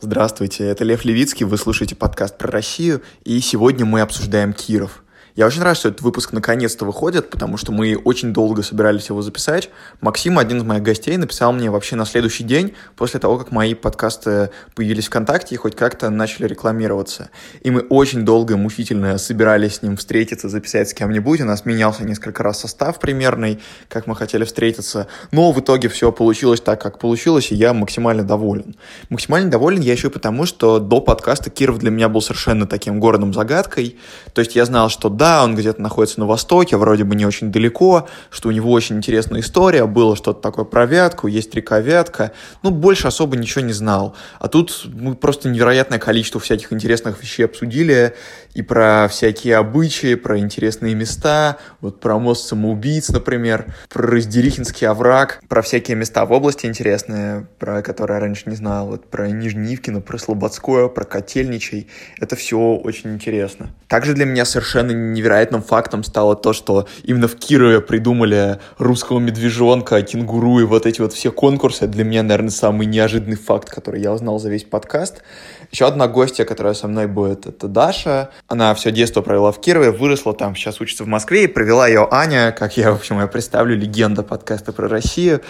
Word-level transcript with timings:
Здравствуйте, 0.00 0.64
это 0.64 0.84
Лев 0.84 1.04
Левицкий, 1.04 1.44
вы 1.44 1.58
слушаете 1.58 1.96
подкаст 1.96 2.38
про 2.38 2.52
Россию, 2.52 3.02
и 3.24 3.40
сегодня 3.40 3.84
мы 3.84 4.00
обсуждаем 4.00 4.52
Киров. 4.52 5.02
Я 5.38 5.46
очень 5.46 5.62
рад, 5.62 5.76
что 5.76 5.88
этот 5.88 6.02
выпуск 6.02 6.32
наконец-то 6.32 6.84
выходит, 6.84 7.30
потому 7.30 7.58
что 7.58 7.70
мы 7.70 7.94
очень 7.94 8.32
долго 8.32 8.64
собирались 8.64 9.08
его 9.08 9.22
записать. 9.22 9.70
Максим, 10.00 10.36
один 10.36 10.58
из 10.58 10.64
моих 10.64 10.82
гостей, 10.82 11.16
написал 11.16 11.52
мне 11.52 11.70
вообще 11.70 11.94
на 11.94 12.06
следующий 12.06 12.42
день, 12.42 12.74
после 12.96 13.20
того, 13.20 13.38
как 13.38 13.52
мои 13.52 13.74
подкасты 13.74 14.50
появились 14.74 15.06
ВКонтакте 15.06 15.54
и 15.54 15.58
хоть 15.58 15.76
как-то 15.76 16.10
начали 16.10 16.48
рекламироваться. 16.48 17.30
И 17.60 17.70
мы 17.70 17.82
очень 17.82 18.24
долго 18.24 18.54
и 18.54 18.56
мучительно 18.56 19.16
собирались 19.16 19.76
с 19.76 19.82
ним 19.82 19.96
встретиться, 19.96 20.48
записать 20.48 20.88
с 20.88 20.92
кем-нибудь. 20.92 21.40
У 21.40 21.44
нас 21.44 21.64
менялся 21.64 22.02
несколько 22.02 22.42
раз 22.42 22.58
состав 22.58 22.98
примерный, 22.98 23.60
как 23.88 24.08
мы 24.08 24.16
хотели 24.16 24.42
встретиться. 24.42 25.06
Но 25.30 25.52
в 25.52 25.60
итоге 25.60 25.88
все 25.88 26.10
получилось 26.10 26.60
так, 26.60 26.82
как 26.82 26.98
получилось, 26.98 27.52
и 27.52 27.54
я 27.54 27.72
максимально 27.74 28.24
доволен. 28.24 28.74
Максимально 29.08 29.52
доволен 29.52 29.82
я 29.82 29.92
еще 29.92 30.10
потому, 30.10 30.46
что 30.46 30.80
до 30.80 31.00
подкаста 31.00 31.48
Киров 31.48 31.78
для 31.78 31.92
меня 31.92 32.08
был 32.08 32.22
совершенно 32.22 32.66
таким 32.66 32.98
городом-загадкой. 32.98 33.98
То 34.32 34.40
есть 34.40 34.56
я 34.56 34.64
знал, 34.64 34.88
что 34.88 35.08
да, 35.08 35.27
он 35.44 35.54
где-то 35.54 35.80
находится 35.80 36.20
на 36.20 36.26
востоке, 36.26 36.76
вроде 36.76 37.04
бы 37.04 37.14
не 37.14 37.26
очень 37.26 37.52
далеко, 37.52 38.08
что 38.30 38.48
у 38.48 38.52
него 38.52 38.70
очень 38.72 38.96
интересная 38.96 39.40
история, 39.40 39.86
было 39.86 40.16
что-то 40.16 40.40
такое 40.40 40.64
про 40.64 40.86
Вятку, 40.86 41.26
есть 41.26 41.54
река 41.54 41.80
Вятка, 41.80 42.32
ну, 42.62 42.70
больше 42.70 43.08
особо 43.08 43.36
ничего 43.36 43.64
не 43.64 43.72
знал. 43.72 44.14
А 44.38 44.48
тут 44.48 44.86
мы 44.86 45.14
просто 45.14 45.48
невероятное 45.48 45.98
количество 45.98 46.40
всяких 46.40 46.72
интересных 46.72 47.22
вещей 47.22 47.44
обсудили, 47.44 48.14
и 48.54 48.62
про 48.62 49.08
всякие 49.08 49.56
обычаи, 49.56 50.14
про 50.14 50.38
интересные 50.38 50.94
места, 50.94 51.58
вот 51.80 52.00
про 52.00 52.18
мост 52.18 52.48
самоубийц, 52.48 53.10
например, 53.10 53.66
про 53.88 54.06
Раздерихинский 54.06 54.86
овраг, 54.86 55.40
про 55.48 55.62
всякие 55.62 55.96
места 55.96 56.24
в 56.24 56.32
области 56.32 56.66
интересные, 56.66 57.46
про 57.58 57.82
которые 57.82 58.16
я 58.16 58.20
раньше 58.20 58.44
не 58.46 58.56
знал, 58.56 58.88
вот 58.88 59.08
про 59.10 59.28
Нижнеивкино, 59.28 60.00
про 60.00 60.18
Слободское, 60.18 60.88
про 60.88 61.04
Котельничий. 61.04 61.88
Это 62.18 62.36
все 62.36 62.58
очень 62.58 63.14
интересно. 63.14 63.70
Также 63.86 64.14
для 64.14 64.24
меня 64.24 64.44
совершенно 64.44 64.90
невероятным 64.90 65.62
фактом 65.62 66.04
стало 66.04 66.36
то, 66.36 66.52
что 66.52 66.86
именно 67.04 67.28
в 67.28 67.36
Кирове 67.36 67.80
придумали 67.80 68.58
русского 68.78 69.18
медвежонка, 69.18 70.02
кенгуру 70.02 70.60
и 70.60 70.64
вот 70.64 70.86
эти 70.86 71.00
вот 71.00 71.12
все 71.12 71.32
конкурсы. 71.32 71.86
Для 71.86 72.04
меня, 72.04 72.22
наверное, 72.22 72.50
самый 72.50 72.86
неожиданный 72.86 73.36
факт, 73.36 73.70
который 73.70 74.00
я 74.00 74.12
узнал 74.12 74.38
за 74.38 74.50
весь 74.50 74.64
подкаст. 74.64 75.22
Еще 75.70 75.86
одна 75.86 76.08
гостья, 76.08 76.44
которая 76.44 76.74
со 76.74 76.88
мной 76.88 77.06
будет, 77.06 77.46
это 77.46 77.68
Даша. 77.68 78.30
Она 78.46 78.74
все 78.74 78.90
детство 78.90 79.20
провела 79.20 79.52
в 79.52 79.60
Кирове, 79.60 79.90
выросла 79.90 80.32
там, 80.32 80.56
сейчас 80.56 80.80
учится 80.80 81.04
в 81.04 81.08
Москве, 81.08 81.44
и 81.44 81.46
провела 81.46 81.86
ее 81.86 82.08
Аня, 82.10 82.52
как 82.52 82.76
я, 82.76 82.92
в 82.92 82.96
общем, 82.96 83.20
я 83.20 83.26
представлю, 83.26 83.76
легенда 83.76 84.22
подкаста 84.22 84.72
про 84.72 84.88
Россию. 84.88 85.42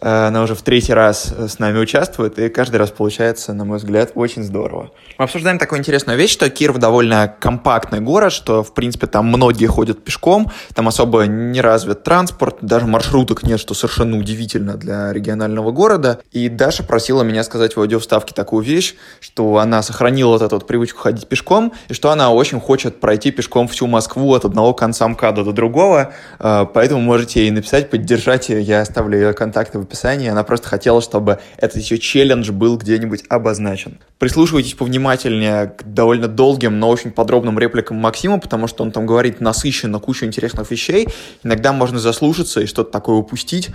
Э, 0.00 0.26
она 0.28 0.42
уже 0.42 0.54
в 0.54 0.62
третий 0.62 0.92
раз 0.92 1.32
э, 1.36 1.48
с 1.48 1.58
нами 1.58 1.78
участвует, 1.78 2.38
и 2.38 2.48
каждый 2.48 2.76
раз 2.76 2.90
получается, 2.90 3.52
на 3.52 3.64
мой 3.64 3.78
взгляд, 3.78 4.12
очень 4.14 4.42
здорово. 4.42 4.90
Мы 5.18 5.24
обсуждаем 5.24 5.58
такую 5.58 5.80
интересную 5.80 6.18
вещь, 6.18 6.32
что 6.32 6.48
Киров 6.50 6.78
довольно 6.78 7.34
компактный 7.40 8.00
город, 8.00 8.32
что, 8.32 8.62
в 8.62 8.74
принципе, 8.74 9.06
там 9.06 9.26
многие 9.26 9.66
ходят 9.66 10.04
пешком, 10.04 10.50
там 10.74 10.88
особо 10.88 11.26
не 11.26 11.60
развит 11.60 12.02
транспорт, 12.04 12.58
даже 12.60 12.86
маршруток 12.86 13.42
нет, 13.42 13.58
что 13.58 13.74
совершенно 13.74 14.18
удивительно 14.18 14.74
для 14.74 15.12
регионального 15.12 15.72
города. 15.72 16.20
И 16.32 16.48
Даша 16.48 16.84
просила 16.84 17.22
меня 17.22 17.42
сказать 17.42 17.76
в 17.76 17.80
аудиовставке 17.80 18.34
такую 18.34 18.64
вещь, 18.64 18.94
что 19.20 19.58
она 19.58 19.82
сохранила 19.82 20.32
вот 20.32 20.42
эту 20.42 20.56
вот 20.56 20.66
привычку 20.66 21.00
ходить 21.00 21.26
пешком, 21.26 21.72
и 21.88 21.94
что 21.94 22.10
она 22.10 22.30
очень 22.30 22.60
хочет 22.60 23.00
пройти 23.00 23.30
пешком 23.30 23.68
всю 23.68 23.86
Москву 23.86 24.34
от 24.34 24.44
одного 24.44 24.74
конца 24.74 25.08
МКАДа 25.08 25.44
до 25.44 25.52
другого, 25.52 26.12
э, 26.38 26.66
поэтому 26.72 27.00
можете 27.00 27.40
ей 27.40 27.50
написать, 27.50 27.90
поддержать 27.90 28.48
ее, 28.48 28.60
я 28.62 28.80
оставлю 28.82 29.18
ее 29.18 29.32
контакты 29.32 29.77
в 29.78 29.82
описании, 29.82 30.28
она 30.28 30.44
просто 30.44 30.68
хотела, 30.68 31.00
чтобы 31.00 31.38
этот 31.56 31.76
еще 31.78 31.98
челлендж 31.98 32.50
был 32.50 32.76
где-нибудь 32.76 33.24
обозначен. 33.28 33.98
Прислушивайтесь 34.18 34.74
повнимательнее 34.74 35.74
к 35.76 35.84
довольно 35.84 36.28
долгим, 36.28 36.78
но 36.78 36.88
очень 36.90 37.10
подробным 37.10 37.58
репликам 37.58 37.96
Максима, 37.96 38.38
потому 38.38 38.66
что 38.66 38.82
он 38.82 38.90
там 38.90 39.06
говорит 39.06 39.40
насыщенно 39.40 39.98
кучу 39.98 40.24
интересных 40.26 40.70
вещей. 40.70 41.08
Иногда 41.42 41.72
можно 41.72 41.98
заслушаться 41.98 42.60
и 42.60 42.66
что-то 42.66 42.90
такое 42.90 43.16
упустить. 43.16 43.70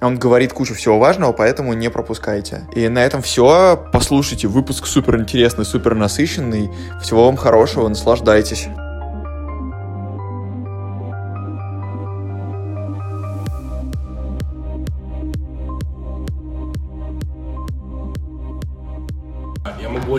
Он 0.00 0.18
говорит 0.18 0.52
кучу 0.52 0.74
всего 0.74 0.98
важного, 0.98 1.32
поэтому 1.32 1.72
не 1.72 1.88
пропускайте. 1.88 2.62
И 2.74 2.88
на 2.88 2.98
этом 2.98 3.22
все. 3.22 3.82
Послушайте, 3.92 4.48
выпуск 4.48 4.86
супер 4.86 5.18
интересный, 5.18 5.64
супер 5.64 5.94
насыщенный. 5.94 6.68
Всего 7.02 7.26
вам 7.26 7.36
хорошего, 7.36 7.88
наслаждайтесь. 7.88 8.68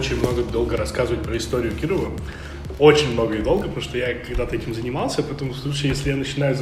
Очень 0.05 0.19
много 0.19 0.43
долго 0.43 0.77
рассказывать 0.77 1.23
про 1.23 1.35
историю 1.35 1.73
Кирова. 1.75 2.11
Очень 2.77 3.13
много 3.13 3.35
и 3.35 3.41
долго, 3.41 3.63
потому 3.63 3.81
что 3.81 3.97
я 3.97 4.13
когда-то 4.13 4.55
этим 4.55 4.75
занимался, 4.75 5.23
поэтому 5.23 5.53
в 5.53 5.57
случае, 5.57 5.89
если 5.89 6.11
я 6.11 6.16
начинаю 6.16 6.55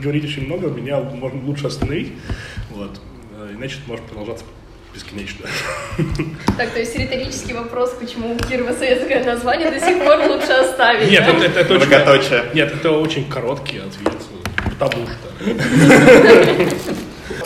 говорить 0.00 0.24
очень 0.24 0.46
много, 0.46 0.68
меня 0.68 1.00
можно 1.00 1.44
лучше 1.44 1.66
остановить. 1.66 2.12
Вот. 2.70 3.00
Э, 3.36 3.50
иначе 3.52 3.78
это 3.80 3.88
может 3.88 4.04
продолжаться 4.04 4.44
бесконечно. 4.94 5.46
Так, 6.56 6.70
то 6.70 6.78
есть 6.78 6.96
риторический 6.96 7.54
вопрос, 7.54 7.96
почему 7.98 8.34
у 8.34 8.38
Кирова 8.38 8.72
советское 8.72 9.24
название 9.24 9.72
до 9.72 9.80
сих 9.80 9.98
пор 9.98 10.20
лучше 10.28 10.52
оставить? 10.52 11.10
Нет, 11.10 11.26
это, 11.26 11.60
это, 11.60 11.74
это 11.74 12.12
очень, 12.12 12.54
нет, 12.54 12.72
это 12.72 12.92
очень 12.92 13.28
короткий 13.28 13.78
ответ, 13.78 14.14
потому 14.78 15.06
что. 15.06 16.94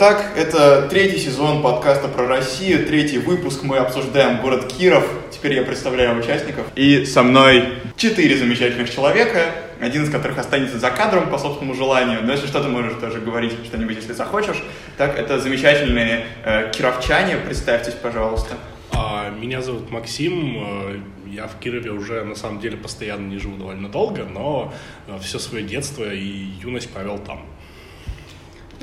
Так, 0.03 0.33
это 0.35 0.89
третий 0.89 1.17
сезон 1.17 1.61
подкаста 1.61 2.09
про 2.09 2.27
Россию, 2.27 2.85
третий 2.85 3.19
выпуск, 3.19 3.63
мы 3.63 3.77
обсуждаем 3.77 4.41
город 4.41 4.67
Киров. 4.67 5.09
Теперь 5.31 5.53
я 5.53 5.63
представляю 5.63 6.19
участников. 6.19 6.65
И 6.75 7.05
со 7.05 7.23
мной 7.23 7.75
четыре 7.95 8.35
замечательных 8.35 8.93
человека, 8.93 9.45
один 9.79 10.03
из 10.03 10.11
которых 10.11 10.39
останется 10.39 10.77
за 10.77 10.91
кадром 10.91 11.29
по 11.29 11.37
собственному 11.37 11.73
желанию. 11.73 12.19
Но 12.21 12.33
если 12.33 12.47
что, 12.47 12.61
то 12.61 12.67
можешь 12.67 12.99
тоже 12.99 13.21
говорить 13.21 13.53
что-нибудь, 13.63 13.95
если 13.95 14.11
захочешь. 14.11 14.61
Так, 14.97 15.17
это 15.17 15.39
замечательные 15.39 16.25
э, 16.43 16.69
кировчане. 16.75 17.37
Представьтесь, 17.37 17.93
пожалуйста. 17.93 18.55
А, 18.91 19.29
меня 19.29 19.61
зовут 19.61 19.89
Максим. 19.89 20.57
Э, 20.57 20.99
я 21.27 21.47
в 21.47 21.57
Кирове 21.59 21.91
уже, 21.91 22.25
на 22.25 22.35
самом 22.35 22.59
деле, 22.59 22.75
постоянно 22.75 23.25
не 23.29 23.37
живу 23.37 23.55
довольно 23.55 23.87
долго, 23.87 24.25
но 24.25 24.73
э, 25.07 25.17
все 25.21 25.39
свое 25.39 25.63
детство 25.63 26.03
и 26.03 26.49
юность 26.61 26.89
провел 26.89 27.19
там. 27.19 27.45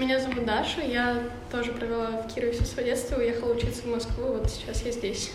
Меня 0.00 0.18
зовут 0.18 0.46
Даша, 0.46 0.80
я 0.80 1.18
тоже 1.52 1.72
провела 1.72 2.06
в 2.06 2.34
Кирове 2.34 2.52
все 2.52 2.64
свое 2.64 2.88
детство, 2.88 3.16
уехала 3.16 3.52
учиться 3.52 3.82
в 3.82 3.86
Москву, 3.88 4.28
вот 4.28 4.50
сейчас 4.50 4.82
я 4.82 4.92
здесь. 4.92 5.30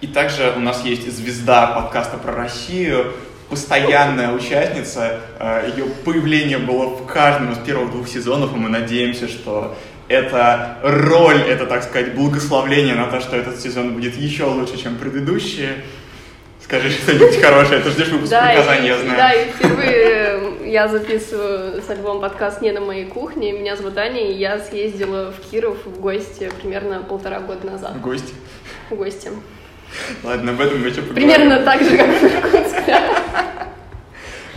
И 0.00 0.08
также 0.08 0.52
у 0.56 0.58
нас 0.58 0.84
есть 0.84 1.08
звезда 1.08 1.68
подкаста 1.68 2.16
про 2.16 2.34
Россию, 2.34 3.12
постоянная 3.48 4.32
участница. 4.32 5.20
Э, 5.38 5.70
Ее 5.76 5.84
появление 6.04 6.58
было 6.58 6.88
в 6.88 7.06
каждом 7.06 7.52
из 7.52 7.58
первых 7.58 7.92
двух 7.92 8.08
сезонов, 8.08 8.52
и 8.52 8.56
мы 8.56 8.68
надеемся, 8.68 9.28
что 9.28 9.76
эта 10.08 10.78
роль, 10.82 11.40
это, 11.42 11.66
так 11.66 11.84
сказать, 11.84 12.16
благословление 12.16 12.96
на 12.96 13.06
то, 13.06 13.20
что 13.20 13.36
этот 13.36 13.60
сезон 13.60 13.94
будет 13.94 14.16
еще 14.16 14.42
лучше, 14.42 14.76
чем 14.76 14.96
предыдущие. 14.96 15.84
Скажи 16.64 16.90
что-нибудь 16.90 17.40
хорошее, 17.40 17.80
ты 17.80 17.90
ждешь 17.90 18.08
выпуск 18.08 18.32
да, 18.32 18.48
показания, 18.48 18.88
я 18.88 18.98
знаю. 18.98 19.16
Да, 19.16 19.32
и 19.32 19.50
впервые 19.52 20.51
я 20.72 20.88
записываю 20.88 21.82
с 21.82 21.90
альбом 21.90 22.22
подкаст 22.22 22.62
«Не 22.62 22.72
на 22.72 22.80
моей 22.80 23.04
кухне». 23.04 23.52
Меня 23.52 23.76
зовут 23.76 23.98
Аня, 23.98 24.30
и 24.30 24.32
я 24.32 24.58
съездила 24.58 25.30
в 25.30 25.50
Киров 25.50 25.84
в 25.84 26.00
гости 26.00 26.50
примерно 26.62 27.02
полтора 27.02 27.40
года 27.40 27.66
назад. 27.66 27.94
В 27.96 28.00
гости? 28.00 28.32
В 28.88 28.94
гости. 28.94 29.28
Ладно, 30.22 30.52
об 30.52 30.60
этом 30.62 30.80
мы 30.80 30.88
еще 30.88 31.02
поговорим. 31.02 31.28
Примерно 31.28 31.62
так 31.62 31.82
же, 31.82 31.94
как 31.94 32.06
в 32.06 32.24
Иркутске. 32.24 32.96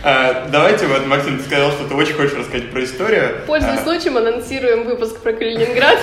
А, 0.02 0.48
давайте, 0.50 0.86
вот, 0.86 1.04
Максим, 1.06 1.36
ты 1.36 1.44
сказал, 1.44 1.70
что 1.72 1.86
ты 1.86 1.94
очень 1.94 2.14
хочешь 2.14 2.32
рассказать 2.32 2.70
про 2.70 2.82
историю. 2.82 3.42
Пользуясь 3.46 3.80
а... 3.80 3.84
случаем, 3.84 4.16
анонсируем 4.16 4.84
выпуск 4.84 5.20
про 5.20 5.34
Калининград. 5.34 5.98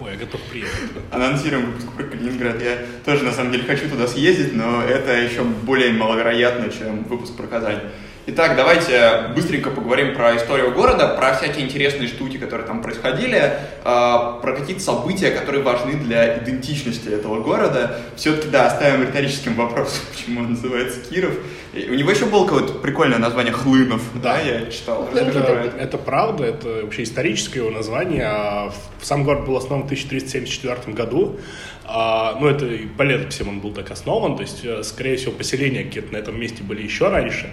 Ой, 0.00 0.10
я 0.10 0.16
готов 0.16 0.40
приехать 0.50 0.90
Анонсируем 1.12 1.66
выпуск 1.66 1.86
про 1.92 2.02
Калининград. 2.02 2.60
Я 2.60 2.78
тоже, 3.04 3.22
на 3.22 3.30
самом 3.30 3.52
деле, 3.52 3.62
хочу 3.68 3.88
туда 3.88 4.08
съездить, 4.08 4.52
но 4.52 4.82
это 4.82 5.12
еще 5.12 5.42
более 5.42 5.92
маловероятно, 5.92 6.72
чем 6.72 7.04
выпуск 7.04 7.36
про 7.36 7.46
Казань. 7.46 7.82
Итак, 8.24 8.54
давайте 8.54 9.32
быстренько 9.34 9.70
поговорим 9.70 10.14
про 10.14 10.36
историю 10.36 10.72
города, 10.72 11.08
про 11.08 11.34
всякие 11.34 11.64
интересные 11.64 12.06
штуки, 12.06 12.36
которые 12.36 12.68
там 12.68 12.80
происходили, 12.80 13.54
а, 13.82 14.38
про 14.40 14.54
какие-то 14.54 14.80
события, 14.80 15.32
которые 15.32 15.64
важны 15.64 15.94
для 15.94 16.38
идентичности 16.38 17.08
этого 17.08 17.42
города. 17.42 17.98
Все-таки, 18.14 18.46
да, 18.48 18.68
оставим 18.68 19.02
риторическим 19.02 19.56
вопросом, 19.56 20.04
почему 20.12 20.42
он 20.42 20.50
называется 20.50 21.00
Киров. 21.00 21.34
И 21.72 21.90
у 21.90 21.94
него 21.94 22.12
еще 22.12 22.26
было 22.26 22.44
какое-то 22.44 22.74
прикольное 22.74 23.18
название 23.18 23.52
Хлынов, 23.52 24.02
да, 24.22 24.38
я 24.38 24.70
читал. 24.70 25.08
Это, 25.12 25.40
это, 25.40 25.72
это 25.76 25.98
правда, 25.98 26.44
это 26.44 26.68
вообще 26.82 27.02
историческое 27.02 27.58
его 27.58 27.70
название. 27.70 28.24
А 28.24 28.72
сам 29.00 29.24
город 29.24 29.46
был 29.46 29.56
основан 29.56 29.82
в 29.82 29.86
1374 29.86 30.94
году. 30.94 31.40
А, 31.84 32.38
ну, 32.40 32.46
это 32.46 32.68
по 32.96 33.02
летописям 33.02 33.48
он 33.48 33.58
был 33.58 33.72
так 33.72 33.90
основан, 33.90 34.36
то 34.36 34.42
есть, 34.42 34.64
э, 34.64 34.84
скорее 34.84 35.16
всего, 35.16 35.32
поселения 35.32 35.82
какие-то 35.82 36.12
на 36.12 36.18
этом 36.18 36.38
месте 36.38 36.62
были 36.62 36.82
еще 36.82 37.08
раньше. 37.08 37.50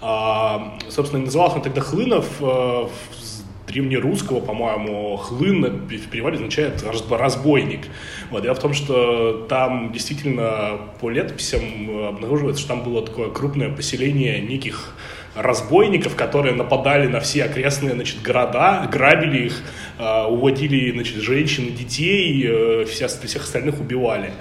А, 0.00 0.78
собственно, 0.88 1.24
назывался 1.24 1.56
он 1.56 1.62
тогда 1.62 1.80
Хлынов. 1.80 2.26
Э, 2.40 2.86
с 3.18 3.42
древнерусского, 3.66 4.40
по-моему, 4.40 5.16
хлын 5.16 5.86
в 5.86 6.08
переводе 6.08 6.36
означает 6.36 6.82
разбойник. 7.10 7.86
Вот. 8.30 8.42
Дело 8.42 8.54
в 8.54 8.58
том, 8.58 8.74
что 8.74 9.46
там 9.48 9.92
действительно 9.92 10.78
по 11.00 11.08
летописям 11.08 12.06
обнаруживается, 12.08 12.62
что 12.62 12.74
там 12.74 12.82
было 12.82 13.06
такое 13.06 13.30
крупное 13.30 13.70
поселение 13.70 14.40
неких 14.40 14.96
разбойников, 15.36 16.16
которые 16.16 16.54
нападали 16.54 17.06
на 17.06 17.20
все 17.20 17.44
окрестные 17.44 17.94
значит, 17.94 18.20
города, 18.22 18.88
грабили 18.90 19.46
их, 19.46 19.62
э, 19.98 20.24
уводили 20.24 20.90
значит, 20.90 21.16
женщин, 21.18 21.74
детей, 21.74 22.44
э, 22.46 22.84
вся, 22.86 23.06
всех 23.06 23.44
остальных 23.44 23.80
убивали. 23.80 24.32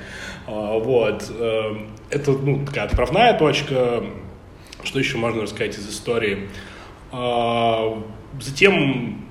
Э, 0.47 0.79
вот. 0.79 1.25
Э, 1.29 1.75
это 2.09 2.31
ну, 2.31 2.65
такая 2.65 2.85
отправная 2.85 3.37
точка. 3.37 4.03
Что 4.83 4.99
еще 4.99 5.17
можно 5.17 5.43
рассказать 5.43 5.77
из 5.77 5.89
истории? 5.89 6.49
Э, 7.11 8.01
затем 8.39 9.25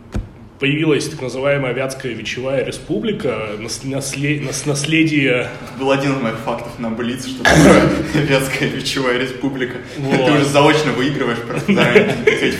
появилась 0.58 1.08
так 1.08 1.22
называемая 1.22 1.72
Вятская 1.72 2.12
Вечевая 2.12 2.64
Республика, 2.64 3.50
наслед... 3.58 4.42
наследие... 4.66 5.48
Это 5.62 5.78
был 5.78 5.90
один 5.90 6.12
из 6.12 6.20
моих 6.20 6.38
фактов 6.38 6.78
на 6.78 6.90
Блиц, 6.90 7.26
что 7.26 7.44
такое 7.44 8.24
Вятская 8.24 8.68
Вечевая 8.68 9.18
Республика. 9.18 9.78
Вот. 9.98 10.26
Ты 10.26 10.32
уже 10.32 10.44
заочно 10.44 10.92
выигрываешь 10.92 11.38
просто 11.38 11.72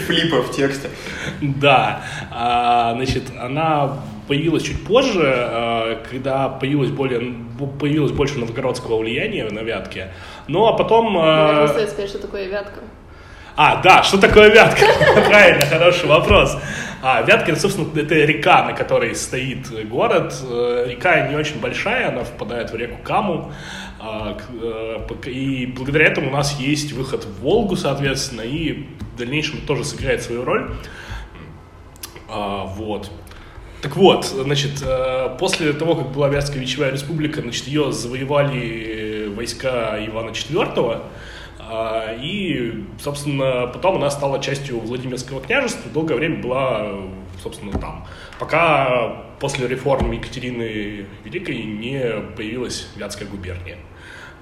флипов 0.06 0.54
текста. 0.54 0.88
Да, 1.40 2.04
а, 2.30 2.94
значит, 2.94 3.24
она 3.38 3.98
появилась 4.26 4.62
чуть 4.62 4.84
позже, 4.84 5.22
а, 5.24 6.04
когда 6.08 6.48
появилось, 6.48 6.90
более, 6.90 7.34
появилось 7.80 8.12
больше 8.12 8.38
новгородского 8.38 8.98
влияния 8.98 9.44
на 9.50 9.60
Вятке. 9.60 10.12
Ну, 10.48 10.66
а 10.66 10.72
потом... 10.72 11.14
Наверное, 11.14 11.68
стоит 11.68 11.90
сказать, 11.90 12.10
что 12.10 12.18
такое 12.18 12.48
Вятка. 12.48 12.80
А, 13.60 13.82
да, 13.82 14.02
что 14.02 14.18
такое 14.18 14.50
Вятка? 14.50 14.86
Правильно, 15.28 15.66
хороший 15.66 16.08
вопрос. 16.08 16.56
А, 17.02 17.22
Вятка, 17.22 17.54
собственно, 17.56 17.88
это 17.98 18.14
река, 18.14 18.64
на 18.64 18.72
которой 18.72 19.14
стоит 19.14 19.68
город. 19.88 20.34
Э, 20.48 20.86
река 20.88 21.28
не 21.28 21.36
очень 21.36 21.60
большая, 21.60 22.08
она 22.08 22.24
впадает 22.24 22.70
в 22.70 22.76
реку 22.76 22.98
Каму. 23.02 23.52
А, 24.00 24.36
э, 24.62 25.28
и 25.28 25.66
благодаря 25.66 26.06
этому 26.06 26.28
у 26.28 26.32
нас 26.32 26.58
есть 26.60 26.92
выход 26.92 27.24
в 27.24 27.40
Волгу, 27.40 27.74
соответственно, 27.76 28.42
и 28.42 28.86
в 29.14 29.16
дальнейшем 29.18 29.60
тоже 29.62 29.84
сыграет 29.84 30.22
свою 30.22 30.44
роль. 30.44 30.70
А, 32.28 32.64
вот. 32.64 33.10
Так 33.82 33.96
вот, 33.96 34.24
значит, 34.24 34.82
э, 34.82 35.36
после 35.38 35.72
того, 35.72 35.94
как 35.94 36.12
была 36.12 36.28
Вятская 36.28 36.60
Вечевая 36.60 36.90
Республика, 36.90 37.42
значит, 37.42 37.66
ее 37.68 37.92
завоевали 37.92 39.17
войска 39.28 39.98
Ивана 40.04 40.30
IV, 40.30 41.02
а, 41.58 42.14
и, 42.20 42.84
собственно, 43.00 43.66
потом 43.66 43.96
она 43.96 44.10
стала 44.10 44.40
частью 44.40 44.80
Владимирского 44.80 45.40
княжества, 45.40 45.90
долгое 45.92 46.14
время 46.14 46.42
была, 46.42 46.94
собственно, 47.42 47.72
там. 47.78 48.06
Пока 48.38 49.24
после 49.38 49.68
реформ 49.68 50.10
Екатерины 50.12 51.06
Великой 51.24 51.62
не 51.62 52.00
появилась 52.36 52.88
Вятская 52.96 53.28
губерния. 53.28 53.76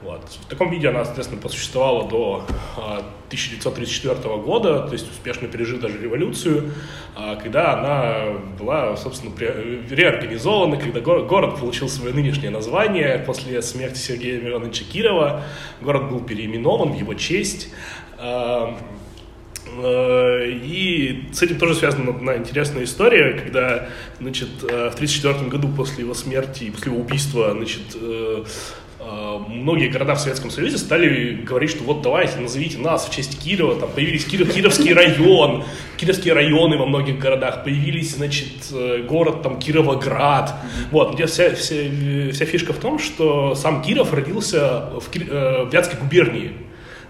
Вот. 0.06 0.22
В 0.28 0.46
таком 0.46 0.70
виде 0.70 0.88
она, 0.88 1.04
соответственно, 1.04 1.40
просуществовала 1.40 2.08
до 2.08 2.44
1934 2.76 4.14
а, 4.22 4.36
года, 4.36 4.82
то 4.82 4.92
есть 4.92 5.10
успешно 5.10 5.48
пережив 5.48 5.80
даже 5.80 6.00
революцию, 6.00 6.70
а, 7.16 7.34
когда 7.34 7.72
она 7.72 8.38
была, 8.56 8.96
собственно, 8.96 9.32
реорганизована, 9.36 10.76
когда 10.76 11.00
город, 11.00 11.58
получил 11.58 11.88
свое 11.88 12.14
нынешнее 12.14 12.50
название 12.50 13.18
после 13.18 13.60
смерти 13.62 13.98
Сергея 13.98 14.40
Мироновича 14.40 14.84
Кирова. 14.84 15.42
Город 15.80 16.08
был 16.08 16.20
переименован 16.20 16.92
в 16.92 16.96
его 16.96 17.14
честь. 17.14 17.70
А, 18.16 18.78
и 19.82 21.24
с 21.32 21.42
этим 21.42 21.58
тоже 21.58 21.74
связана 21.74 22.10
одна 22.10 22.36
интересная 22.36 22.84
история, 22.84 23.32
когда, 23.32 23.88
значит, 24.20 24.62
в 24.62 24.64
1934 24.66 25.50
году 25.50 25.68
после 25.76 26.04
его 26.04 26.14
смерти 26.14 26.70
после 26.70 26.92
его 26.92 27.02
убийства, 27.02 27.50
значит, 27.50 27.96
Э, 28.00 28.44
многие 29.48 29.88
города 29.88 30.14
в 30.14 30.20
Советском 30.20 30.50
Союзе 30.50 30.78
стали 30.78 31.34
говорить, 31.34 31.70
что 31.70 31.84
вот 31.84 32.02
давайте 32.02 32.38
назовите 32.38 32.78
нас 32.78 33.06
в 33.06 33.14
честь 33.14 33.42
Кирова, 33.42 33.78
там 33.78 33.90
появились 33.90 34.24
Киров, 34.24 34.52
Кировский 34.52 34.92
район, 34.92 35.64
Кировские 35.96 36.34
районы 36.34 36.76
во 36.76 36.86
многих 36.86 37.18
городах, 37.18 37.62
появились, 37.64 38.16
значит, 38.16 38.70
э, 38.72 39.04
город 39.08 39.42
там 39.42 39.58
Кировоград, 39.58 40.54
вот, 40.90 41.14
где 41.14 41.26
вся, 41.26 41.54
вся, 41.54 41.76
вся 42.32 42.44
фишка 42.46 42.72
в 42.72 42.78
том, 42.78 42.98
что 42.98 43.54
сам 43.54 43.82
Киров 43.82 44.12
родился 44.12 44.90
в, 45.00 45.08
Кир, 45.10 45.26
э, 45.30 45.64
в 45.64 45.72
Вятской 45.72 45.98
губернии, 46.00 46.52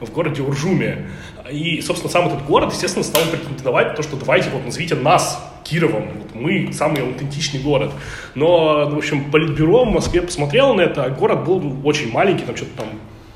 в 0.00 0.10
городе 0.12 0.42
Уржуме, 0.42 1.08
и, 1.50 1.80
собственно, 1.80 2.10
сам 2.10 2.26
этот 2.26 2.44
город, 2.44 2.72
естественно, 2.72 3.04
стал 3.04 3.22
претендовать 3.30 3.94
то, 3.94 4.02
что 4.02 4.16
давайте 4.16 4.50
вот 4.50 4.64
назовите 4.64 4.94
нас 4.94 5.42
Кировом. 5.64 6.08
Вот 6.18 6.34
мы 6.34 6.72
самый 6.72 7.02
аутентичный 7.02 7.60
город. 7.60 7.92
Но, 8.34 8.88
в 8.88 8.96
общем, 8.96 9.30
Политбюро 9.30 9.84
в 9.84 9.88
Москве 9.88 10.22
посмотрело 10.22 10.72
на 10.74 10.82
это, 10.82 11.04
а 11.04 11.10
город 11.10 11.44
был 11.44 11.80
очень 11.84 12.10
маленький, 12.10 12.44
там 12.44 12.56
что-то 12.56 12.76
там 12.78 12.86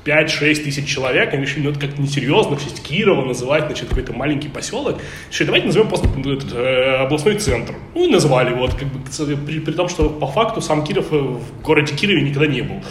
5-6 0.05 0.63
тысяч 0.63 0.87
человек, 0.87 1.33
они 1.33 1.43
решили, 1.43 1.63
ну 1.63 1.69
это 1.71 1.79
как-то 1.79 2.01
несерьезно, 2.01 2.55
в 2.55 2.63
честь 2.63 2.81
Кирова 2.81 3.23
называть, 3.25 3.65
значит, 3.65 3.89
какой-то 3.89 4.13
маленький 4.13 4.49
поселок. 4.49 4.99
Еще 5.29 5.45
давайте 5.45 5.67
назовем 5.67 5.87
просто 5.89 6.07
ну, 6.07 6.33
этот, 6.33 6.53
э, 6.53 6.95
областной 6.97 7.35
центр. 7.35 7.75
Ну 7.93 8.07
и 8.07 8.11
назвали, 8.11 8.53
вот, 8.53 8.73
как 8.73 8.87
бы, 8.87 8.99
при, 9.45 9.59
при 9.59 9.71
том, 9.73 9.89
что 9.89 10.09
по 10.09 10.27
факту 10.27 10.61
сам 10.61 10.83
Киров 10.83 11.11
в 11.11 11.61
городе 11.61 11.95
Кирове 11.95 12.21
никогда 12.21 12.47
не 12.47 12.61
был. 12.61 12.83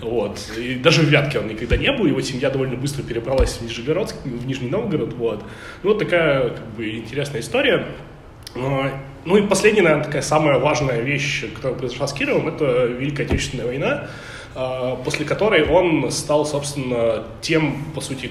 Вот. 0.00 0.38
И 0.58 0.74
даже 0.76 1.02
в 1.02 1.04
Вятке 1.04 1.38
он 1.38 1.48
никогда 1.48 1.76
не 1.76 1.92
был, 1.92 2.06
его 2.06 2.20
семья 2.20 2.50
довольно 2.50 2.76
быстро 2.76 3.02
перебралась 3.02 3.58
в 3.58 3.62
Нижегородск, 3.62 4.16
в 4.24 4.46
Нижний 4.46 4.70
Новгород, 4.70 5.14
вот. 5.14 5.44
Ну, 5.82 5.90
вот 5.90 5.98
такая, 5.98 6.50
как 6.50 6.66
бы, 6.76 6.88
интересная 6.90 7.40
история. 7.40 7.86
Ну 8.54 9.36
и 9.36 9.42
последняя, 9.46 9.82
наверное, 9.82 10.04
такая 10.04 10.22
самая 10.22 10.58
важная 10.58 11.00
вещь, 11.00 11.44
которая 11.54 11.78
произошла 11.78 12.06
с 12.06 12.12
Кировым, 12.12 12.48
это 12.48 12.86
Великая 12.86 13.24
Отечественная 13.24 13.66
война, 13.66 14.08
после 15.04 15.24
которой 15.24 15.68
он 15.68 16.10
стал, 16.10 16.46
собственно, 16.46 17.24
тем, 17.40 17.84
по 17.94 18.00
сути, 18.00 18.30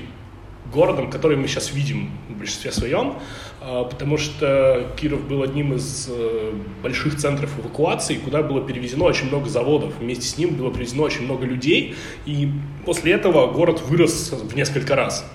городом, 0.73 1.09
который 1.09 1.37
мы 1.37 1.47
сейчас 1.47 1.71
видим 1.71 2.09
в 2.29 2.37
большинстве 2.37 2.71
своем, 2.71 3.15
а, 3.61 3.83
потому 3.85 4.17
что 4.17 4.87
Киров 4.97 5.25
был 5.27 5.43
одним 5.43 5.73
из 5.73 6.07
э, 6.09 6.53
больших 6.81 7.17
центров 7.17 7.57
эвакуации, 7.59 8.15
куда 8.15 8.41
было 8.41 8.61
перевезено 8.61 9.05
очень 9.05 9.27
много 9.27 9.49
заводов. 9.49 9.93
Вместе 9.99 10.25
с 10.25 10.37
ним 10.37 10.55
было 10.55 10.71
перевезено 10.71 11.03
очень 11.03 11.23
много 11.23 11.45
людей, 11.45 11.95
и 12.25 12.49
после 12.85 13.13
этого 13.13 13.47
город 13.51 13.81
вырос 13.81 14.31
в 14.31 14.55
несколько 14.55 14.95
раз. 14.95 15.25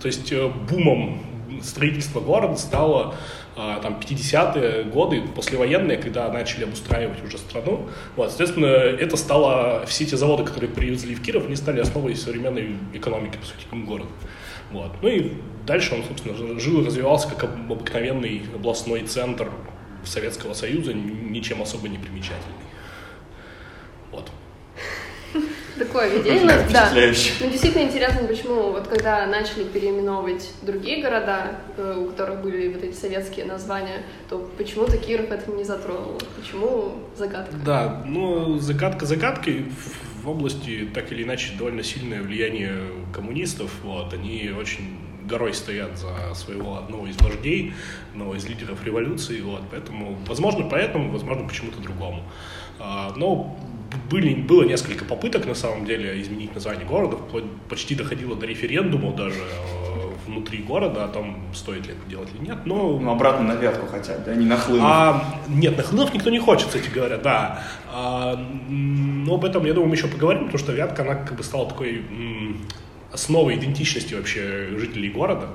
То 0.00 0.06
есть 0.06 0.32
э, 0.32 0.50
бумом 0.68 1.20
строительства 1.62 2.20
города 2.20 2.56
стало 2.56 3.14
а, 3.14 3.16
там 3.56 3.98
50-е 3.98 4.84
годы, 4.84 5.22
послевоенные, 5.34 5.96
когда 5.96 6.30
начали 6.30 6.64
обустраивать 6.64 7.24
уже 7.24 7.38
страну. 7.38 7.88
Вот, 8.14 8.28
соответственно, 8.28 8.66
это 8.66 9.16
стало, 9.16 9.86
все 9.86 10.04
эти 10.04 10.14
заводы, 10.14 10.44
которые 10.44 10.70
привезли 10.70 11.14
в 11.14 11.22
Киров, 11.22 11.46
они 11.46 11.56
стали 11.56 11.80
основой 11.80 12.14
современной 12.14 12.76
экономики, 12.92 13.38
по 13.38 13.46
сути, 13.46 13.66
города. 13.72 14.10
Вот. 14.70 14.92
Ну 15.00 15.08
и 15.08 15.32
дальше 15.66 15.94
он, 15.94 16.04
собственно, 16.04 16.60
жил 16.60 16.82
и 16.82 16.86
развивался 16.86 17.28
как 17.28 17.44
обыкновенный 17.44 18.42
областной 18.54 19.02
центр 19.02 19.50
Советского 20.04 20.52
Союза, 20.52 20.92
ничем 20.92 21.62
особо 21.62 21.88
не 21.88 21.98
примечательный. 21.98 22.54
Вот. 24.12 24.30
Такое 25.78 26.08
видение, 26.08 26.66
да. 26.72 26.90
Ну, 26.92 27.50
действительно 27.50 27.82
интересно, 27.82 28.26
почему 28.26 28.72
вот 28.72 28.88
когда 28.88 29.26
начали 29.26 29.64
переименовывать 29.64 30.50
другие 30.62 31.02
города, 31.02 31.58
э, 31.76 31.96
у 31.98 32.06
которых 32.06 32.42
были 32.42 32.68
вот 32.72 32.82
эти 32.82 32.94
советские 32.94 33.44
названия, 33.44 34.02
то 34.28 34.38
почему-то 34.56 34.96
Киров 34.96 35.30
это 35.30 35.50
не 35.50 35.64
затронул. 35.64 36.20
Почему 36.40 36.92
загадка? 37.16 37.54
Да, 37.64 38.02
ну, 38.06 38.58
загадка 38.58 39.06
загадкой 39.06 39.66
в 40.22 40.28
области 40.28 40.88
так 40.94 41.12
или 41.12 41.22
иначе 41.22 41.52
довольно 41.58 41.82
сильное 41.82 42.22
влияние 42.22 42.82
коммунистов. 43.12 43.70
Вот, 43.82 44.12
они 44.12 44.50
очень 44.58 44.98
горой 45.26 45.54
стоят 45.54 45.98
за 45.98 46.34
своего 46.34 46.78
одного 46.78 47.06
из 47.06 47.16
вождей, 47.18 47.74
одного 48.12 48.36
из 48.36 48.46
лидеров 48.46 48.84
революции. 48.84 49.40
Вот, 49.40 49.62
поэтому, 49.70 50.16
возможно, 50.26 50.68
поэтому, 50.68 51.10
возможно, 51.10 51.46
почему-то 51.46 51.80
другому. 51.80 52.22
А, 52.78 53.12
но 53.16 53.56
были, 54.10 54.34
было 54.34 54.64
несколько 54.64 55.04
попыток, 55.04 55.46
на 55.46 55.54
самом 55.54 55.84
деле, 55.84 56.20
изменить 56.20 56.54
название 56.54 56.86
города, 56.86 57.16
почти 57.68 57.94
доходило 57.94 58.36
до 58.36 58.46
референдума 58.46 59.12
даже 59.12 59.40
э, 59.40 60.06
внутри 60.26 60.58
города 60.58 61.04
о 61.04 61.08
том, 61.08 61.38
стоит 61.54 61.86
ли 61.86 61.92
это 61.92 62.10
делать 62.10 62.28
или 62.34 62.46
нет, 62.46 62.58
но... 62.64 62.98
Ну, 62.98 63.10
обратно 63.10 63.46
на 63.46 63.58
Вятку 63.58 63.86
хотят, 63.86 64.24
да, 64.24 64.34
не 64.34 64.46
на 64.46 64.56
Хлынов. 64.56 64.86
А, 64.88 65.40
нет, 65.48 65.76
на 65.76 65.82
Хлынов 65.82 66.14
никто 66.14 66.30
не 66.30 66.38
хочет, 66.38 66.68
кстати 66.68 66.88
говоря, 66.88 67.18
да. 67.18 67.62
А, 67.92 68.36
но 68.68 69.34
об 69.34 69.44
этом, 69.44 69.64
я 69.64 69.72
думаю, 69.72 69.88
мы 69.88 69.96
еще 69.96 70.08
поговорим, 70.08 70.44
потому 70.46 70.58
что 70.58 70.72
Вятка, 70.72 71.02
она 71.02 71.14
как 71.14 71.36
бы 71.36 71.42
стала 71.42 71.68
такой 71.68 72.04
основой 73.12 73.56
идентичности 73.56 74.14
вообще 74.14 74.68
жителей 74.76 75.10
города. 75.10 75.48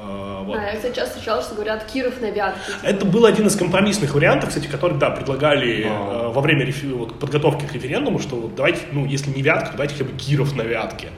А, 0.00 0.42
вот. 0.42 0.56
А, 0.56 0.62
я, 0.62 0.76
кстати, 0.76 0.94
часто 0.94 1.14
встречала, 1.14 1.42
что 1.42 1.54
говорят 1.54 1.84
Киров 1.86 2.20
на 2.20 2.30
Вятке. 2.30 2.72
Типа. 2.72 2.86
Это 2.86 3.06
был 3.06 3.26
один 3.26 3.46
из 3.46 3.56
компромиссных 3.56 4.14
вариантов, 4.14 4.50
кстати, 4.50 4.66
который, 4.66 4.98
да, 4.98 5.10
предлагали 5.10 5.86
а. 5.88 6.28
э, 6.28 6.32
во 6.32 6.40
время 6.40 6.64
реф... 6.64 6.82
вот, 6.84 7.18
подготовки 7.18 7.64
к 7.64 7.72
референдуму, 7.72 8.18
что 8.18 8.36
вот, 8.36 8.54
давайте, 8.54 8.80
ну, 8.92 9.06
если 9.06 9.30
не 9.30 9.42
Вятка, 9.42 9.66
то 9.66 9.72
давайте 9.72 9.94
хотя 9.94 10.04
бы 10.04 10.16
Киров 10.16 10.54
на 10.54 10.62
Вятке. 10.62 11.08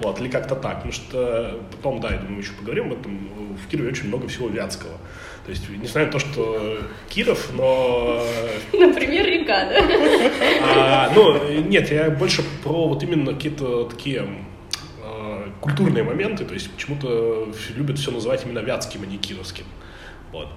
Вот, 0.00 0.20
или 0.20 0.28
как-то 0.28 0.54
так. 0.54 0.76
Потому 0.76 0.92
что 0.92 1.60
потом, 1.72 2.00
да, 2.00 2.10
я 2.10 2.18
думаю, 2.18 2.34
мы 2.34 2.40
еще 2.40 2.52
поговорим 2.52 2.92
об 2.92 3.00
этом. 3.00 3.28
В 3.66 3.68
Кирове 3.68 3.90
очень 3.90 4.06
много 4.08 4.28
всего 4.28 4.48
вятского. 4.48 4.92
То 5.44 5.50
есть, 5.50 5.68
несмотря 5.68 6.06
на 6.06 6.12
то, 6.12 6.18
что 6.18 6.78
Киров, 7.08 7.50
но... 7.54 8.22
Например, 8.72 9.26
река, 9.26 9.68
да? 9.68 9.82
А, 10.62 11.10
ну, 11.14 11.62
нет, 11.62 11.90
я 11.90 12.10
больше 12.10 12.42
про 12.62 12.86
вот 12.86 13.02
именно 13.02 13.32
какие-то 13.32 13.84
такие 13.84 14.28
культурные 15.60 16.04
моменты, 16.04 16.44
то 16.44 16.54
есть 16.54 16.70
почему-то 16.70 17.52
любят 17.74 17.98
все 17.98 18.10
называть 18.10 18.44
именно 18.44 18.60
вятским, 18.60 19.02
а 19.02 19.06
не 19.06 19.18
кировским. 19.18 19.64
Вот. 20.32 20.48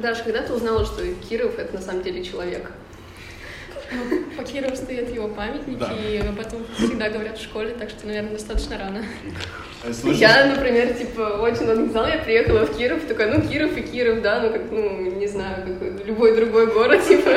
Даша, 0.00 0.24
когда 0.24 0.42
ты 0.42 0.52
узнала, 0.52 0.84
что 0.84 1.02
Киров— 1.28 1.58
это 1.58 1.74
на 1.74 1.80
самом 1.80 2.02
деле 2.02 2.22
человек? 2.24 2.72
Ну, 3.92 4.24
по 4.36 4.42
Кирову 4.42 4.74
стоят 4.74 5.14
его 5.14 5.28
памятники, 5.28 5.78
да. 5.78 5.92
и 5.92 6.16
об 6.18 6.40
этом 6.40 6.66
всегда 6.76 7.08
говорят 7.08 7.38
в 7.38 7.42
школе, 7.42 7.70
так 7.78 7.88
что, 7.90 8.06
наверное, 8.06 8.32
достаточно 8.32 8.76
рано. 8.78 9.04
Слушай. 9.92 10.18
Я, 10.18 10.46
например, 10.46 10.92
типа, 10.94 11.38
очень 11.40 11.62
много 11.64 11.82
не 11.82 11.88
знала, 11.90 12.08
я 12.08 12.18
приехала 12.18 12.66
в 12.66 12.76
Киров, 12.76 13.04
такая, 13.06 13.32
ну, 13.32 13.48
Киров 13.48 13.76
и 13.76 13.82
Киров, 13.82 14.22
да, 14.22 14.40
ну, 14.40 14.50
как, 14.50 14.62
ну, 14.72 14.98
не 15.12 15.28
знаю, 15.28 15.64
как 15.64 16.04
любой 16.04 16.34
другой 16.34 16.66
город, 16.66 17.06
типа, 17.06 17.30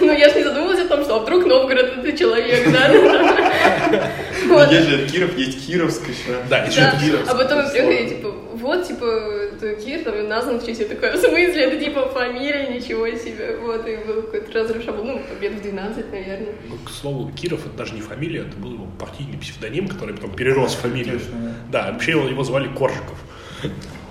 ну, 0.00 0.12
я 0.12 0.30
же 0.30 0.36
не 0.36 0.44
задумывалась 0.44 0.80
о 0.80 0.88
том, 0.88 1.04
что 1.04 1.16
а 1.16 1.18
вдруг 1.18 1.44
Новгород 1.44 1.98
это 1.98 2.16
человек, 2.16 2.72
да, 2.72 4.10
вот. 4.50 4.70
Есть 4.70 4.88
же 4.88 5.08
Киров, 5.08 5.38
есть 5.38 5.66
Кировск 5.66 6.08
еще. 6.08 6.36
Да, 6.48 6.64
еще 6.64 6.80
да. 6.80 6.98
Кировск. 7.00 7.30
А 7.30 7.34
потом 7.34 7.58
я 7.58 7.70
приехала, 7.70 8.08
типа, 8.08 8.34
вот, 8.54 8.86
типа, 8.86 9.40
Кир, 9.84 10.04
там, 10.04 10.28
назван 10.28 10.60
в 10.60 10.66
честь, 10.66 10.80
я 10.80 10.86
такая, 10.86 11.16
в 11.16 11.20
смысле, 11.20 11.64
это, 11.64 11.84
типа, 11.84 12.08
фамилия, 12.10 12.68
ничего 12.74 13.08
себе, 13.10 13.56
вот, 13.62 13.86
и 13.86 13.96
был 13.96 14.22
какой-то 14.22 14.52
разрыв 14.52 14.84
шаблон, 14.84 15.06
ну, 15.06 15.20
побед 15.28 15.54
в 15.54 15.62
12, 15.62 16.12
наверное. 16.12 16.54
Ну, 16.68 16.76
к 16.84 16.90
слову, 16.90 17.30
Киров, 17.32 17.66
это 17.66 17.76
даже 17.76 17.94
не 17.94 18.00
фамилия, 18.00 18.40
это 18.40 18.56
был 18.56 18.74
его 18.74 18.86
партийный 18.98 19.38
псевдоним, 19.38 19.88
который 19.88 20.14
потом 20.14 20.34
перерос 20.34 20.74
в 20.74 20.80
фамилию. 20.80 21.20
Да, 21.70 21.92
вообще 21.92 22.12
его, 22.12 22.28
его 22.28 22.44
звали 22.44 22.68
Коржиков. 22.68 23.18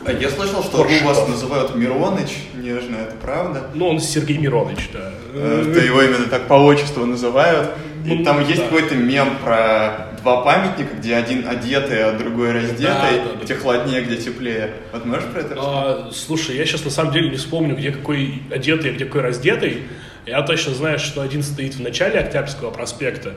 А 0.06 0.12
я 0.12 0.30
слышал, 0.30 0.64
что 0.64 0.84
Коршков. 0.84 1.04
вас 1.04 1.28
называют 1.28 1.76
Мироныч, 1.76 2.30
нежно, 2.56 2.98
это 2.98 3.16
правда? 3.22 3.70
Ну, 3.74 3.90
он 3.90 4.00
Сергей 4.00 4.38
Мироныч, 4.38 4.90
да. 4.94 5.12
Это 5.34 5.80
его 5.80 6.02
именно 6.02 6.26
так 6.26 6.48
по 6.48 6.54
отчеству 6.54 7.06
называют. 7.06 7.72
И 8.06 8.14
ну, 8.14 8.24
там 8.24 8.38
да. 8.38 8.44
есть 8.44 8.64
какой-то 8.64 8.96
мем 8.96 9.38
про 9.44 10.10
два 10.22 10.42
памятника, 10.42 10.96
где 10.96 11.16
один 11.16 11.48
одетый, 11.48 12.04
а 12.04 12.18
другой 12.18 12.54
раздетый, 12.54 12.86
да, 12.86 13.34
да, 13.34 13.44
где 13.44 13.56
да. 13.56 13.60
холоднее, 13.60 14.02
где 14.04 14.18
теплее. 14.18 14.74
Вот 14.94 15.06
можешь 15.06 15.26
про 15.26 15.42
это 15.42 15.56
рассказать? 15.56 16.08
А, 16.08 16.10
слушай, 16.14 16.56
я 16.56 16.66
сейчас 16.66 16.86
на 16.86 16.92
самом 16.92 17.12
деле 17.12 17.30
не 17.30 17.38
вспомню, 17.38 17.76
где 17.76 17.92
какой 17.92 18.42
одетый, 18.50 18.92
а 18.92 18.94
где 18.94 19.06
какой 19.06 19.22
раздетый. 19.22 19.84
Я 20.26 20.42
точно 20.44 20.74
знаю, 20.74 20.98
что 21.00 21.22
один 21.22 21.44
стоит 21.44 21.76
в 21.76 21.82
начале 21.82 22.20
Октябрьского 22.20 22.72
проспекта, 22.72 23.34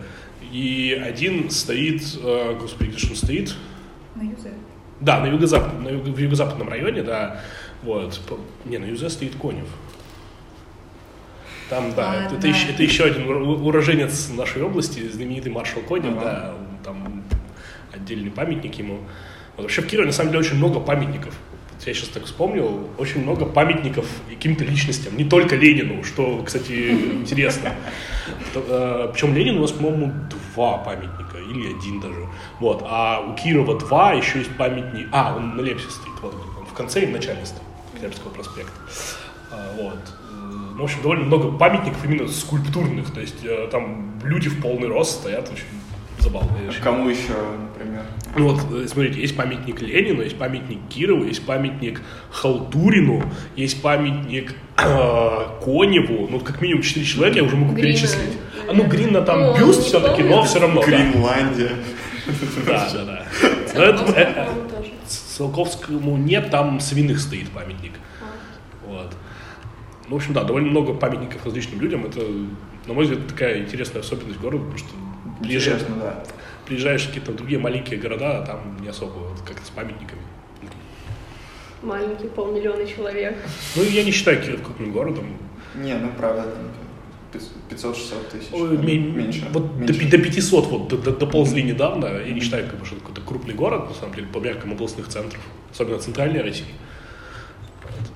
и 0.52 1.00
один 1.02 1.50
стоит, 1.50 2.02
э, 2.22 2.56
господи, 2.60 2.90
где 2.90 2.98
же 2.98 3.10
он 3.10 3.16
стоит? 3.16 3.54
На 4.14 4.22
Юзе. 4.22 4.52
Да, 5.02 5.18
на 5.18 5.26
юго-запад, 5.26 5.80
на 5.80 5.88
юго, 5.88 6.10
в 6.10 6.18
юго-западном 6.18 6.68
районе, 6.68 7.02
да. 7.02 7.40
Вот. 7.82 8.20
Не, 8.64 8.78
на 8.78 8.84
Юзе 8.84 9.10
стоит 9.10 9.34
Конев. 9.34 9.66
Там, 11.68 11.92
да, 11.96 12.12
а, 12.12 12.32
это. 12.32 12.46
Еще, 12.46 12.70
это 12.70 12.82
еще 12.82 13.04
один 13.04 13.28
уроженец 13.28 14.30
нашей 14.30 14.62
области, 14.62 15.08
знаменитый 15.08 15.50
маршал 15.50 15.82
Конев, 15.82 16.16
ага. 16.18 16.22
да, 16.22 16.54
там 16.84 17.24
отдельный 17.92 18.30
памятник 18.30 18.74
ему. 18.76 19.00
Вот, 19.56 19.64
вообще 19.64 19.82
в 19.82 19.86
Кирове 19.86 20.06
на 20.06 20.12
самом 20.12 20.30
деле 20.30 20.44
очень 20.44 20.56
много 20.56 20.78
памятников. 20.78 21.34
Я 21.84 21.94
сейчас 21.94 22.10
так 22.10 22.24
вспомнил, 22.26 22.88
очень 22.96 23.22
много 23.22 23.44
памятников 23.44 24.06
каким-то 24.28 24.62
личностям, 24.64 25.16
не 25.16 25.24
только 25.24 25.56
Ленину, 25.56 26.04
что, 26.04 26.40
кстати, 26.44 26.90
интересно. 26.92 27.74
Э, 28.54 29.10
Причем 29.12 29.34
Ленину 29.34 29.58
у 29.58 29.62
нас, 29.62 29.72
по-моему, 29.72 30.12
два 30.54 30.78
памятника, 30.78 31.38
или 31.38 31.74
один 31.74 32.00
даже. 32.00 32.28
Вот. 32.60 32.84
А 32.86 33.20
у 33.20 33.34
Кирова 33.34 33.78
два, 33.78 34.12
еще 34.12 34.38
есть 34.38 34.56
памятник... 34.56 35.08
А, 35.10 35.34
он 35.36 35.56
на 35.56 35.60
Лепсе 35.60 35.90
стоит, 35.90 36.14
вот, 36.22 36.34
он 36.60 36.66
в 36.66 36.72
конце 36.72 37.02
и 37.02 37.06
в 37.06 37.10
начале 37.10 37.44
стоит, 37.44 37.62
Октябрьского 37.94 38.30
проспекта. 38.30 38.72
А, 39.50 39.74
вот. 39.76 39.98
Э, 40.30 40.78
в 40.78 40.82
общем, 40.82 41.02
довольно 41.02 41.24
много 41.24 41.50
памятников 41.50 42.04
именно 42.04 42.28
скульптурных, 42.28 43.12
то 43.12 43.20
есть 43.20 43.44
э, 43.44 43.68
там 43.72 44.20
люди 44.22 44.48
в 44.48 44.60
полный 44.62 44.86
рост 44.86 45.20
стоят, 45.20 45.50
очень 45.52 45.66
забавно. 46.22 46.50
А 46.68 46.82
кому 46.82 47.08
еще, 47.08 47.32
например? 47.60 48.04
Ну 48.36 48.48
вот, 48.48 48.60
э, 48.72 48.86
смотрите, 48.88 49.20
есть 49.20 49.36
памятник 49.36 49.82
Ленину, 49.82 50.22
есть 50.22 50.38
памятник 50.38 50.78
Кирову, 50.88 51.24
есть 51.24 51.44
памятник 51.44 52.00
Халтурину, 52.30 53.22
есть 53.56 53.82
памятник 53.82 54.54
э, 54.78 55.46
Коневу, 55.62 56.28
ну, 56.30 56.40
как 56.40 56.60
минимум 56.60 56.82
4 56.82 57.04
человека 57.04 57.38
я 57.38 57.44
уже 57.44 57.56
могу 57.56 57.74
Грина. 57.74 57.88
перечислить. 57.88 58.38
А, 58.68 58.72
ну, 58.72 58.84
Грина 58.84 59.22
там 59.22 59.40
ну, 59.40 59.58
бюст 59.58 59.82
все-таки, 59.82 60.22
но 60.22 60.44
все 60.44 60.60
равно. 60.60 60.80
Гренландия. 60.82 61.72
Да, 62.66 62.88
да, 62.94 63.04
да. 63.04 63.26
Э, 63.74 64.48
Циолковскому 65.06 66.16
нет, 66.16 66.50
там 66.50 66.78
свиных 66.80 67.18
стоит 67.20 67.50
памятник. 67.50 67.92
А. 68.20 68.88
Вот. 68.88 69.16
Ну, 70.08 70.14
в 70.14 70.16
общем, 70.16 70.32
да, 70.32 70.44
довольно 70.44 70.68
много 70.68 70.94
памятников 70.94 71.44
различным 71.44 71.80
людям. 71.80 72.06
Это, 72.06 72.20
на 72.86 72.94
мой 72.94 73.04
взгляд, 73.04 73.26
такая 73.26 73.60
интересная 73.60 74.02
особенность 74.02 74.38
города, 74.40 74.64
потому 74.64 74.78
что 74.78 74.88
приезжаешь, 75.42 75.82
Интересно, 75.82 75.96
да. 76.00 76.24
приезжаешь 76.66 77.02
в 77.02 77.08
какие-то 77.08 77.32
другие 77.32 77.58
маленькие 77.58 77.98
города, 77.98 78.38
а 78.38 78.46
там 78.46 78.78
не 78.80 78.88
особо 78.88 79.18
вот, 79.18 79.40
как-то 79.46 79.64
с 79.66 79.70
памятниками. 79.70 80.22
Маленький, 81.82 82.28
полмиллиона 82.28 82.86
человек. 82.86 83.36
Ну, 83.74 83.82
я 83.82 84.04
не 84.04 84.12
считаю 84.12 84.40
Киев 84.40 84.62
крупным 84.62 84.92
городом. 84.92 85.36
Не, 85.74 85.94
ну 85.94 86.10
правда, 86.16 86.46
500-600 87.70 88.30
тысяч. 88.30 88.48
Ой, 88.52 88.76
ну, 88.76 88.82
меньше. 88.82 89.46
Вот 89.52 89.74
меньше. 89.74 90.08
До, 90.10 90.18
до 90.18 90.24
500 90.24 90.66
вот 90.66 90.88
до, 90.88 90.96
до, 90.98 91.12
доползли 91.12 91.62
недавно. 91.62 92.06
Я 92.06 92.32
не 92.32 92.40
считаю, 92.40 92.68
как 92.68 92.78
бы, 92.78 92.86
что 92.86 92.96
это 92.96 93.04
какой-то 93.04 93.26
крупный 93.26 93.54
город, 93.54 93.88
на 93.88 93.94
самом 93.94 94.14
деле, 94.14 94.26
по 94.28 94.38
меркам 94.38 94.72
областных 94.72 95.08
центров, 95.08 95.40
особенно 95.72 95.98
центральной 95.98 96.42
России. 96.42 96.66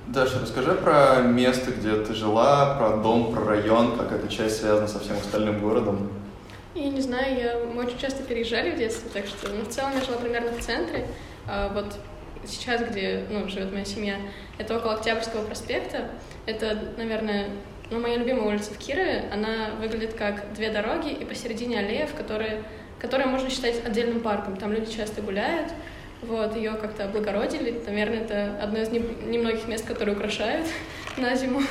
Даша, 0.07 0.39
расскажи 0.41 0.71
про 0.71 1.21
место, 1.21 1.71
где 1.71 1.95
ты 1.97 2.13
жила, 2.13 2.75
про 2.75 2.97
дом, 2.97 3.33
про 3.33 3.43
район, 3.43 3.97
как 3.97 4.13
эта 4.13 4.27
часть 4.29 4.61
связана 4.61 4.87
со 4.87 4.99
всем 4.99 5.17
остальным 5.17 5.59
городом. 5.59 6.09
Я 6.77 6.89
не 6.89 7.01
знаю, 7.01 7.37
я, 7.37 7.59
мы 7.73 7.85
очень 7.85 7.97
часто 7.97 8.21
переезжали 8.21 8.69
в 8.69 8.77
детстве, 8.77 9.09
так 9.11 9.25
что, 9.25 9.49
ну, 9.49 9.63
в 9.63 9.69
целом 9.69 9.93
я 9.95 10.05
жила 10.05 10.17
примерно 10.17 10.51
в 10.51 10.61
центре. 10.61 11.07
А 11.47 11.69
вот 11.73 11.97
сейчас, 12.45 12.81
где, 12.81 13.25
ну, 13.31 13.47
живет 13.47 13.71
моя 13.71 13.83
семья, 13.83 14.17
это 14.59 14.77
около 14.77 14.93
Октябрьского 14.93 15.43
проспекта. 15.43 16.11
Это, 16.45 16.93
наверное, 16.97 17.49
ну, 17.89 17.99
моя 17.99 18.17
любимая 18.17 18.47
улица 18.47 18.73
в 18.73 18.77
Кирове. 18.77 19.25
Она 19.31 19.71
выглядит 19.81 20.13
как 20.13 20.53
две 20.53 20.69
дороги 20.69 21.11
и 21.11 21.25
посередине 21.25 21.79
аллеев, 21.79 22.13
которые, 22.13 22.63
которые 22.99 23.27
можно 23.27 23.49
считать 23.49 23.83
отдельным 23.83 24.21
парком. 24.21 24.55
Там 24.57 24.71
люди 24.71 24.91
часто 24.91 25.21
гуляют. 25.23 25.71
Вот, 26.21 26.55
ее 26.55 26.73
как-то 26.73 27.05
облагородили. 27.05 27.81
Наверное, 27.87 28.21
это 28.21 28.59
одно 28.61 28.79
из 28.79 28.89
немногих 28.89 29.67
мест, 29.67 29.85
которые 29.85 30.15
украшают 30.15 30.67
на 31.17 31.35
зиму 31.35 31.61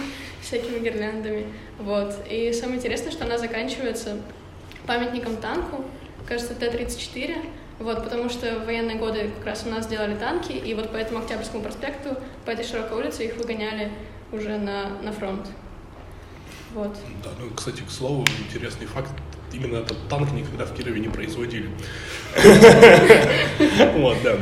всякими 0.40 0.80
гирляндами. 0.80 1.46
Вот. 1.78 2.14
И 2.28 2.52
самое 2.52 2.78
интересное, 2.78 3.12
что 3.12 3.24
она 3.24 3.38
заканчивается 3.38 4.16
памятником 4.86 5.36
танку, 5.36 5.84
кажется, 6.26 6.54
Т-34, 6.54 7.36
вот, 7.78 8.04
потому 8.04 8.28
что 8.30 8.60
в 8.60 8.66
военные 8.66 8.96
годы 8.96 9.30
как 9.36 9.46
раз 9.46 9.64
у 9.66 9.70
нас 9.70 9.86
делали 9.86 10.14
танки, 10.14 10.52
и 10.52 10.74
вот 10.74 10.90
по 10.90 10.96
этому 10.96 11.20
Октябрьскому 11.20 11.62
проспекту, 11.62 12.16
по 12.44 12.50
этой 12.50 12.64
широкой 12.64 12.98
улице 12.98 13.26
их 13.26 13.36
выгоняли 13.36 13.90
уже 14.32 14.58
на, 14.58 14.90
на 15.02 15.12
фронт. 15.12 15.46
Вот. 16.74 16.96
Да, 17.22 17.30
ну, 17.38 17.50
кстати, 17.54 17.82
к 17.82 17.90
слову, 17.90 18.24
интересный 18.46 18.86
факт, 18.86 19.10
именно 19.52 19.76
этот 19.78 20.08
танк 20.08 20.32
никогда 20.32 20.64
в 20.64 20.74
Кирове 20.74 21.00
не 21.00 21.08
производили. 21.08 21.70
Вот, 23.96 24.18
да. 24.22 24.36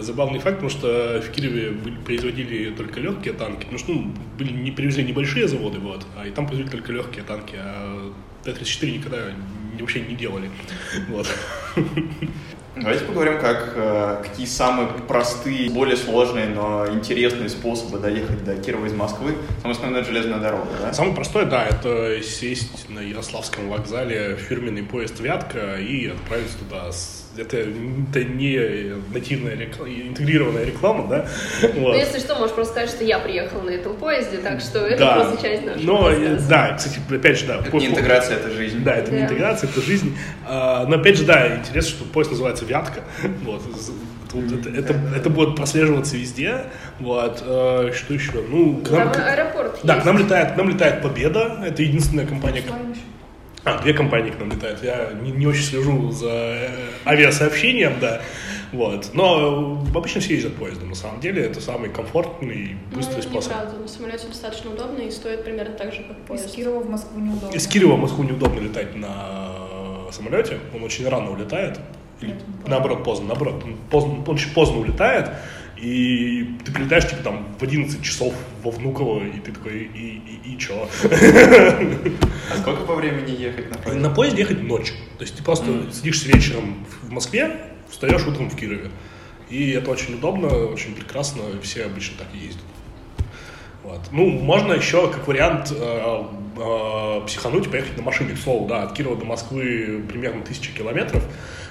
Забавный 0.00 0.38
факт, 0.38 0.56
потому 0.56 0.70
что 0.70 1.22
в 1.22 1.30
Кирове 1.30 1.72
производили 2.04 2.70
только 2.70 3.00
легкие 3.00 3.34
танки, 3.34 3.60
потому 3.60 3.78
что 3.78 3.92
ну, 3.92 4.14
были, 4.38 4.52
не 4.52 4.70
привезли 4.70 5.04
небольшие 5.04 5.46
заводы, 5.46 5.78
вот, 5.78 6.06
а 6.16 6.26
и 6.26 6.30
там 6.30 6.46
производили 6.46 6.76
только 6.76 6.92
легкие 6.92 7.22
танки, 7.22 7.56
а 7.58 8.12
Т-34 8.44 8.90
никогда 8.90 9.18
вообще 9.82 10.00
не 10.00 10.14
делали. 10.14 10.50
Вот. 11.08 11.26
Давайте 12.76 13.04
поговорим, 13.04 13.38
как, 13.38 13.72
э, 13.76 14.22
какие 14.24 14.46
самые 14.46 14.88
простые, 14.88 15.70
более 15.70 15.96
сложные, 15.96 16.48
но 16.48 16.88
интересные 16.88 17.48
способы 17.48 17.98
доехать 17.98 18.44
до 18.44 18.56
Кирова 18.56 18.86
из 18.86 18.92
Москвы. 18.92 19.36
Самое 19.62 19.76
основное– 19.76 20.02
железная 20.04 20.38
дорога, 20.38 20.70
да? 20.80 20.92
Самый 20.92 21.14
простой, 21.14 21.46
да, 21.46 21.64
это 21.64 22.20
сесть 22.22 22.88
на 22.88 22.98
Ярославском 22.98 23.68
вокзале 23.68 24.36
фирменный 24.36 24.82
поезд 24.82 25.20
«Вятка» 25.20 25.76
и 25.76 26.08
отправиться 26.08 26.58
туда 26.58 26.90
с 26.90 27.23
это, 27.36 27.56
это 27.58 28.24
не 28.24 28.94
нативная 29.12 29.56
реклама, 29.56 29.90
интегрированная 29.90 30.64
реклама, 30.64 31.08
да? 31.08 31.26
Вот. 31.62 31.74
Ну, 31.74 31.94
если 31.94 32.18
что, 32.18 32.34
можешь 32.36 32.54
просто 32.54 32.72
сказать, 32.72 32.90
что 32.90 33.04
я 33.04 33.18
приехал 33.18 33.62
на 33.62 33.70
этом 33.70 33.96
поезде, 33.96 34.38
так 34.38 34.60
что 34.60 34.80
это 34.80 34.98
да. 34.98 35.14
просто 35.14 35.42
часть 35.42 35.64
нашего 35.64 35.84
но, 35.84 36.38
Да, 36.48 36.74
кстати, 36.76 37.00
опять 37.10 37.38
же, 37.38 37.46
да. 37.46 37.56
Это 37.56 37.70
по, 37.70 37.76
не 37.76 37.86
интеграция, 37.88 38.36
это 38.36 38.50
жизнь. 38.50 38.82
Да, 38.84 38.94
это 38.94 39.10
да. 39.10 39.16
не 39.16 39.22
интеграция, 39.24 39.70
это 39.70 39.80
жизнь. 39.80 40.16
А, 40.46 40.86
но 40.86 40.96
опять 40.96 41.18
же, 41.18 41.24
да, 41.24 41.56
интересно, 41.56 41.90
что 41.90 42.04
поезд 42.04 42.30
называется 42.30 42.64
«Вятка». 42.64 43.00
Вот. 43.44 43.62
Тут 44.30 44.50
это, 44.50 44.68
это, 44.68 44.94
это 45.14 45.30
будет 45.30 45.54
прослеживаться 45.54 46.16
везде. 46.16 46.64
Вот. 46.98 47.42
Э, 47.46 47.92
что 47.94 48.14
еще? 48.14 48.32
Ну, 48.48 48.78
к 48.78 48.90
нам, 48.90 49.12
Там 49.12 49.22
аэропорт 49.22 49.78
Да, 49.84 50.00
к 50.00 50.04
нам 50.04 50.18
летает, 50.18 50.54
к 50.54 50.56
нам 50.56 50.70
летает 50.70 51.02
Победа. 51.02 51.62
Это 51.64 51.82
единственная 51.82 52.26
компания. 52.26 52.62
А, 53.64 53.80
две 53.80 53.94
компании 53.94 54.30
к 54.30 54.38
нам 54.38 54.50
летают. 54.50 54.82
Я 54.82 55.12
не, 55.22 55.32
не 55.32 55.46
очень 55.46 55.62
слежу 55.62 56.10
за 56.10 56.28
э, 56.28 56.68
авиасообщением, 57.06 57.94
да. 57.98 58.20
Вот. 58.72 59.10
Но 59.14 59.82
обычно 59.94 60.20
все 60.20 60.34
ездят 60.34 60.56
поездом, 60.56 60.90
на 60.90 60.94
самом 60.94 61.20
деле. 61.20 61.42
Это 61.42 61.60
самый 61.60 61.88
комфортный 61.88 62.56
и 62.56 62.76
быстрый 62.94 63.16
ну, 63.16 63.22
способ. 63.22 63.52
Неправда. 63.52 63.78
На 63.78 63.88
самолете 63.88 64.26
достаточно 64.28 64.70
удобно 64.70 65.00
и 65.00 65.10
стоит 65.10 65.44
примерно 65.44 65.74
так 65.76 65.92
же, 65.94 66.02
как 66.02 66.16
поезд. 66.26 66.46
Из 66.46 66.52
Кирова 66.52 66.80
в 66.80 66.90
Москву 66.90 67.20
неудобно. 67.20 67.56
Из 67.56 67.66
Кирова 67.66 67.96
в 67.96 68.00
Москву 68.00 68.24
неудобно 68.24 68.60
летать 68.60 68.94
на 68.96 70.10
самолете. 70.12 70.58
Он 70.74 70.82
очень 70.82 71.08
рано 71.08 71.30
улетает. 71.30 71.80
Или, 72.20 72.36
наоборот, 72.66 73.02
поздно. 73.02 73.28
Наоборот, 73.28 73.62
он, 73.64 73.76
поздно, 73.90 74.24
он 74.26 74.34
очень 74.34 74.52
поздно 74.52 74.78
улетает. 74.78 75.30
И 75.76 76.56
ты 76.64 76.72
прилетаешь, 76.72 77.08
типа, 77.08 77.22
там, 77.22 77.54
в 77.58 77.62
11 77.62 78.02
часов 78.02 78.34
во 78.62 78.70
Внуково, 78.70 79.24
и 79.24 79.40
ты 79.40 79.52
такой, 79.52 79.82
и, 79.82 80.22
и, 80.44 80.54
и 80.54 80.58
чё? 80.58 80.88
А 82.50 82.56
сколько 82.58 82.84
по 82.84 82.94
времени 82.94 83.30
ехать 83.30 83.70
на 83.70 83.76
поезде? 83.78 84.00
На 84.00 84.10
поезде 84.10 84.42
ехать 84.42 84.62
ночью. 84.62 84.94
То 85.18 85.24
есть 85.24 85.36
ты 85.36 85.42
просто 85.42 85.70
mm. 85.70 85.92
сидишь 85.92 86.24
вечером 86.24 86.86
в 87.02 87.10
Москве, 87.10 87.56
встаешь 87.90 88.26
утром 88.26 88.50
в 88.50 88.56
Кирове. 88.56 88.90
И 89.50 89.70
это 89.70 89.90
очень 89.90 90.14
удобно, 90.14 90.48
очень 90.48 90.94
прекрасно, 90.94 91.42
все 91.62 91.84
обычно 91.84 92.18
так 92.18 92.28
и 92.34 92.38
ездят. 92.38 92.64
Вот. 93.82 94.00
Ну, 94.12 94.28
можно 94.28 94.72
еще, 94.72 95.10
как 95.10 95.28
вариант, 95.28 95.70
э, 95.70 96.22
э, 96.56 97.20
психануть 97.26 97.66
и 97.66 97.68
поехать 97.68 97.96
на 97.98 98.02
машине, 98.02 98.34
к 98.34 98.38
слову, 98.38 98.66
да, 98.66 98.84
от 98.84 98.94
Кирова 98.94 99.16
до 99.16 99.26
Москвы 99.26 100.02
примерно 100.08 100.42
тысяча 100.42 100.72
километров. 100.72 101.22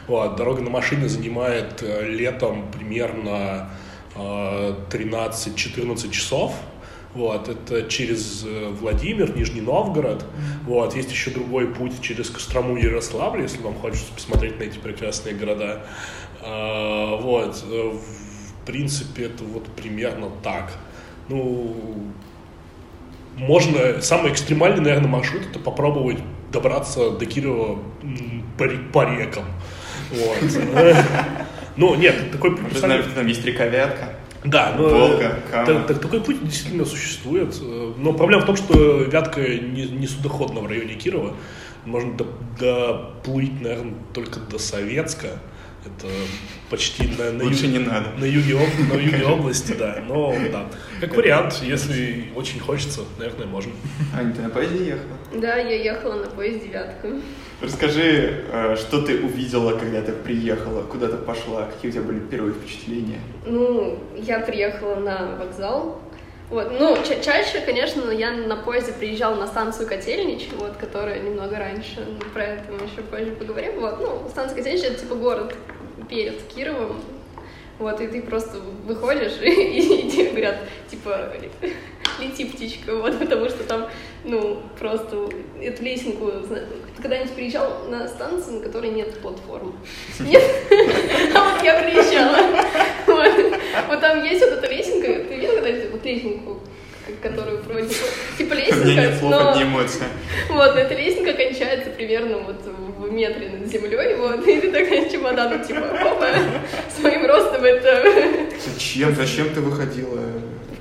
Вот, 0.08 0.36
дорога 0.36 0.62
на 0.62 0.70
машине 0.70 1.08
занимает 1.08 1.82
э, 1.82 2.08
летом 2.08 2.66
примерно 2.72 3.70
13-14 4.16 6.12
часов. 6.12 6.54
Вот, 7.14 7.48
это 7.48 7.88
через 7.90 8.44
э, 8.44 8.70
Владимир, 8.70 9.36
Нижний 9.36 9.62
Новгород. 9.62 10.26
Вот, 10.66 10.96
есть 10.96 11.12
еще 11.12 11.30
другой 11.30 11.68
путь 11.68 12.02
через 12.02 12.32
Кострому 12.32 12.76
и 12.76 12.84
Ярославль, 12.84 13.42
если 13.42 13.62
вам 13.62 13.76
хочется 13.76 14.12
посмотреть 14.12 14.58
на 14.58 14.64
эти 14.64 14.80
прекрасные 14.80 15.36
города. 15.36 15.84
А, 16.42 17.16
вот, 17.18 17.64
э, 17.70 17.92
в 17.92 18.66
принципе, 18.66 19.26
это 19.26 19.44
вот 19.44 19.68
примерно 19.76 20.32
так. 20.42 20.74
Ну, 21.30 21.76
можно, 23.36 24.02
самый 24.02 24.32
экстремальный, 24.32 24.82
наверное, 24.82 25.10
маршрут 25.10 25.44
это 25.50 25.60
попробовать 25.60 26.18
добраться 26.52 27.12
до 27.12 27.26
Кирова 27.28 27.80
по, 28.58 28.68
по 28.92 29.06
рекам. 29.06 29.46
Вот. 30.12 30.38
Ну, 31.76 31.96
нет, 31.96 32.32
такой 32.32 32.56
путь... 32.56 32.78
Знаешь, 32.78 33.06
там 33.16 33.28
есть 33.28 33.44
река 33.46 33.66
Вятка. 33.66 34.16
Да, 34.44 34.76
но 34.78 34.90
Волга, 34.90 35.40
так, 35.50 35.88
так, 35.88 36.00
такой 36.00 36.22
путь 36.22 36.44
действительно 36.44 36.86
существует. 36.86 37.56
Но 37.98 38.14
проблема 38.14 38.44
в 38.44 38.46
том, 38.46 38.58
что 38.58 39.04
Вятка 39.04 39.42
не, 39.42 39.86
не 39.86 40.08
судоходна 40.08 40.60
в 40.60 40.68
районе 40.68 40.96
Кирова. 40.96 41.34
Можно 41.86 42.14
доплыть, 42.60 43.62
наверное, 43.62 43.96
только 44.14 44.40
до 44.40 44.60
Советска. 44.60 45.40
Это 45.86 46.08
почти 46.70 47.08
на, 47.18 47.32
на, 47.32 47.44
Лучше 47.44 47.66
юг, 47.66 47.74
не 47.74 47.80
надо. 47.80 48.10
на, 48.18 48.26
юге, 48.26 48.58
на 48.90 48.98
юге 48.98 49.26
области, 49.26 49.74
да. 49.74 50.02
Но 50.08 50.34
да. 50.52 50.66
Как 51.02 51.16
вариант, 51.16 51.62
если 51.62 52.30
очень 52.36 52.60
хочется, 52.60 53.02
наверное, 53.18 53.48
можно. 53.48 53.72
Аня, 54.18 54.34
ты 54.34 54.42
на 54.42 54.50
поезде 54.50 54.86
ехала? 54.86 55.18
Да, 55.34 55.58
я 55.58 55.84
ехала 55.84 56.22
на 56.22 56.28
поезде 56.28 56.68
девятка. 56.68 57.10
Расскажи, 57.62 58.44
э, 58.52 58.76
что 58.78 59.02
ты 59.02 59.20
увидела, 59.24 59.78
когда 59.78 60.02
ты 60.02 60.12
приехала, 60.12 60.84
куда 60.84 61.08
ты 61.08 61.18
пошла, 61.18 61.66
какие 61.66 61.92
у 61.92 61.94
тебя 61.94 62.04
были 62.04 62.20
первые 62.20 62.54
впечатления? 62.54 63.20
Ну, 63.46 64.00
я 64.16 64.40
приехала 64.40 64.96
на 64.96 65.36
вокзал, 65.38 66.02
вот. 66.54 66.72
Ну, 66.80 66.96
ча- 67.04 67.20
чаще, 67.20 67.62
конечно, 67.62 68.12
я 68.12 68.32
на 68.32 68.56
поезде 68.56 68.94
приезжала 68.94 69.36
на 69.36 69.48
станцию 69.48 69.88
Котельнич, 69.90 70.50
вот, 70.60 70.78
которая 70.78 71.20
немного 71.20 71.58
раньше, 71.58 72.06
про 72.32 72.44
это 72.44 72.72
мы 72.72 72.86
еще 72.86 73.02
позже 73.02 73.32
поговорим. 73.32 73.80
Вот, 73.80 74.00
ну, 74.00 74.30
станция 74.30 74.58
Котельнич— 74.58 74.84
это 74.86 75.00
типа 75.00 75.16
город 75.16 75.56
перед 76.08 76.40
Кировом, 76.44 77.02
вот, 77.80 78.00
и 78.02 78.08
ты 78.08 78.22
просто 78.22 78.60
выходишь, 78.86 79.34
и, 79.42 79.50
и, 79.50 80.08
и 80.08 80.12
тебе 80.12 80.30
говорят, 80.30 80.58
типа, 80.92 81.32
лети, 82.20 82.46
птичка, 82.46 82.96
вот, 82.98 83.18
потому 83.18 83.50
что 83.50 83.64
там, 83.64 83.90
ну, 84.24 84.62
просто 84.80 85.30
эту 85.60 85.84
лесенку, 85.84 86.32
ты 86.32 87.02
когда-нибудь 87.02 87.34
приезжал 87.34 87.86
на 87.90 88.08
станцию, 88.08 88.60
на 88.60 88.64
которой 88.64 88.92
нет 88.92 89.20
платформ? 89.22 89.76
Нет? 90.20 90.44
А 91.36 91.56
вот 91.56 91.64
я 91.64 91.82
приезжала. 91.82 92.38
Вот, 93.88 94.02
там 94.02 94.24
есть 94.24 94.42
вот 94.42 94.54
эта 94.54 94.72
лесенка, 94.72 95.08
ты 95.08 95.36
видел 95.36 95.54
когда-нибудь 95.54 95.92
вот 95.92 96.06
лесенку? 96.06 96.60
которую 97.22 97.62
проводит, 97.64 97.94
типа 98.38 98.54
лесенка, 98.54 98.86
Мне 98.86 98.96
нет 98.96 99.20
слов, 99.20 99.32
но... 99.32 99.62
эмоции. 99.62 100.04
Вот, 100.50 100.74
но 100.74 100.80
эта 100.80 100.94
лесенка 100.94 101.34
кончается 101.34 101.90
примерно 101.90 102.38
вот 102.38 102.62
в 102.64 103.12
метре 103.12 103.50
над 103.50 103.68
землей, 103.70 104.16
вот, 104.16 104.48
и 104.48 104.62
ты 104.62 104.72
такая 104.72 105.10
чемоданом, 105.10 105.64
типа, 105.64 105.82
опа, 105.82 106.30
своим 106.98 107.26
ростом 107.26 107.64
это... 107.64 108.10
Зачем? 108.66 109.14
Зачем 109.16 109.54
ты 109.54 109.60
выходила? 109.60 110.20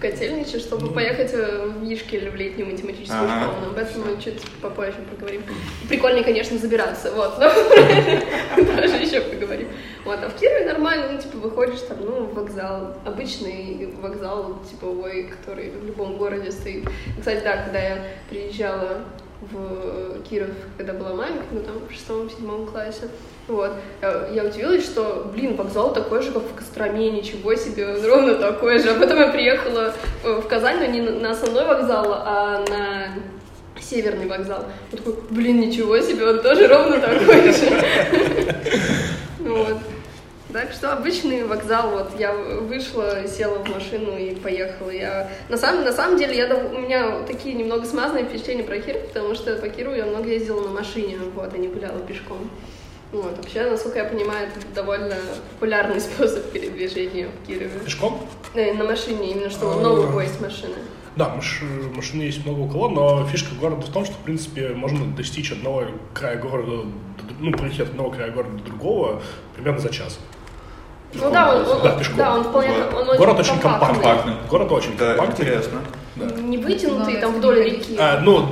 Котельниче, 0.02 0.58
чтобы 0.58 0.92
поехать 0.92 1.30
э, 1.32 1.66
в 1.66 1.92
Ишкель 1.92 2.28
в 2.28 2.34
летнюю 2.34 2.70
математическую 2.70 3.22
ага. 3.22 3.44
школу. 3.44 3.56
Но 3.62 3.70
об 3.70 3.78
этом 3.78 4.02
мы 4.02 4.20
чуть 4.20 4.42
попозже 4.60 4.98
поговорим. 5.10 5.42
Прикольно, 5.88 6.24
конечно, 6.24 6.58
забираться, 6.58 7.12
вот, 7.12 7.38
но 7.38 7.48
тоже 8.56 8.96
еще 8.96 9.20
поговорим. 9.20 9.68
Вот, 10.04 10.18
а 10.20 10.28
в 10.28 10.34
Кирове 10.38 10.66
нормально, 10.66 11.12
ну, 11.12 11.20
типа, 11.20 11.36
выходишь 11.38 11.80
там, 11.82 11.98
ну, 12.00 12.24
вокзал, 12.24 12.96
обычный 13.04 13.94
вокзал 14.02 14.58
типовой, 14.68 15.28
который 15.28 15.70
в 15.70 15.86
любом 15.86 16.16
городе 16.18 16.50
стоит. 16.50 16.88
Кстати, 17.18 17.44
да, 17.44 17.58
когда 17.58 17.78
я 17.78 18.04
приезжала 18.28 19.04
в 19.50 20.22
Киров, 20.22 20.50
когда 20.76 20.92
была 20.92 21.14
маленькая, 21.14 21.46
ну, 21.52 21.60
там, 21.60 21.74
в 21.88 21.92
шестом-седьмом 21.92 22.66
классе, 22.66 23.08
вот. 23.48 23.72
Я 24.00 24.44
удивилась, 24.44 24.84
что, 24.84 25.30
блин, 25.34 25.56
вокзал 25.56 25.92
такой 25.92 26.22
же, 26.22 26.30
как 26.30 26.42
в 26.42 26.54
Костроме, 26.54 27.10
ничего 27.10 27.54
себе, 27.54 27.96
ровно 28.06 28.34
такой 28.36 28.78
же. 28.78 28.90
А 28.90 28.98
потом 28.98 29.18
я 29.18 29.28
приехала 29.28 29.92
в 30.22 30.42
Казань, 30.42 30.78
но 30.78 30.86
не 30.86 31.00
на 31.00 31.32
основной 31.32 31.66
вокзал, 31.66 32.06
а 32.12 32.64
на 32.68 33.08
северный 33.80 34.26
вокзал. 34.26 34.64
Я 34.92 34.98
такой, 34.98 35.14
блин, 35.30 35.60
ничего 35.60 35.98
себе, 36.00 36.28
он 36.28 36.40
тоже 36.40 36.68
ровно 36.68 37.00
такой 37.00 37.52
же. 37.52 37.84
Вот. 39.42 39.76
Так 40.52 40.72
что 40.72 40.92
обычный 40.92 41.44
вокзал, 41.44 41.90
вот 41.90 42.18
я 42.18 42.34
вышла, 42.34 43.26
села 43.26 43.64
в 43.64 43.68
машину 43.70 44.18
и 44.18 44.34
поехала. 44.34 44.90
Я 44.90 45.30
на 45.48 45.56
самом, 45.56 45.84
на 45.84 45.92
самом 45.92 46.18
деле 46.18 46.36
я, 46.36 46.54
у 46.54 46.78
меня 46.78 47.22
такие 47.22 47.54
немного 47.54 47.86
смазанные 47.86 48.26
впечатления 48.26 48.62
про 48.62 48.78
Киров, 48.78 49.08
потому 49.08 49.34
что 49.34 49.56
по 49.56 49.68
Киру 49.68 49.94
я 49.94 50.04
много 50.04 50.28
ездила 50.28 50.60
на 50.60 50.70
машине, 50.70 51.16
вот, 51.34 51.54
а 51.54 51.58
не 51.58 51.68
гуляла 51.68 52.00
пешком. 52.00 52.50
Вот, 53.12 53.36
вообще, 53.36 53.70
насколько 53.70 53.98
я 53.98 54.04
понимаю, 54.04 54.48
это 54.48 54.66
довольно 54.74 55.16
популярный 55.52 56.00
способ 56.00 56.50
передвижения 56.50 57.28
в 57.28 57.46
Кирове. 57.46 57.78
Пешком? 57.84 58.26
Э, 58.54 58.74
на 58.74 58.84
машине, 58.84 59.32
именно 59.32 59.50
что 59.50 59.72
много 59.72 60.06
кого 60.06 60.20
есть 60.20 60.40
машины. 60.40 60.74
Да, 61.16 61.28
маш, 61.28 61.62
машины 61.94 62.22
есть 62.22 62.44
много 62.44 62.60
у 62.60 62.68
кого, 62.68 62.88
но 62.88 63.26
фишка 63.26 63.54
города 63.54 63.82
в 63.82 63.92
том, 63.92 64.04
что, 64.06 64.14
в 64.14 64.20
принципе, 64.20 64.68
можно 64.68 65.04
достичь 65.14 65.52
одного 65.52 65.84
края 66.14 66.38
города, 66.38 66.86
ну, 67.38 67.52
пройти 67.52 67.82
от 67.82 67.90
одного 67.90 68.10
края 68.10 68.30
города 68.30 68.56
до 68.56 68.64
другого 68.64 69.22
примерно 69.54 69.80
за 69.80 69.90
час. 69.90 70.18
Ну 71.14 71.30
да, 71.30 71.54
он, 71.54 71.66
он, 71.68 71.82
да, 71.82 71.90
пешком. 71.98 72.16
да, 72.16 72.34
он 72.34 72.44
вполне, 72.44 72.70
он 72.70 73.16
Город 73.16 73.38
очень 73.38 73.58
компактный. 73.58 74.02
компактный. 74.02 74.32
Город 74.48 74.72
очень 74.72 74.96
да, 74.96 75.14
компактный. 75.14 75.44
интересно. 75.44 75.78
Да. 76.16 76.40
Не 76.40 76.58
вытянутый, 76.58 77.16
там 77.16 77.34
вдоль 77.34 77.64
реки. 77.64 77.96
А, 77.98 78.20
ну, 78.20 78.48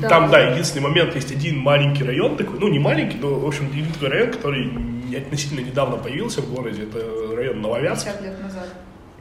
да. 0.00 0.08
Там, 0.08 0.30
да, 0.30 0.40
единственный 0.40 0.82
момент, 0.82 1.14
есть 1.14 1.32
один 1.32 1.58
маленький 1.58 2.04
район 2.04 2.36
такой, 2.36 2.58
ну, 2.58 2.68
не 2.68 2.78
маленький, 2.78 3.18
но, 3.18 3.34
в 3.34 3.46
общем, 3.46 3.68
единственный 3.70 3.94
такой 3.94 4.08
район, 4.08 4.32
который 4.32 4.72
относительно 5.16 5.60
недавно 5.60 5.96
появился 5.96 6.40
в 6.40 6.54
городе, 6.54 6.84
это 6.84 7.04
район 7.34 7.60
Нововятск. 7.60 8.06
50 8.06 8.22
лет 8.22 8.42
назад. 8.42 8.68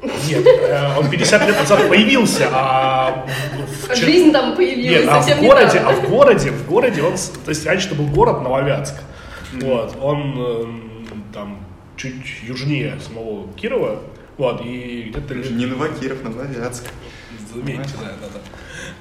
Нет, 0.04 0.46
э, 0.46 0.98
он 1.00 1.10
50 1.10 1.48
лет 1.48 1.60
назад 1.60 1.90
появился, 1.90 2.48
а... 2.52 3.26
В... 3.90 3.96
Жизнь 3.96 4.32
там 4.32 4.56
появилась 4.56 5.06
Нет, 5.06 5.10
а 5.10 5.22
в 5.22 5.42
городе, 5.42 5.80
а 5.80 5.92
в 5.92 6.10
городе, 6.10 6.52
в 6.52 6.68
городе 6.68 7.02
он... 7.02 7.14
То 7.14 7.50
есть 7.50 7.66
раньше 7.66 7.88
это 7.88 7.96
был 7.96 8.06
город 8.06 8.44
Нововятск. 8.44 8.94
Вот, 9.54 9.96
он 10.00 10.20
эм, 10.38 11.26
там 11.34 11.67
чуть 11.98 12.44
южнее 12.44 13.00
самого 13.00 13.52
Кирова, 13.54 14.02
вот, 14.38 14.64
и 14.64 15.10
где-то... 15.10 15.34
Не 15.34 15.66
Новокиров, 15.66 16.24
Нововятск. 16.24 16.86
Заметьте, 17.54 17.94
да, 18.00 18.14
да, 18.22 18.28
да. 18.34 18.40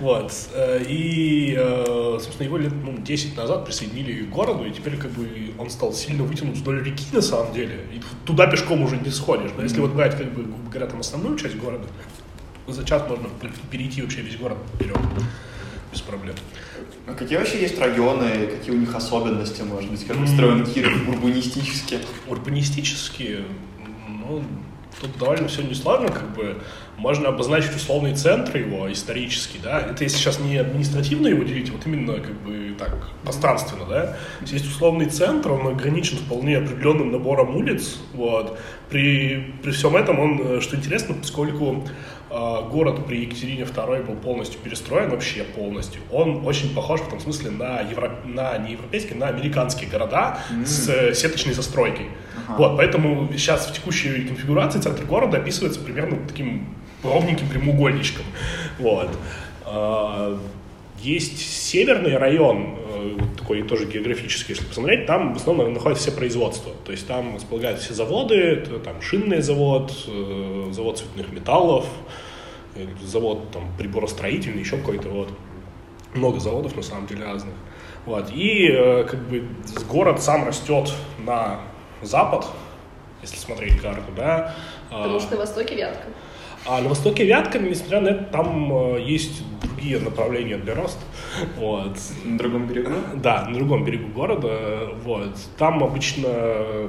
Вот. 0.00 0.32
Э, 0.54 0.82
и, 0.82 1.54
э, 1.58 2.18
собственно, 2.20 2.46
его 2.46 2.56
лет 2.56 2.72
ну, 2.72 2.96
10 2.98 3.36
назад 3.36 3.66
присоединили 3.66 4.24
к 4.24 4.30
городу, 4.30 4.64
и 4.64 4.70
теперь 4.70 4.96
как 4.96 5.10
бы 5.10 5.52
он 5.58 5.68
стал 5.68 5.92
сильно 5.92 6.24
вытянут 6.24 6.56
вдоль 6.56 6.82
реки 6.82 7.04
на 7.12 7.20
самом 7.20 7.52
деле. 7.52 7.86
И 7.92 8.00
туда 8.24 8.46
пешком 8.46 8.82
уже 8.82 8.96
не 8.96 9.10
сходишь. 9.10 9.50
Но 9.56 9.62
если 9.62 9.80
вот 9.80 9.92
брать, 9.92 10.16
как 10.16 10.32
бы, 10.32 10.42
грубо 10.42 10.70
говоря, 10.70 10.86
там 10.86 11.00
основную 11.00 11.36
часть 11.38 11.56
города, 11.56 11.86
за 12.66 12.84
час 12.84 13.02
можно 13.08 13.28
перейти 13.70 14.02
вообще 14.02 14.22
весь 14.22 14.36
город 14.36 14.58
вперед 14.74 14.98
без 15.92 16.00
проблем. 16.00 16.34
А 17.06 17.14
какие 17.14 17.38
вообще 17.38 17.60
есть 17.60 17.78
районы, 17.78 18.48
какие 18.48 18.74
у 18.74 18.78
них 18.78 18.94
особенности, 18.94 19.62
может 19.62 19.90
быть, 19.90 20.04
как 20.04 20.18
устроен 20.18 20.66
Киров 20.66 20.92
урбанистически? 21.08 22.00
Урбанистически 22.26 23.44
Ну, 24.08 24.42
тут 25.00 25.16
довольно 25.16 25.46
все 25.46 25.62
несложно, 25.62 26.08
как 26.08 26.34
бы. 26.34 26.60
Можно 26.96 27.28
обозначить 27.28 27.76
условный 27.76 28.14
центр 28.16 28.56
его, 28.56 28.90
исторический, 28.90 29.58
да, 29.62 29.80
это 29.80 30.02
если 30.02 30.16
сейчас 30.16 30.40
не 30.40 30.56
административно 30.56 31.28
его 31.28 31.42
делить, 31.42 31.68
вот 31.68 31.86
именно 31.86 32.14
как 32.14 32.34
бы 32.40 32.74
так, 32.78 33.10
пространственно, 33.22 33.84
да, 33.84 34.16
есть 34.40 34.66
условный 34.66 35.06
центр, 35.06 35.52
он 35.52 35.66
ограничен 35.68 36.16
вполне 36.16 36.56
определенным 36.56 37.12
набором 37.12 37.54
улиц, 37.54 37.98
вот, 38.14 38.58
при, 38.88 39.54
при 39.62 39.72
всем 39.72 39.94
этом 39.94 40.18
он, 40.18 40.40
э, 40.40 40.60
что 40.62 40.76
интересно, 40.76 41.14
поскольку 41.14 41.84
город 42.28 43.06
при 43.06 43.22
Екатерине 43.22 43.62
II 43.62 44.04
был 44.04 44.16
полностью 44.16 44.60
перестроен, 44.60 45.10
вообще 45.10 45.44
полностью, 45.44 46.00
он 46.10 46.44
очень 46.46 46.74
похож 46.74 47.00
в 47.00 47.08
том 47.08 47.20
смысле 47.20 47.50
на, 47.50 47.80
евро, 47.80 48.18
на 48.24 48.58
не 48.58 48.72
европейские, 48.72 49.16
на 49.16 49.28
американские 49.28 49.88
города 49.88 50.38
mm-hmm. 50.50 50.66
с 50.66 50.88
э, 50.88 51.14
сеточной 51.14 51.54
застройкой. 51.54 52.06
Uh-huh. 52.06 52.56
Вот, 52.58 52.76
поэтому 52.76 53.28
сейчас 53.32 53.66
в 53.66 53.72
текущей 53.72 54.24
конфигурации 54.24 54.80
центр 54.80 55.04
города 55.04 55.38
описывается 55.38 55.80
примерно 55.80 56.18
таким 56.26 56.74
ровненьким 57.02 57.48
прямоугольничком. 57.48 58.24
Вот. 58.78 59.10
А, 59.64 60.38
есть 61.00 61.38
северный 61.38 62.16
район, 62.16 62.76
э, 62.96 63.18
такой 63.38 63.62
тоже 63.62 63.86
географический, 63.86 64.54
если 64.54 64.66
посмотреть, 64.66 65.06
там 65.06 65.34
в 65.34 65.36
основном 65.36 65.72
находятся 65.72 66.08
все 66.08 66.16
производства. 66.16 66.72
То 66.84 66.92
есть 66.92 67.06
там 67.06 67.36
располагаются 67.36 67.84
все 67.84 67.94
заводы, 67.94 68.34
это 68.36 68.78
там 68.78 69.00
шинный 69.00 69.42
завод, 69.42 69.92
э, 70.06 70.68
завод 70.72 70.98
цветных 70.98 71.32
металлов, 71.32 71.86
э, 72.74 72.86
завод 73.02 73.50
там 73.52 73.70
приборостроительный, 73.78 74.60
еще 74.60 74.76
какой-то 74.78 75.08
вот. 75.08 75.28
Много 76.14 76.40
заводов 76.40 76.74
на 76.74 76.82
самом 76.82 77.06
деле 77.06 77.24
разных. 77.24 77.52
Вот. 78.06 78.30
И 78.32 78.68
как 79.06 79.28
бы 79.28 79.44
город 79.86 80.22
сам 80.22 80.46
растет 80.46 80.90
на 81.18 81.60
запад, 82.00 82.46
если 83.20 83.36
смотреть 83.36 83.78
карту, 83.82 84.12
да. 84.16 84.54
Потому 84.88 85.20
что 85.20 85.32
на 85.32 85.40
востоке 85.40 85.74
Вятка. 85.74 86.06
А 86.68 86.80
на 86.80 86.88
востоке 86.88 87.24
Вятка, 87.24 87.58
несмотря 87.60 88.00
на 88.00 88.08
это, 88.08 88.24
там 88.24 88.96
э, 88.96 89.00
есть 89.00 89.42
другие 89.86 90.00
направления 90.00 90.56
для 90.56 90.74
роста. 90.74 91.00
Вот. 91.56 91.96
На 92.24 92.38
другом 92.38 92.66
берегу? 92.66 92.90
Да, 93.14 93.46
на 93.48 93.54
другом 93.54 93.84
берегу 93.84 94.08
города. 94.08 94.90
Вот. 95.04 95.36
Там 95.58 95.82
обычно 95.82 96.28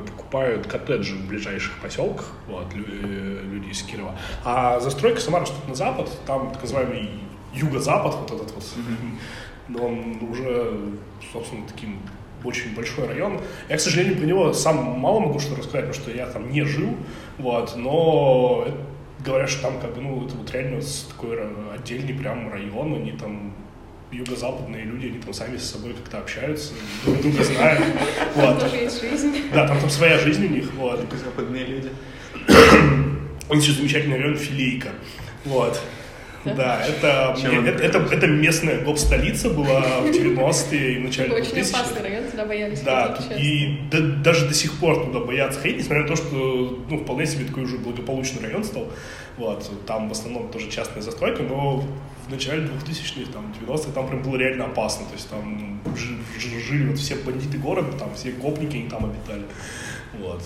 покупают 0.05 0.67
коттеджи 0.67 1.15
в 1.15 1.27
ближайших 1.27 1.73
поселках, 1.81 2.33
вот, 2.47 2.65
э, 2.73 3.41
люди 3.51 3.69
из 3.69 3.81
Кирова. 3.83 4.15
А 4.43 4.79
застройка 4.79 5.19
сама 5.21 5.39
растет 5.39 5.67
на 5.67 5.75
запад, 5.75 6.09
там 6.25 6.51
так 6.51 6.61
называемый 6.63 7.09
юго-запад, 7.53 8.15
вот 8.15 8.31
этот 8.31 8.51
вот, 8.53 8.63
mm-hmm. 8.63 9.85
он 9.85 10.29
уже, 10.29 10.73
собственно, 11.31 11.65
таким 11.67 11.99
очень 12.43 12.75
большой 12.75 13.07
район. 13.07 13.39
Я, 13.69 13.77
к 13.77 13.79
сожалению, 13.79 14.17
про 14.17 14.25
него 14.25 14.53
сам 14.53 14.77
мало 14.99 15.19
могу 15.19 15.39
что 15.39 15.55
рассказать, 15.55 15.87
потому 15.87 15.93
что 15.93 16.11
я 16.11 16.27
там 16.27 16.51
не 16.51 16.63
жил, 16.63 16.95
вот, 17.37 17.75
но 17.75 18.67
говорят, 19.27 19.49
что 19.49 19.63
там 19.63 19.79
как 19.79 19.93
бы, 19.93 20.01
ну, 20.01 20.25
это 20.25 20.35
вот 20.35 20.51
реально 20.51 20.81
такой 21.09 21.37
отдельный 21.73 22.13
прям 22.13 22.51
район, 22.51 22.95
они 22.95 23.11
там 23.11 23.53
юго-западные 24.11 24.85
люди, 24.85 25.07
они 25.07 25.19
там 25.19 25.33
сами 25.33 25.57
с 25.57 25.69
собой 25.69 25.93
как-то 25.93 26.19
общаются, 26.19 26.73
друг 27.05 27.21
друга 27.21 27.43
знают. 27.43 27.83
Вот. 28.35 28.59
Тоже 28.59 28.75
есть 28.77 29.01
жизнь. 29.01 29.33
Да, 29.53 29.67
там, 29.67 29.79
там 29.79 29.89
своя 29.89 30.17
жизнь 30.19 30.45
у 30.45 30.49
них. 30.49 30.71
Вот. 30.73 31.01
Юго-западные 31.01 31.65
люди. 31.65 31.89
У 33.49 33.53
них 33.53 33.63
еще 33.63 33.73
замечательный 33.73 34.17
район 34.17 34.35
Филейка. 34.35 34.89
Вот. 35.45 35.81
Да, 36.55 36.81
это, 36.85 37.35
это, 37.41 37.83
это, 37.83 37.97
это 38.13 38.27
местная 38.27 38.83
гоп-столица 38.83 39.49
была 39.49 39.81
в 40.01 40.05
90-е 40.05 40.93
и 40.93 40.99
в 40.99 41.01
начале 41.03 41.29
2000-х. 41.29 41.41
Очень 41.41 41.69
опасный 41.69 42.01
район, 42.01 42.23
туда 42.31 42.45
боялись 42.45 42.81
Да, 42.81 43.15
ходить, 43.15 43.43
и 43.43 43.79
да, 43.91 43.99
даже 44.23 44.47
до 44.47 44.53
сих 44.53 44.73
пор 44.79 45.05
туда 45.05 45.19
боятся 45.19 45.59
ходить, 45.59 45.77
несмотря 45.77 46.03
на 46.03 46.07
то, 46.07 46.15
что 46.15 46.83
ну, 46.89 46.99
вполне 46.99 47.25
себе 47.25 47.45
такой 47.45 47.63
уже 47.63 47.77
благополучный 47.77 48.41
район 48.41 48.63
стал. 48.63 48.87
Вот, 49.37 49.69
там 49.85 50.09
в 50.09 50.11
основном 50.11 50.51
тоже 50.51 50.69
частная 50.69 51.01
застройка, 51.01 51.43
но 51.43 51.83
в 52.27 52.31
начале 52.31 52.63
2000-х, 52.63 53.31
там, 53.31 53.53
90-х, 53.65 53.91
там 53.93 54.07
прям 54.07 54.21
было 54.21 54.35
реально 54.35 54.65
опасно. 54.65 55.05
То 55.05 55.13
есть 55.13 55.29
там 55.29 55.81
жили 56.37 56.87
вот 56.87 56.97
все 56.97 57.15
бандиты 57.15 57.57
города, 57.57 57.91
там 57.97 58.13
все 58.15 58.31
гопники, 58.31 58.75
они 58.75 58.89
там 58.89 59.05
обитали. 59.05 59.43
Вот. 60.19 60.43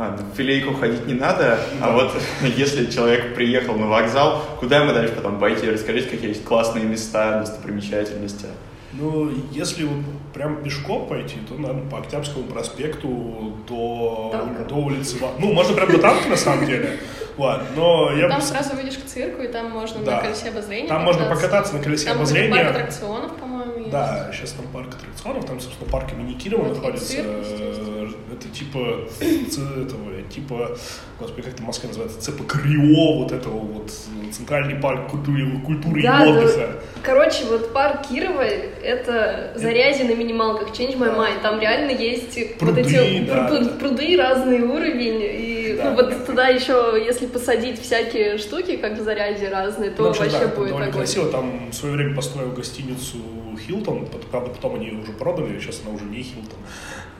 А, 0.00 0.16
в 0.16 0.36
филейку 0.36 0.74
ходить 0.74 1.08
не 1.08 1.14
надо, 1.14 1.58
а 1.82 1.90
вот 1.90 2.12
если 2.56 2.86
человек 2.88 3.34
приехал 3.34 3.74
на 3.74 3.88
вокзал, 3.88 4.44
куда 4.60 4.78
ему 4.78 4.92
дальше 4.92 5.12
потом 5.12 5.40
пойти? 5.40 5.68
Расскажите, 5.68 6.08
какие 6.08 6.28
есть 6.28 6.44
классные 6.44 6.84
места, 6.84 7.40
достопримечательности. 7.40 8.46
Ну, 8.92 9.28
если 9.50 9.82
вот 9.82 10.04
прям 10.32 10.62
пешком 10.62 11.08
пойти, 11.08 11.38
то, 11.48 11.54
наверное, 11.54 11.90
по 11.90 11.98
Октябрьскому 11.98 12.44
проспекту 12.44 13.56
до, 13.68 14.46
до 14.68 14.74
улицы... 14.76 15.16
Ну, 15.40 15.52
можно 15.52 15.74
прям 15.74 15.90
до 15.90 15.98
танка, 15.98 16.28
на 16.28 16.36
самом 16.36 16.64
деле. 16.64 17.00
Вот, 17.38 17.60
но 17.76 18.12
я 18.12 18.28
Там 18.28 18.42
сразу 18.42 18.74
выйдешь 18.74 18.98
к 18.98 19.06
цирку, 19.06 19.42
и 19.42 19.46
там 19.46 19.70
можно 19.70 20.02
да. 20.02 20.16
на 20.16 20.22
колесе 20.22 20.48
обозрения 20.48 20.88
Там 20.88 21.06
покататься. 21.06 21.24
можно 21.24 21.36
покататься 21.36 21.74
на 21.74 21.82
колесе 21.82 22.06
там 22.06 22.16
обозрения. 22.16 22.48
Там 22.48 22.64
парк 22.64 22.76
аттракционов, 22.76 23.36
по-моему, 23.36 23.78
есть. 23.78 23.90
Да, 23.90 24.30
сейчас 24.32 24.52
там 24.52 24.66
парк 24.66 24.88
аттракционов, 24.94 25.44
там, 25.44 25.60
собственно, 25.60 25.88
парк 25.90 26.12
имени 26.12 26.34
Кирова 26.34 26.64
вот 26.64 26.76
находится. 26.76 27.06
Цирк, 27.06 27.28
это 28.32 28.48
типа 28.48 28.78
этого, 29.80 30.22
типа, 30.22 30.76
господи, 31.18 31.42
как 31.42 31.54
это 31.54 31.62
в 31.62 31.66
Москве 31.66 31.88
называется, 31.88 32.20
ЦПКиО, 32.20 33.18
вот 33.18 33.32
этого 33.32 33.58
вот, 33.58 33.92
центральный 34.32 34.74
парк 34.74 35.08
культуры, 35.08 35.60
культуры 35.64 36.02
да, 36.02 36.24
и 36.24 36.28
отдыха. 36.28 36.70
Ну, 36.72 37.00
короче, 37.02 37.44
вот 37.46 37.72
парк 37.72 38.08
Кирова, 38.08 38.42
это 38.42 39.52
Зарядье 39.54 40.02
на 40.02 40.14
минималках, 40.14 40.70
change 40.70 40.98
my 40.98 41.16
mind, 41.16 41.40
там 41.42 41.60
реально 41.60 41.92
есть 41.92 42.58
пруды, 42.58 42.82
вот 42.82 42.90
эти 42.90 43.24
да, 43.26 43.48
пруды, 43.78 44.16
да. 44.16 44.28
разный 44.28 44.62
уровень, 44.62 45.22
и 45.22 45.57
да, 45.78 45.90
ну, 45.90 45.96
вот 45.96 46.10
да. 46.10 46.14
туда 46.24 46.48
еще, 46.48 47.02
если 47.04 47.26
посадить 47.26 47.80
всякие 47.80 48.38
штуки, 48.38 48.76
как 48.76 48.98
в 48.98 49.02
заряде 49.02 49.48
разные, 49.48 49.90
то 49.90 50.02
ну, 50.02 50.08
вообще 50.08 50.30
да, 50.30 50.46
будет 50.48 50.68
довольно 50.68 50.92
красиво, 50.92 51.30
там 51.30 51.70
в 51.70 51.74
свое 51.74 51.94
время 51.94 52.14
построил 52.14 52.50
гостиницу 52.50 53.18
Хилтон, 53.58 54.08
правда, 54.30 54.50
потом 54.50 54.76
они 54.76 54.90
уже 54.92 55.12
продали, 55.12 55.58
сейчас 55.58 55.82
она 55.84 55.94
уже 55.94 56.04
не 56.04 56.22
Хилтон. 56.22 56.58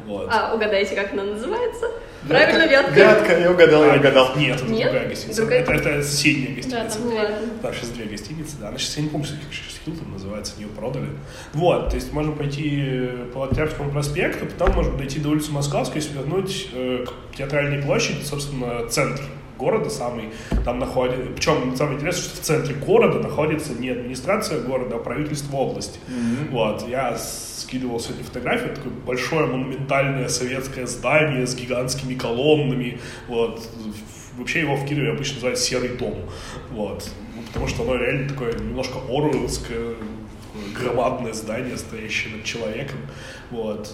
Вот. 0.07 0.29
А 0.33 0.55
угадайте, 0.55 0.95
как 0.95 1.13
она 1.13 1.25
называется? 1.25 1.87
Правильно, 2.27 2.67
Вятка. 2.67 2.93
Вятка, 2.93 3.39
я 3.39 3.51
угадал, 3.51 3.85
я 3.85 3.95
угадал. 3.95 4.37
Нет, 4.37 4.57
это 4.57 4.71
Нет? 4.71 4.85
другая 4.85 5.09
гостиница. 5.09 5.41
Другая? 5.41 5.61
Это, 5.63 5.73
это 5.73 6.03
соседняя 6.03 6.55
гостиница. 6.55 6.99
Да, 6.99 7.25
там, 7.27 7.41
да, 7.63 7.73
сейчас 7.75 7.91
две 7.91 8.05
гостиницы, 8.07 8.57
да. 8.59 8.69
Она 8.69 8.79
сейчас, 8.79 8.97
я 8.97 9.03
не 9.03 9.09
помню, 9.11 9.27
как 9.27 9.53
сейчас 9.53 9.81
Хилтон 9.85 10.13
называется, 10.13 10.55
ее 10.59 10.69
продали. 10.69 11.11
Вот, 11.53 11.91
то 11.91 11.97
есть 11.97 12.13
можно 12.13 12.33
пойти 12.33 13.09
по 13.35 13.45
Октябрьскому 13.45 13.91
проспекту, 13.91 14.47
потом 14.47 14.75
можно 14.75 14.97
дойти 14.97 15.21
до 15.21 15.29
улицы 15.29 15.53
Московской 15.53 16.01
и 16.01 16.05
свернуть 16.05 16.69
э, 16.73 17.05
к 17.07 17.37
театральной 17.37 17.83
площади, 17.83 18.25
собственно, 18.25 18.89
центр 18.89 19.23
города 19.59 19.91
самый, 19.91 20.31
там 20.65 20.79
находится, 20.79 21.23
причем 21.35 21.77
самое 21.77 21.97
интересное, 21.97 22.23
что 22.23 22.37
в 22.37 22.45
центре 22.45 22.75
города 22.75 23.19
находится 23.19 23.75
не 23.75 23.91
администрация 23.91 24.61
города, 24.61 24.97
а 24.97 24.99
правительство 24.99 25.57
области. 25.57 25.99
Mm-hmm. 26.09 26.51
Вот, 26.51 26.89
я 26.89 27.19
скидывал 27.19 28.01
сегодня 28.01 28.25
фотографию, 28.25 28.75
такое 28.75 28.93
большое 28.93 29.47
монументальное 29.47 30.29
советское 30.29 30.87
здание 30.87 31.47
с 31.47 31.55
гигантскими 31.55 32.15
колоннами, 32.15 33.01
вот, 33.27 33.63
вообще 34.39 34.61
его 34.61 34.77
в 34.77 34.87
Кирове 34.87 35.11
обычно 35.11 35.35
называют 35.35 35.59
«серый 35.59 35.97
дом», 35.97 36.15
вот, 36.71 37.11
ну, 37.35 37.43
потому 37.49 37.67
что 37.67 37.83
оно 37.83 37.97
реально 37.97 38.29
такое 38.29 38.53
немножко 38.59 38.99
оруэллское, 39.09 39.97
громадное 40.73 41.33
здание, 41.33 41.77
стоящее 41.77 42.37
над 42.37 42.45
человеком. 42.45 42.99
Вот. 43.51 43.91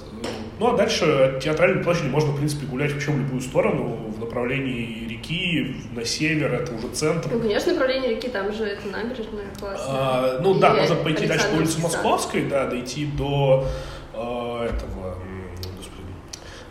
Ну, 0.58 0.74
а 0.74 0.76
дальше 0.76 1.04
от 1.04 1.40
театральной 1.40 1.82
площади 1.82 2.08
можно, 2.08 2.32
в 2.32 2.36
принципе, 2.36 2.66
гулять 2.66 2.92
вообще 2.92 3.10
в 3.10 3.18
любую 3.18 3.40
сторону, 3.40 3.96
в 4.08 4.18
направлении 4.18 5.06
реки, 5.08 5.76
на 5.94 6.04
север, 6.04 6.52
это 6.54 6.74
уже 6.74 6.88
центр. 6.88 7.30
Ну, 7.32 7.40
конечно, 7.40 7.72
направление 7.72 8.16
реки, 8.16 8.28
там 8.28 8.52
же 8.52 8.64
это 8.64 8.88
набережная 8.88 9.46
классная. 9.58 9.86
А, 9.88 10.40
ну, 10.42 10.54
да, 10.54 10.74
можно 10.74 10.96
пойти 10.96 11.26
дальше 11.26 11.48
по 11.50 11.56
улице 11.56 11.80
Московской, 11.80 12.44
да, 12.46 12.66
дойти 12.66 13.06
до 13.06 13.66
э, 14.12 14.16
этого, 14.16 15.18
господи, 15.76 16.08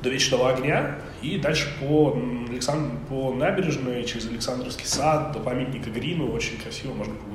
до 0.01 0.09
Вечного 0.09 0.51
огня, 0.51 0.99
и 1.21 1.37
дальше 1.37 1.73
по, 1.79 2.17
Александр, 2.49 2.97
по 3.09 3.33
набережной, 3.33 4.03
через 4.03 4.27
Александровский 4.27 4.85
сад, 4.85 5.31
до 5.31 5.39
памятника 5.39 5.89
Грину, 5.89 6.31
очень 6.31 6.57
красиво 6.57 6.93
можно 6.93 7.13
погулять. 7.15 7.32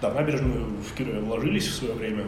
Да, 0.00 0.10
в 0.10 0.14
набережную 0.14 0.66
в 0.80 0.96
Кирове 0.96 1.20
вложились 1.20 1.66
в 1.66 1.74
свое 1.74 1.94
время, 1.94 2.24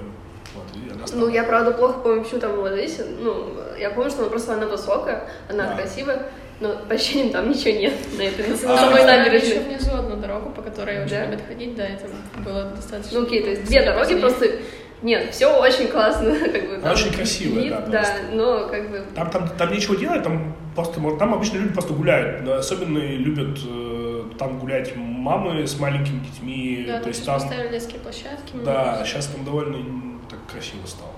вот, 0.54 1.12
ну, 1.14 1.28
я, 1.28 1.44
правда, 1.44 1.70
плохо 1.70 2.00
помню, 2.00 2.22
почему 2.22 2.40
там 2.40 2.52
вложились. 2.56 3.00
Ну, 3.20 3.50
я 3.78 3.90
помню, 3.90 4.10
что 4.10 4.22
она 4.22 4.30
просто 4.30 4.54
она 4.54 4.66
высокая, 4.66 5.28
она 5.48 5.68
да. 5.68 5.76
красивая, 5.76 6.26
но 6.60 6.76
по 6.88 6.94
ощущениям 6.94 7.30
там 7.32 7.48
ничего 7.48 7.78
нет 7.78 7.92
на 8.18 8.22
этой 8.22 8.46
на 8.48 8.54
а, 8.54 8.56
самой 8.56 9.04
набережной. 9.04 9.48
еще 9.48 9.60
внизу 9.60 9.94
одну 9.94 10.16
дорогу, 10.16 10.50
по 10.50 10.62
которой 10.62 11.04
очень 11.04 11.10
да? 11.10 11.26
любят 11.26 11.42
ходить, 11.46 11.76
да, 11.76 11.86
это 11.86 12.06
было 12.44 12.64
достаточно. 12.64 13.20
Ну, 13.20 13.26
окей, 13.26 13.42
то 13.42 13.50
есть 13.50 13.64
две 13.64 13.84
дороги 13.84 14.18
просто 14.18 14.46
нет, 15.02 15.32
все 15.32 15.46
очень 15.46 15.88
классно, 15.88 16.36
как 16.52 16.68
бы. 16.68 16.78
Там 16.82 16.92
очень 16.92 17.12
красиво, 17.12 17.60
да. 17.70 17.86
Да, 17.86 18.04
но 18.32 18.68
как 18.68 18.90
бы. 18.90 19.02
Там, 19.14 19.30
там, 19.30 19.48
там 19.56 19.72
нечего 19.72 19.96
делать, 19.96 20.22
там 20.22 20.54
просто, 20.74 21.00
там 21.18 21.34
обычно 21.34 21.58
люди 21.58 21.72
просто 21.72 21.94
гуляют. 21.94 22.44
Да, 22.44 22.58
особенно 22.58 22.98
любят 22.98 23.58
э, 23.66 23.99
там 24.40 24.58
гулять 24.58 24.96
мамы 24.96 25.66
с 25.66 25.78
маленькими 25.78 26.20
детьми. 26.20 26.84
Да, 26.88 27.00
то 27.00 27.08
есть 27.08 27.24
там 27.26 27.38
поставили 27.38 27.68
детские 27.68 28.00
площадки. 28.00 28.56
Да, 28.64 29.04
сейчас 29.04 29.26
там 29.26 29.44
довольно 29.44 30.18
так 30.28 30.38
красиво 30.50 30.86
стало. 30.86 31.12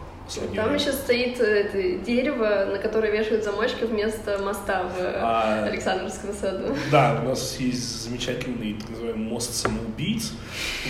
Там 0.54 0.74
еще 0.74 0.92
стоит 0.92 1.40
э, 1.40 1.44
это 1.44 2.04
дерево, 2.04 2.66
на 2.70 2.78
которое 2.78 3.12
вешают 3.12 3.44
замочки 3.44 3.84
вместо 3.84 4.38
моста 4.38 4.84
в 4.84 4.96
а, 4.98 5.64
Александровском 5.64 6.32
саду. 6.32 6.74
Да, 6.90 7.20
у 7.22 7.28
нас 7.28 7.58
есть 7.58 8.04
замечательный 8.04 8.74
так 8.74 8.90
называемый 8.90 9.28
мост 9.28 9.54
самоубийц. 9.54 10.32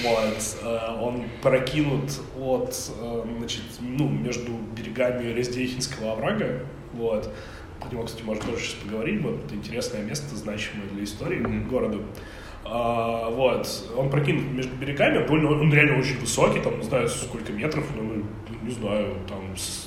Вот. 0.03 0.38
Э, 0.62 0.97
он 1.01 1.25
прокинут 1.42 2.12
от, 2.38 2.75
э, 3.01 3.25
значит, 3.38 3.62
ну, 3.81 4.09
между 4.09 4.53
берегами 4.77 5.33
Рездейхинского 5.33 6.12
оврага. 6.12 6.61
Вот. 6.92 7.29
Про 7.83 7.90
него, 7.90 8.05
кстати, 8.05 8.23
можно 8.23 8.45
тоже 8.45 8.62
сейчас 8.62 8.75
поговорить. 8.75 9.21
Вот 9.23 9.45
это 9.45 9.55
интересное 9.55 10.03
место, 10.03 10.35
значимое 10.37 10.88
для 10.88 11.05
истории 11.05 11.38
mm-hmm. 11.38 11.68
города. 11.68 11.99
А, 12.64 13.29
вот. 13.31 13.66
Он 13.97 14.11
прокинут 14.11 14.47
между 14.53 14.75
берегами, 14.77 15.18
он, 15.18 15.25
довольно, 15.25 15.51
он 15.51 15.73
реально 15.73 15.99
очень 15.99 16.18
высокий, 16.18 16.61
там, 16.61 16.79
не 16.79 16.85
знаю, 16.85 17.09
сколько 17.09 17.53
метров, 17.53 17.85
ну, 17.97 18.25
не 18.62 18.71
знаю, 18.71 19.16
там, 19.29 19.40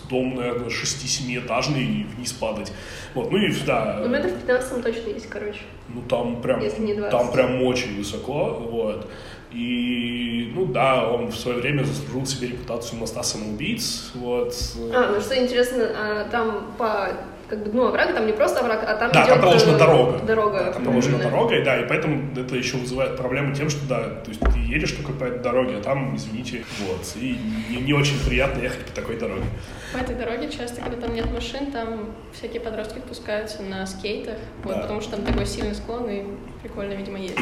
дом, 0.10 0.36
наверное, 0.36 0.70
6-7 0.70 1.46
этажный 1.46 1.84
и 1.84 2.04
вниз 2.04 2.34
падать. 2.34 2.74
Вот, 3.14 3.32
ну 3.32 3.38
и 3.38 3.54
да. 3.66 4.00
Ну, 4.02 4.10
метров 4.10 4.34
15 4.34 4.84
точно 4.84 5.10
есть, 5.10 5.30
короче. 5.30 5.62
Ну, 5.88 6.02
там 6.02 6.42
прям, 6.42 6.62
там 7.10 7.32
прям 7.32 7.64
очень 7.64 7.98
высоко, 7.98 8.60
вот. 8.70 9.10
И, 9.52 10.52
ну 10.54 10.66
да, 10.66 11.10
он 11.10 11.28
в 11.28 11.36
свое 11.36 11.60
время 11.60 11.84
заслужил 11.84 12.26
себе 12.26 12.50
репутацию 12.50 13.00
моста 13.00 13.24
самоубийц, 13.24 14.12
вот. 14.16 14.54
А, 14.94 15.14
ну 15.14 15.22
что 15.22 15.42
интересно, 15.42 15.92
а, 15.96 16.28
там 16.30 16.74
по 16.78 17.10
как 17.48 17.64
бы, 17.64 17.72
ну, 17.72 17.88
овраг 17.88 18.14
там 18.14 18.26
не 18.26 18.34
просто 18.34 18.60
овраг, 18.60 18.84
а 18.88 18.96
там 18.96 19.12
да, 19.12 19.22
идет... 19.22 19.30
там 19.30 19.42
проложена 19.42 19.78
дорога. 19.78 20.20
Дорога. 20.20 20.60
Да, 20.60 20.72
там 20.74 20.84
проложена 20.84 21.18
дорога, 21.20 21.56
и 21.56 21.64
да, 21.64 21.82
и 21.82 21.88
поэтому 21.88 22.32
это 22.36 22.56
еще 22.56 22.78
вызывает 22.78 23.18
проблему 23.18 23.54
тем, 23.54 23.70
что, 23.70 23.86
да, 23.88 24.02
то 24.04 24.30
есть 24.30 24.40
ты 24.40 24.60
едешь 24.60 24.92
только 24.92 25.14
по 25.14 25.24
этой 25.26 25.40
дороге, 25.40 25.78
а 25.78 25.82
там, 25.82 26.16
извините, 26.16 26.64
вот, 26.88 27.06
и 27.16 27.38
не, 27.70 27.78
не 27.78 27.94
очень 27.94 28.20
приятно 28.26 28.62
ехать 28.62 28.86
по 28.86 28.92
такой 28.94 29.18
дороге. 29.18 29.46
По 29.94 29.98
этой 29.98 30.16
дороге 30.16 30.50
часто, 30.50 30.82
когда 30.82 30.98
там 30.98 31.14
нет 31.14 31.32
машин, 31.32 31.72
там 31.72 32.16
всякие 32.34 32.62
подростки 32.62 33.00
спускаются 33.00 33.62
на 33.62 33.86
скейтах, 33.86 34.38
вот, 34.64 34.76
да. 34.76 34.82
потому 34.82 35.02
что 35.02 35.18
там 35.18 35.26
такой 35.26 35.46
сильный 35.46 35.76
склон, 35.76 36.10
и 36.10 36.24
прикольно, 36.62 36.94
видимо, 36.94 37.20
ездить. 37.20 37.40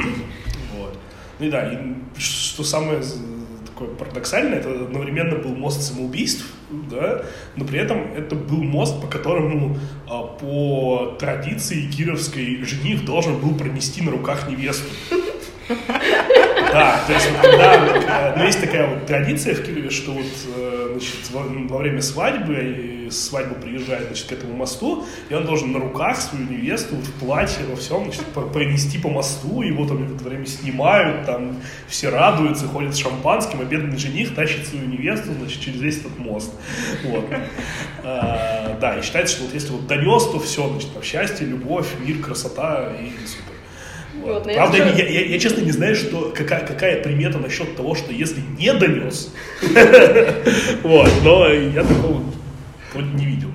Вот. 0.78 0.98
Ну 1.40 1.46
и 1.46 1.50
да, 1.50 1.72
и 1.72 1.78
что 2.18 2.64
самое 2.64 3.02
такое 3.74 3.90
парадоксальное, 3.96 4.60
это 4.60 4.70
одновременно 4.70 5.36
был 5.36 5.56
мост 5.56 5.82
самоубийств, 5.82 6.46
да, 6.70 7.24
но 7.56 7.66
при 7.66 7.80
этом 7.80 8.14
это 8.16 8.36
был 8.36 8.64
мост, 8.64 9.02
по 9.02 9.08
которому 9.08 9.78
а, 10.08 10.24
по 10.24 11.16
традиции 11.20 11.90
кировской 11.90 12.64
жених 12.64 13.04
должен 13.06 13.40
был 13.40 13.56
пронести 13.56 14.02
на 14.02 14.12
руках 14.12 14.48
невесту. 14.48 14.86
Да, 16.72 17.04
то 17.06 17.14
есть 17.14 17.30
вот 17.30 18.36
ну, 18.36 18.46
есть 18.46 18.60
такая 18.60 18.88
вот 18.88 19.06
традиция 19.06 19.54
в 19.54 19.64
Кирове, 19.64 19.92
что 19.92 20.12
вот, 20.12 20.26
э, 20.58 20.88
значит, 20.92 21.70
во 21.70 21.78
время 21.78 22.02
свадьбы, 22.02 22.93
свадьба 23.22 23.56
приезжает, 23.56 24.08
значит, 24.08 24.28
к 24.28 24.32
этому 24.32 24.56
мосту, 24.56 25.06
и 25.30 25.34
он 25.34 25.46
должен 25.46 25.72
на 25.72 25.80
руках 25.80 26.20
свою 26.20 26.46
невесту 26.46 26.96
в 26.96 27.12
платье, 27.20 27.66
во 27.66 27.76
всем, 27.76 28.04
значит, 28.06 28.24
пронести 28.52 28.98
по 28.98 29.10
мосту, 29.10 29.62
его 29.62 29.86
там 29.88 30.04
это 30.04 30.24
время 30.24 30.46
снимают, 30.46 31.26
там 31.26 31.58
все 31.88 32.10
радуются, 32.10 32.68
ходят 32.68 32.96
с 32.96 33.00
шампанским, 33.00 33.62
а 33.62 33.66
бедный 33.66 33.98
жених 33.98 34.36
тащит 34.36 34.68
свою 34.68 34.88
невесту, 34.88 35.34
значит, 35.34 35.62
через 35.62 35.82
весь 35.82 35.98
этот 36.00 36.18
мост. 36.20 36.52
Вот. 37.06 37.26
А, 38.04 38.78
да, 38.80 38.98
и 38.98 39.02
считается, 39.02 39.36
что 39.36 39.46
вот 39.46 39.54
если 39.54 39.72
вот 39.72 39.88
донес, 39.88 40.26
то 40.26 40.40
все, 40.40 40.68
значит, 40.70 40.94
там 40.94 41.04
счастье, 41.04 41.46
любовь, 41.48 41.88
мир, 42.06 42.20
красота 42.20 42.92
и 43.00 43.10
супер. 43.26 43.54
Вот, 44.22 44.44
Правда, 44.44 44.78
я, 44.78 44.86
я, 44.90 45.10
я, 45.10 45.26
я 45.26 45.40
честно 45.40 45.62
не 45.62 45.72
знаю, 45.72 45.96
что, 45.96 46.32
какая, 46.36 46.66
какая 46.66 47.02
примета 47.04 47.40
насчет 47.40 47.76
того, 47.76 47.96
что 47.96 48.14
если 48.14 48.42
не 48.58 48.72
донес, 48.74 49.34
вот, 50.84 51.10
но 51.24 51.48
я 51.50 51.84
такого 51.84 52.24
не 53.02 53.26
видел. 53.26 53.50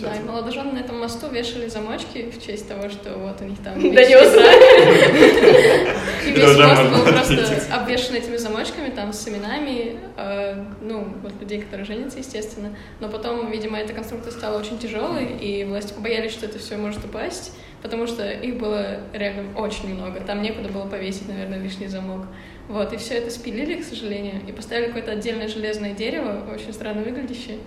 Да, 0.00 0.14
и 0.14 0.22
молодожены 0.22 0.72
на 0.72 0.78
этом 0.78 1.00
мосту 1.00 1.28
вешали 1.28 1.68
замочки 1.68 2.30
в 2.30 2.44
честь 2.44 2.68
того, 2.68 2.88
что 2.88 3.14
вот 3.18 3.40
у 3.40 3.44
них 3.44 3.58
там... 3.62 3.74
Донес. 3.80 4.34
И 6.26 6.30
весь 6.30 6.56
мост 6.56 6.82
был 6.82 7.12
просто 7.12 7.74
обвешан 7.74 8.14
этими 8.16 8.36
замочками, 8.36 8.90
там, 8.90 9.12
с 9.12 9.26
именами, 9.28 9.98
э, 10.16 10.64
ну, 10.80 11.08
вот 11.22 11.32
людей, 11.40 11.60
которые 11.62 11.84
женятся, 11.86 12.18
естественно. 12.18 12.76
Но 13.00 13.08
потом, 13.08 13.50
видимо, 13.50 13.78
эта 13.78 13.92
конструкция 13.92 14.32
стала 14.32 14.58
очень 14.58 14.78
тяжелой, 14.78 15.36
и 15.36 15.64
власти 15.64 15.92
побоялись, 15.92 16.32
что 16.32 16.46
это 16.46 16.58
все 16.58 16.76
может 16.76 17.04
упасть, 17.04 17.52
потому 17.82 18.06
что 18.06 18.30
их 18.30 18.58
было 18.58 19.00
реально 19.12 19.58
очень 19.58 19.94
много. 19.94 20.20
Там 20.20 20.42
некуда 20.42 20.68
было 20.68 20.86
повесить, 20.86 21.28
наверное, 21.28 21.58
лишний 21.58 21.88
замок. 21.88 22.26
Вот, 22.68 22.92
и 22.92 22.98
все 22.98 23.14
это 23.14 23.30
спилили, 23.30 23.80
к 23.80 23.84
сожалению, 23.84 24.42
и 24.46 24.52
поставили 24.52 24.88
какое-то 24.88 25.12
отдельное 25.12 25.48
железное 25.48 25.94
дерево, 25.94 26.46
очень 26.54 26.74
странно 26.74 27.02
выглядящее. 27.02 27.58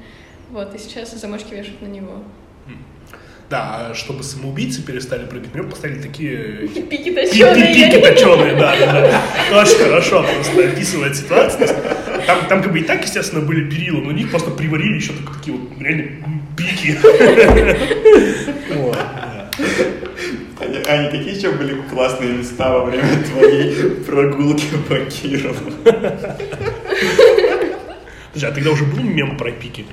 Вот, 0.52 0.76
и 0.76 0.78
сейчас 0.78 1.12
замочки 1.14 1.54
вешают 1.54 1.82
на 1.82 1.88
него. 1.88 2.24
Да, 3.50 3.90
а 3.90 3.94
чтобы 3.94 4.24
самоубийцы 4.24 4.82
перестали 4.82 5.26
прыгать, 5.26 5.54
мне 5.54 5.64
поставили 5.64 6.02
такие... 6.02 6.68
Пики 6.90 7.12
точеные. 7.12 7.74
Пики 7.74 8.00
точеные, 8.00 8.56
да, 8.56 8.76
да, 8.80 9.22
да. 9.50 9.62
Очень 9.62 9.78
хорошо 9.78 10.24
просто 10.24 10.70
описывает 10.70 11.18
ситуацию. 11.18 11.68
Там, 12.26 12.46
там 12.48 12.64
как 12.64 12.72
бы 12.72 12.80
и 12.80 12.84
так, 12.84 13.04
естественно, 13.04 13.42
были 13.46 13.70
перила, 13.70 14.00
но 14.00 14.10
у 14.10 14.14
них 14.14 14.30
просто 14.30 14.52
приварили 14.52 14.96
еще 14.96 15.12
такие 15.34 15.58
вот 15.58 15.70
реально 15.82 16.24
пики. 16.56 16.98
Вот, 18.76 18.98
Аня, 20.88 21.12
какие 21.12 21.38
еще 21.38 21.52
были 21.52 21.76
классные 21.90 22.38
места 22.38 22.72
во 22.72 22.86
время 22.86 23.24
твоей 23.24 23.92
прогулки 24.06 24.68
по 24.88 24.98
Кирову? 25.00 25.72
Подожди, 28.34 28.46
а 28.46 28.52
тогда 28.52 28.72
уже 28.72 28.86
был 28.86 29.02
мем 29.04 29.38
про 29.38 29.52
пики? 29.52 29.86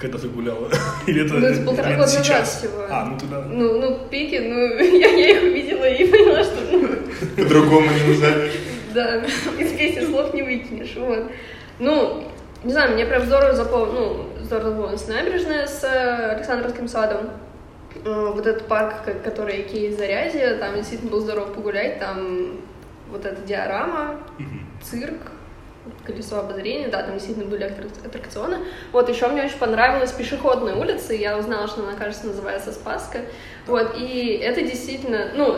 Когда 0.00 0.18
ты 0.18 0.28
гуляла? 0.28 0.68
Или 1.06 1.26
это, 1.26 1.34
ну, 1.34 1.46
это 1.46 1.62
полтора 1.62 1.96
года 1.96 2.08
сейчас? 2.08 2.28
назад 2.28 2.48
всего. 2.48 2.86
А, 2.88 3.04
ну 3.04 3.18
тогда... 3.18 3.40
Ну, 3.42 3.80
ну, 3.80 3.98
пики, 4.10 4.36
ну, 4.38 4.78
я, 4.98 5.08
я 5.08 5.30
их 5.30 5.42
увидела 5.42 5.84
и 5.84 6.10
поняла, 6.10 6.42
что... 6.42 6.56
Ну... 6.72 6.88
По-другому 7.36 7.86
не 7.90 8.14
назовешь. 8.14 8.54
Да, 8.94 9.22
из 9.58 9.72
песни 9.72 10.04
слов 10.06 10.34
не 10.34 10.42
выкинешь, 10.42 10.96
вот. 10.96 11.30
Ну, 11.78 12.24
не 12.64 12.72
знаю, 12.72 12.94
мне 12.94 13.06
прям 13.06 13.24
здорово 13.24 13.54
запомнилось, 13.54 13.92
ну, 14.38 14.44
здорово 14.44 14.70
запомнилась 14.70 15.08
набережная 15.08 15.66
с 15.66 15.84
э, 15.84 16.32
Александровским 16.32 16.88
садом. 16.88 17.30
Э, 18.04 18.32
вот 18.34 18.46
этот 18.46 18.66
парк, 18.66 18.94
который 19.22 19.62
Кей 19.62 19.92
Зарязье, 19.92 20.54
там 20.54 20.74
действительно 20.74 21.10
было 21.10 21.20
здорово 21.20 21.46
погулять, 21.46 22.00
там 22.00 22.56
вот 23.10 23.24
эта 23.26 23.40
диорама, 23.42 24.20
цирк, 24.82 25.20
колесо 26.04 26.38
обозрения, 26.38 26.88
да, 26.88 27.02
там 27.02 27.14
действительно 27.14 27.48
были 27.48 27.64
аттракционы. 27.64 28.58
Вот, 28.92 29.08
еще 29.08 29.28
мне 29.28 29.44
очень 29.44 29.58
понравилась 29.58 30.12
пешеходная 30.12 30.74
улица, 30.74 31.14
я 31.14 31.38
узнала, 31.38 31.66
что 31.66 31.82
она, 31.82 31.94
кажется, 31.94 32.26
называется 32.26 32.72
Спаска. 32.72 33.20
Вот, 33.66 33.94
и 33.96 34.40
это 34.42 34.62
действительно, 34.62 35.30
ну, 35.34 35.56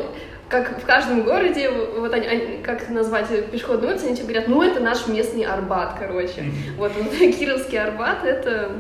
как 0.48 0.82
в 0.82 0.84
каждом 0.84 1.22
городе, 1.22 1.70
вот 1.70 2.12
они, 2.12 2.26
они 2.26 2.62
как 2.62 2.90
назвать 2.90 3.26
пешеходную 3.50 3.92
улицу, 3.92 4.06
они 4.06 4.16
тебе 4.16 4.26
говорят, 4.26 4.48
ну, 4.48 4.62
это 4.62 4.80
наш 4.80 5.06
местный 5.06 5.44
Арбат, 5.44 5.96
короче. 5.98 6.44
Вот, 6.76 6.92
вот 6.94 7.10
Кировский 7.18 7.78
Арбат— 7.78 8.22
это 8.24 8.72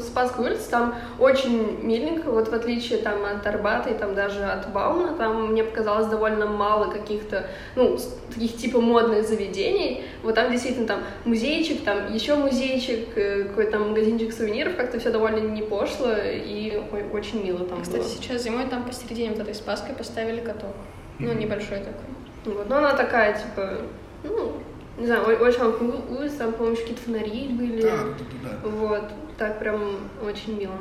Спасская 0.00 0.46
улица, 0.46 0.70
там 0.70 0.94
очень 1.18 1.82
миленько, 1.82 2.30
вот 2.30 2.48
в 2.48 2.54
отличие 2.54 2.98
там 2.98 3.24
от 3.24 3.46
Арбата 3.46 3.90
и 3.90 3.94
там 3.94 4.14
даже 4.14 4.44
от 4.44 4.72
Бауна, 4.72 5.14
там 5.14 5.52
мне 5.52 5.64
показалось 5.64 6.06
довольно 6.06 6.46
мало 6.46 6.90
каких-то, 6.90 7.46
ну, 7.74 7.98
таких 8.32 8.56
типа 8.56 8.80
модных 8.80 9.26
заведений, 9.26 10.04
вот 10.22 10.34
там 10.34 10.50
действительно 10.50 10.86
там 10.86 11.00
музейчик, 11.24 11.84
там 11.84 12.12
еще 12.12 12.34
музейчик, 12.34 13.16
э, 13.16 13.44
какой-то 13.44 13.72
там 13.72 13.90
магазинчик 13.90 14.32
сувениров, 14.32 14.76
как-то 14.76 14.98
все 14.98 15.10
довольно 15.10 15.38
не 15.38 15.62
пошло 15.62 16.12
и 16.12 16.82
ой, 16.92 17.04
очень 17.12 17.44
мило 17.44 17.64
там 17.64 17.82
Кстати, 17.82 18.00
было. 18.00 18.08
сейчас 18.08 18.42
зимой 18.42 18.66
там 18.66 18.84
посередине 18.84 19.30
вот 19.30 19.40
этой 19.40 19.54
Спаской 19.54 19.94
поставили 19.94 20.40
каток, 20.40 20.74
ну, 21.18 21.32
небольшой 21.32 21.78
такой. 21.78 22.54
Вот, 22.54 22.68
но 22.68 22.76
она 22.76 22.94
такая, 22.94 23.34
типа, 23.34 23.78
ну, 24.22 24.52
не 24.98 25.06
знаю, 25.06 25.24
очень 25.24 25.62
улица, 26.08 26.38
там, 26.38 26.52
по-моему, 26.52 26.76
какие-то 26.76 27.02
фонари 27.02 27.48
были. 27.48 27.82
Да, 27.82 27.96
да, 28.42 28.50
да. 28.62 28.68
Вот 28.68 29.02
так 29.38 29.58
прям 29.58 29.98
очень 30.22 30.58
мило. 30.58 30.78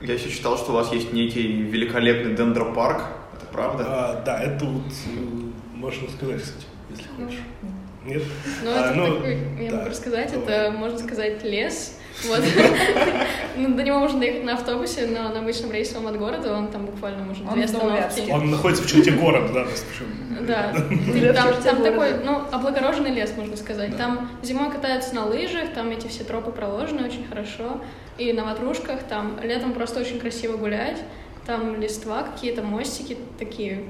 Я 0.00 0.14
еще 0.14 0.30
читал, 0.30 0.58
что 0.58 0.72
у 0.72 0.74
вас 0.74 0.92
есть 0.92 1.12
некий 1.12 1.46
великолепный 1.46 2.34
дендропарк. 2.34 3.04
Это 3.34 3.46
правда? 3.50 3.84
А, 3.88 4.22
да, 4.24 4.42
это 4.42 4.64
вот 4.66 4.92
можно 5.74 6.08
сказать, 6.10 6.42
кстати, 6.42 6.66
если 6.90 7.04
ну, 7.16 7.26
хочешь. 7.26 7.40
Нет? 8.04 8.22
Ну, 8.62 8.70
а, 8.70 8.80
это 8.80 8.94
ну, 8.94 9.14
такой, 9.16 9.38
я 9.58 9.70
да, 9.70 9.76
могу 9.78 9.90
рассказать, 9.90 10.32
давай. 10.32 10.44
это, 10.44 10.70
можно 10.70 10.98
сказать, 10.98 11.42
лес, 11.44 11.98
вот. 12.24 12.40
ну, 13.56 13.74
до 13.74 13.82
него 13.82 13.98
можно 13.98 14.20
доехать 14.20 14.44
на 14.44 14.54
автобусе, 14.54 15.06
но 15.06 15.28
на 15.28 15.40
обычном 15.40 15.72
рейсовом 15.72 16.06
от 16.06 16.18
города 16.18 16.56
он 16.56 16.68
там 16.68 16.86
буквально 16.86 17.24
может 17.24 17.48
две 17.50 17.64
остановки. 17.64 18.30
Он 18.30 18.50
находится 18.50 18.82
в 18.82 18.86
черте 18.86 19.10
города, 19.12 19.52
да, 19.52 19.66
Да. 20.40 21.32
Там, 21.32 21.62
там 21.62 21.82
такой, 21.82 22.14
ну, 22.24 22.42
облагороженный 22.50 23.10
лес, 23.10 23.32
можно 23.36 23.56
сказать. 23.56 23.96
Там 23.96 24.30
зимой 24.42 24.70
катаются 24.70 25.14
на 25.14 25.26
лыжах, 25.26 25.72
там 25.74 25.90
эти 25.90 26.06
все 26.08 26.24
тропы 26.24 26.50
проложены 26.50 27.06
очень 27.06 27.26
хорошо. 27.26 27.80
И 28.18 28.32
на 28.32 28.44
ватрушках 28.44 29.02
там 29.02 29.38
летом 29.42 29.72
просто 29.72 30.00
очень 30.00 30.18
красиво 30.18 30.56
гулять. 30.56 31.02
Там 31.44 31.80
листва, 31.80 32.22
какие-то 32.22 32.62
мостики 32.62 33.16
такие 33.38 33.84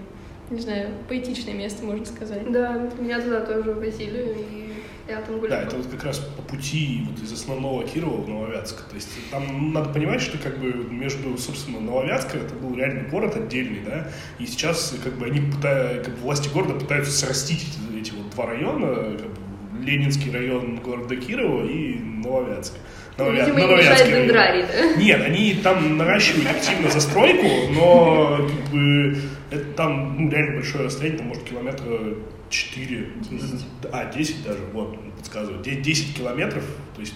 не 0.51 0.61
знаю, 0.61 0.91
поэтичное 1.09 1.55
место, 1.55 1.85
можно 1.85 2.05
сказать. 2.05 2.51
Да, 2.51 2.89
меня 2.99 3.21
туда 3.21 3.41
тоже 3.41 3.73
возили, 3.73 4.35
и 4.51 4.73
я 5.09 5.21
там 5.21 5.39
гуляла. 5.39 5.63
Да, 5.63 5.67
это 5.67 5.77
вот 5.77 5.87
как 5.87 6.05
раз 6.05 6.19
по 6.19 6.43
пути 6.43 7.03
вот 7.09 7.23
из 7.23 7.33
основного 7.33 7.85
Кирова 7.85 8.23
в 8.23 8.29
Нововятск. 8.29 8.89
То 8.89 8.95
есть 8.95 9.09
там 9.31 9.73
надо 9.73 9.91
понимать, 9.91 10.21
что 10.21 10.39
как 10.39 10.59
бы 10.59 10.73
между, 10.73 11.37
собственно, 11.39 11.81
Нововятском 11.81 12.41
это 12.41 12.55
был 12.55 12.77
реальный 12.77 13.09
город 13.09 13.37
отдельный, 13.37 13.81
да, 13.85 14.09
и 14.39 14.47
сейчас 14.47 14.97
как 15.03 15.15
бы 15.15 15.27
они 15.27 15.41
пытаются, 15.41 16.05
как 16.05 16.15
бы 16.15 16.23
власти 16.23 16.49
города 16.49 16.75
пытаются 16.75 17.13
срастить 17.13 17.67
эти, 17.69 18.01
эти 18.01 18.11
вот 18.13 18.31
два 18.31 18.47
района, 18.47 19.17
как 19.17 19.29
бы, 19.29 19.85
Ленинский 19.85 20.33
район 20.33 20.77
города 20.77 21.15
Кирова 21.17 21.65
и 21.65 21.99
Нововятск. 21.99 22.75
Нововя... 23.19 23.47
Видимо, 23.47 23.61
им 23.61 23.79
мешает 23.79 24.07
дендрарий, 24.07 24.63
да? 24.63 25.01
Нет, 25.01 25.23
они 25.23 25.55
там 25.63 25.97
наращивают 25.97 26.51
активно 26.51 26.91
застройку, 26.91 27.73
но 27.73 28.49
как 28.49 28.73
бы 28.73 29.17
это 29.51 29.65
там 29.73 30.25
ну, 30.25 30.31
реально 30.31 30.57
большое 30.57 30.87
расстояние, 30.87 31.19
там 31.19 31.29
может 31.29 31.45
километра 31.45 32.15
4, 32.51 33.13
10. 33.31 33.67
а, 33.93 34.13
10 34.13 34.45
даже, 34.45 34.61
вот, 34.73 34.97
подсказывают. 35.17 35.63
10 35.63 36.17
километров, 36.17 36.65
то 36.95 37.01
есть, 37.01 37.15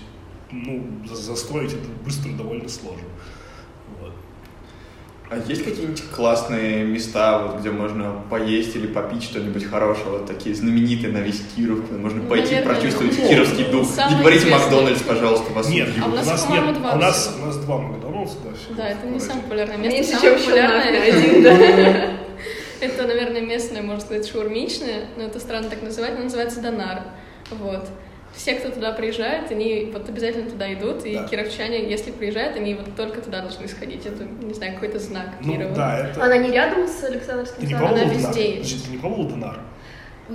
ну, 0.51 0.85
застроить 1.07 1.73
это 1.73 1.88
быстро 2.05 2.33
довольно 2.33 2.69
сложно. 2.69 3.07
А 5.31 5.37
есть 5.47 5.62
какие-нибудь 5.62 6.03
классные 6.11 6.85
места, 6.85 7.38
вот, 7.38 7.61
где 7.61 7.71
можно 7.71 8.21
поесть 8.29 8.75
или 8.75 8.88
попить 8.88 9.23
что-нибудь 9.23 9.64
хорошее, 9.64 10.07
вот 10.09 10.27
такие 10.27 10.57
знаменитые 10.57 11.12
на 11.12 11.19
весь 11.19 11.40
Киров, 11.55 11.88
где 11.88 11.97
можно 11.97 12.21
ну, 12.21 12.29
пойти 12.29 12.55
наверное, 12.57 12.75
прочувствовать 12.75 13.16
ну, 13.16 13.29
кировский 13.29 13.64
дух? 13.71 13.88
Не 14.11 14.19
говорите 14.19 14.51
Макдональдс, 14.51 15.03
пожалуйста, 15.03 15.53
вас 15.53 15.69
Нет, 15.69 15.88
а 16.03 16.07
у 16.07 16.11
нас, 16.11 16.27
у 16.27 16.31
нас 16.31 16.49
нет, 16.49 16.79
два 16.81 16.95
у 16.95 16.99
нас, 16.99 17.37
у 17.40 17.47
нас 17.47 17.57
два 17.59 17.79
Макдональдса, 17.79 18.37
да, 18.43 18.75
Да, 18.77 18.88
это 18.88 19.07
не 19.07 19.21
самое 19.21 19.45
популярное 19.45 19.77
место, 19.77 19.99
Меньше, 19.99 20.21
самое 20.21 20.38
популярное 20.38 21.01
один, 21.01 21.43
да. 21.45 22.16
Это, 22.81 23.07
наверное, 23.07 23.43
местное, 23.43 23.83
можно 23.83 24.01
сказать, 24.01 24.27
шаурмичное, 24.27 25.07
но 25.16 25.25
это 25.25 25.38
странно 25.38 25.69
так 25.69 25.83
называть, 25.83 26.16
но 26.16 26.25
называется 26.25 26.61
Донар. 26.61 27.03
Вот 27.51 27.88
все, 28.35 28.55
кто 28.55 28.71
туда 28.71 28.93
приезжает, 28.93 29.51
они 29.51 29.90
вот 29.93 30.09
обязательно 30.09 30.49
туда 30.49 30.73
идут, 30.73 31.05
и 31.05 31.14
да. 31.14 31.27
кировчане, 31.27 31.90
если 31.90 32.11
приезжают, 32.11 32.57
они 32.57 32.75
вот 32.75 32.95
только 32.97 33.21
туда 33.21 33.40
должны 33.40 33.66
сходить. 33.69 34.07
Это, 34.07 34.25
не 34.25 34.55
знаю, 34.55 34.75
какой-то 34.75 34.99
знак 34.99 35.27
ну, 35.40 35.53
Кирова. 35.53 35.75
Да, 35.75 36.09
это... 36.09 36.25
Она 36.25 36.37
не 36.38 36.51
рядом 36.51 36.87
с 36.87 37.03
Александрским 37.05 37.66
Ты 37.66 37.75
Она 37.75 38.05
везде 38.05 38.57
есть. 38.59 38.87
Ты 38.87 38.93
не 38.93 38.99
пробовал 38.99 39.29
Донар? 39.29 39.61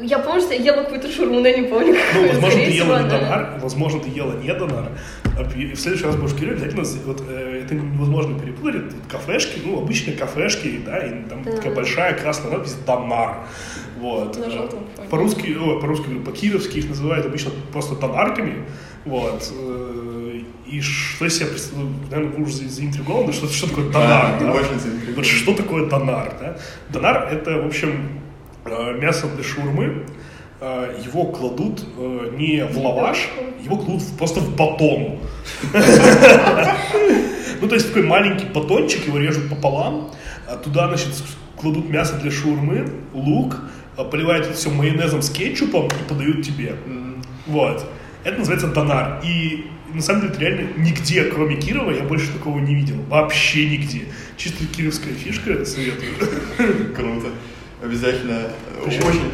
Я 0.02 0.20
помню, 0.20 0.42
что 0.42 0.54
я 0.54 0.62
ела 0.62 0.84
какую-то 0.84 1.10
шурму, 1.10 1.40
но 1.40 1.48
не 1.48 1.64
помню. 1.64 1.96
Ну, 2.14 2.28
возможно, 2.28 2.60
ты 2.60 2.72
ела 2.72 3.02
не 3.02 3.10
донар, 3.10 3.60
возможно, 3.62 4.00
ты 4.02 4.10
ела 4.10 4.34
не 4.34 4.54
донар. 4.54 4.92
А 5.38 5.44
в 5.44 5.76
следующий 5.76 6.06
раз 6.06 6.16
будешь 6.16 6.32
в 6.32 6.40
Кирове, 6.40 6.56
обязательно, 6.56 6.84
вот, 7.06 7.24
э, 7.28 7.62
это 7.64 7.76
невозможно 7.76 8.40
перепутать, 8.40 8.94
кафешки, 9.10 9.60
ну, 9.66 9.82
обычные 9.82 10.16
кафешки, 10.16 10.80
да, 10.86 10.98
и 11.00 11.28
там 11.28 11.44
да. 11.44 11.52
такая 11.52 11.76
большая 11.76 12.14
красная 12.14 12.52
надпись 12.52 12.76
«Донар». 12.86 13.40
Вот. 13.98 14.36
Фоне. 14.36 14.70
По-русски, 15.10 15.58
о, 15.60 15.80
по-русски, 15.80 16.10
по-кировски 16.26 16.78
их 16.78 16.90
называют 16.90 17.26
обычно 17.26 17.52
просто 17.72 17.96
донарками, 17.96 18.66
вот. 19.04 19.52
Э, 19.54 20.40
и 20.68 20.82
что 20.82 21.26
из 21.26 21.38
себя 21.38 21.48
представляю, 21.48 21.90
наверное, 22.10 22.38
вы 22.38 22.44
уже 22.44 22.70
заинтригованы, 22.70 23.34
что, 23.34 23.48
что 23.48 23.68
такое 23.68 23.90
донар, 23.90 24.40
да? 24.40 24.54
да? 24.54 24.64
Вот 25.16 25.26
что 25.26 25.54
такое 25.54 25.90
донар, 25.90 26.34
да? 26.40 26.58
Донар— 26.90 27.28
это, 27.32 27.62
в 27.62 27.68
общем, 27.68 28.22
Э, 28.66 28.94
мясо 28.94 29.28
для 29.28 29.44
шаурмы, 29.44 29.86
э, 29.86 30.06
его 31.06 31.26
кладут 31.26 31.84
э, 31.98 32.32
не 32.38 32.66
в 32.66 32.78
лаваш, 32.78 33.30
его 33.64 33.78
кладут 33.78 34.04
просто 34.18 34.40
в 34.40 34.56
батон. 34.56 35.20
Ну, 37.62 37.70
то 37.70 37.76
есть 37.76 37.88
такой 37.88 38.04
маленький 38.04 38.46
батончик, 38.48 39.08
его 39.08 39.18
режут 39.18 39.50
пополам, 39.50 40.12
а 40.46 40.58
туда, 40.58 40.90
значит, 40.90 41.08
кладут 41.56 41.90
мясо 41.90 42.16
для 42.18 42.30
шаурмы, 42.30 42.92
лук, 43.14 43.62
поливают 44.12 44.48
это 44.48 44.56
все 44.56 44.70
майонезом 44.70 45.22
с 45.22 45.30
кетчупом 45.30 45.88
и 45.88 46.10
подают 46.10 46.46
тебе. 46.46 46.76
Вот. 47.48 47.90
Это 48.26 48.40
называется 48.40 48.68
донар. 48.68 49.22
И 49.24 49.68
на 49.94 50.02
самом 50.02 50.22
деле, 50.22 50.36
реально 50.38 50.70
нигде, 50.78 51.24
кроме 51.26 51.56
Кирова, 51.56 51.92
я 51.92 52.04
больше 52.04 52.32
такого 52.32 52.60
не 52.60 52.76
видел. 52.76 52.98
Вообще 53.08 53.70
нигде. 53.70 54.06
Чисто 54.36 54.66
кировская 54.66 55.14
фишка, 55.14 55.64
советую. 55.66 56.12
Круто. 56.96 57.28
Обязательно. 57.82 58.50
Причем, 58.84 59.08
очень. 59.08 59.32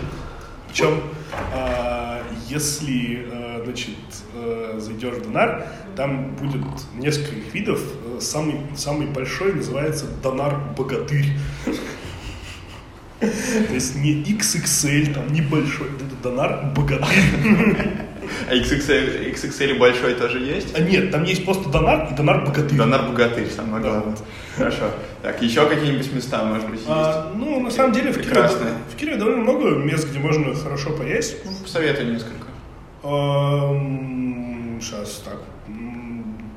Причем, 0.68 0.88
а, 0.90 1.21
если, 2.48 3.28
а, 3.32 3.62
значит, 3.64 3.96
а, 4.34 4.78
зайдешь 4.80 5.16
в 5.16 5.24
Донар, 5.24 5.68
там 5.96 6.36
будет 6.36 6.66
несколько 6.96 7.50
видов. 7.52 7.82
Самый, 8.20 8.58
самый 8.76 9.08
большой 9.08 9.54
называется 9.54 10.06
Донар 10.22 10.60
Богатырь. 10.78 11.28
То 13.20 13.74
есть 13.74 13.96
не 13.96 14.24
XXL, 14.24 15.14
там 15.14 15.32
небольшой, 15.32 15.88
это 15.88 16.16
Донар 16.24 16.74
Богатырь. 16.76 18.08
А 18.50 18.56
XXL, 18.56 19.34
XXL 19.34 19.78
большой 19.78 20.14
тоже 20.16 20.40
есть? 20.40 20.78
А 20.78 20.82
нет, 20.82 21.12
там 21.12 21.24
есть 21.24 21.46
просто 21.46 21.70
Донар 21.70 22.10
и 22.12 22.16
Донар 22.16 22.46
Богатырь. 22.46 22.78
Донар 22.78 23.04
Богатырь, 23.04 23.50
самое 23.50 23.84
главное. 23.84 24.16
Да. 24.16 24.22
Хорошо. 24.58 24.92
Так, 25.22 25.42
еще 25.42 25.66
какие-нибудь 25.68 26.12
места, 26.14 26.44
может 26.44 26.70
быть, 26.70 26.82
а, 26.88 27.32
есть? 27.34 27.38
Ну, 27.40 27.60
на 27.60 27.72
самом 27.72 27.94
деле, 27.94 28.12
в 28.12 28.22
Кирове, 28.22 28.50
в 28.94 28.96
Кирове 28.96 29.18
довольно 29.18 29.42
много 29.42 29.70
мест, 29.70 30.10
где 30.10 30.20
можно 30.20 30.54
хорошо 30.56 30.92
поесть. 30.92 31.38
Ну, 31.46 31.52
посоветуй 31.64 32.06
несколько. 32.06 32.48
Сейчас, 34.82 35.24
так. 35.26 35.40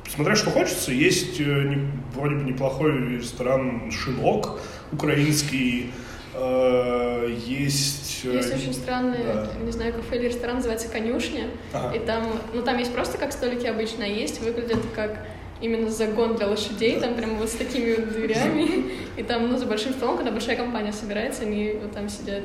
Смотря 0.08 0.36
что 0.36 0.50
хочется, 0.50 0.92
есть 0.92 1.40
э, 1.40 1.78
вроде 2.14 2.36
бы 2.36 2.44
неплохой 2.44 3.16
ресторан 3.16 3.90
«Шинок» 3.90 4.60
украинский, 4.92 5.90
Э, 6.34 7.32
есть... 7.46 8.13
Есть 8.32 8.54
очень 8.54 8.74
странный, 8.74 9.18
да. 9.24 9.48
не 9.62 9.72
знаю, 9.72 9.92
кафе 9.92 10.16
или 10.16 10.28
ресторан, 10.28 10.56
называется 10.56 10.88
«Конюшня». 10.88 11.48
Ага. 11.72 11.96
И 11.96 11.98
там, 12.00 12.40
ну 12.52 12.62
там 12.62 12.78
есть 12.78 12.92
просто 12.92 13.18
как 13.18 13.32
столики 13.32 13.66
обычно 13.66 14.04
есть, 14.04 14.40
выглядят 14.40 14.80
как 14.94 15.26
именно 15.60 15.90
загон 15.90 16.36
для 16.36 16.48
лошадей, 16.48 17.00
там 17.00 17.14
прям 17.14 17.36
вот 17.36 17.48
с 17.48 17.54
такими 17.54 17.94
вот 17.94 18.12
дверями, 18.12 18.92
и 19.16 19.22
там, 19.22 19.48
ну, 19.48 19.56
за 19.56 19.66
большим 19.66 19.92
столом, 19.94 20.16
когда 20.16 20.30
большая 20.30 20.56
компания 20.56 20.92
собирается, 20.92 21.42
они 21.42 21.78
вот 21.80 21.92
там 21.92 22.08
сидят. 22.08 22.42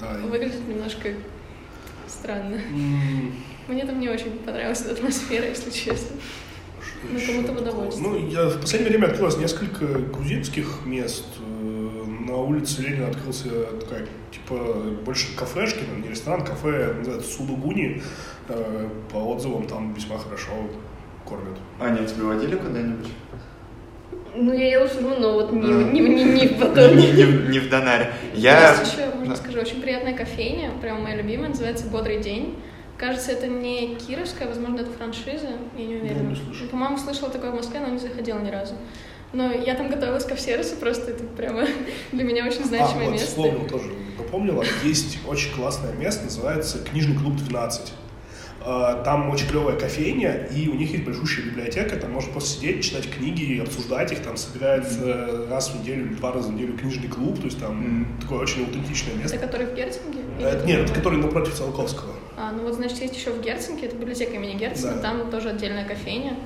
Да. 0.00 0.18
Выглядит 0.24 0.66
немножко 0.66 1.10
странно. 2.06 2.56
Mm. 2.56 3.32
Мне 3.68 3.84
там 3.84 4.00
не 4.00 4.08
очень 4.08 4.30
понравилась 4.38 4.80
эта 4.80 4.92
атмосфера, 4.92 5.46
если 5.46 5.70
честно. 5.70 6.16
Ну, 7.02 7.20
кому-то 7.24 7.52
в 7.52 7.58
удовольствие. 7.58 8.08
Ну, 8.08 8.28
я 8.28 8.48
в 8.48 8.60
последнее 8.60 8.90
время 8.90 9.06
открылось 9.10 9.36
несколько 9.36 9.86
грузинских 9.86 10.80
мест, 10.84 11.26
на 12.28 12.36
улице 12.36 12.82
Ленина 12.82 13.08
открылся 13.08 13.48
такая, 13.80 14.06
типа, 14.30 14.56
больше 15.04 15.34
кафешки, 15.36 15.80
но 15.90 15.98
не 15.98 16.08
ресторан, 16.08 16.44
кафе, 16.44 16.94
называется 16.98 17.30
Судугуни. 17.30 18.02
Э, 18.48 18.88
по 19.10 19.16
отзывам 19.16 19.66
там 19.66 19.94
весьма 19.94 20.18
хорошо 20.18 20.52
кормят. 21.24 21.56
Аня, 21.80 22.06
тебя 22.06 22.24
водили 22.24 22.56
куда-нибудь? 22.56 23.08
Ну, 24.34 24.52
я 24.52 24.70
ела 24.70 24.88
шурму, 24.88 25.16
но 25.18 25.32
вот 25.34 25.52
не, 25.52 25.72
а. 25.72 25.82
не, 25.84 26.00
не, 26.00 26.24
не 26.24 26.48
в 26.48 26.58
батоне. 26.60 27.12
Не, 27.12 27.22
не, 27.22 27.48
не 27.48 27.58
в 27.58 27.68
Донаре. 27.68 28.12
Я... 28.34 28.70
Есть 28.70 28.94
еще, 28.94 29.06
можно 29.14 29.34
да. 29.34 29.36
скажу, 29.36 29.60
очень 29.60 29.80
приятная 29.80 30.14
кофейня, 30.14 30.72
прям 30.80 31.02
моя 31.02 31.16
любимая, 31.16 31.48
называется 31.48 31.86
«Бодрый 31.86 32.20
день». 32.20 32.56
Кажется, 32.96 33.30
это 33.30 33.46
не 33.46 33.94
кировская, 33.94 34.48
возможно, 34.48 34.80
это 34.80 34.90
франшиза, 34.90 35.50
я 35.76 35.84
не 35.84 35.96
уверена. 35.96 36.34
Ну, 36.34 36.68
По-моему, 36.68 36.98
слышала 36.98 37.30
такое 37.30 37.52
в 37.52 37.54
Москве, 37.54 37.78
но 37.78 37.88
не 37.88 37.98
заходила 37.98 38.40
ни 38.40 38.50
разу. 38.50 38.74
Но 39.32 39.52
я 39.52 39.74
там 39.74 39.90
готовилась 39.90 40.24
к 40.24 40.36
сервису, 40.38 40.76
просто 40.76 41.10
это 41.10 41.24
прямо 41.24 41.66
для 42.12 42.24
меня 42.24 42.46
очень 42.46 42.64
значимое 42.64 43.06
а, 43.06 43.10
вот 43.10 43.12
место. 43.12 43.28
вспомнил 43.28 43.66
тоже, 43.66 43.90
напомнила, 44.16 44.64
есть 44.84 45.18
очень 45.26 45.54
классное 45.54 45.92
место, 45.92 46.24
называется 46.24 46.78
Книжный 46.78 47.16
клуб 47.16 47.36
12. 47.36 47.92
А, 48.60 49.02
там 49.02 49.30
очень 49.30 49.46
клевая 49.46 49.78
кофейня, 49.78 50.48
и 50.54 50.68
у 50.68 50.74
них 50.74 50.90
есть 50.90 51.04
большущая 51.04 51.44
библиотека, 51.44 51.96
там 51.96 52.12
можно 52.12 52.32
просто 52.32 52.56
сидеть, 52.56 52.82
читать 52.82 53.08
книги, 53.08 53.60
обсуждать 53.60 54.12
их, 54.12 54.22
там 54.22 54.36
собирается 54.36 55.00
mm-hmm. 55.00 55.50
раз 55.50 55.70
в 55.70 55.80
неделю 55.80 56.06
или 56.06 56.14
два 56.14 56.32
раза 56.32 56.48
в 56.48 56.54
неделю 56.54 56.76
книжный 56.76 57.08
клуб, 57.08 57.38
то 57.38 57.44
есть 57.44 57.60
там 57.60 57.80
mm-hmm. 57.80 58.22
такое 58.22 58.40
очень 58.40 58.64
аутентичное 58.64 59.14
место. 59.14 59.36
Это 59.36 59.46
который 59.46 59.66
в 59.66 59.74
Герцинге? 59.74 60.20
Это, 60.40 60.66
нет, 60.66 60.80
это 60.80 60.94
который 60.94 61.18
напротив 61.18 61.54
Циолковского. 61.54 62.14
А, 62.36 62.52
ну 62.52 62.64
вот, 62.64 62.74
значит, 62.74 62.98
есть 62.98 63.16
еще 63.16 63.30
в 63.30 63.40
Герцинге, 63.40 63.86
это 63.86 63.96
библиотека 63.96 64.32
имени 64.32 64.54
Герцена, 64.54 64.94
да. 64.96 65.02
там 65.02 65.30
тоже 65.30 65.50
отдельная 65.50 65.84
кофейня. 65.84 66.36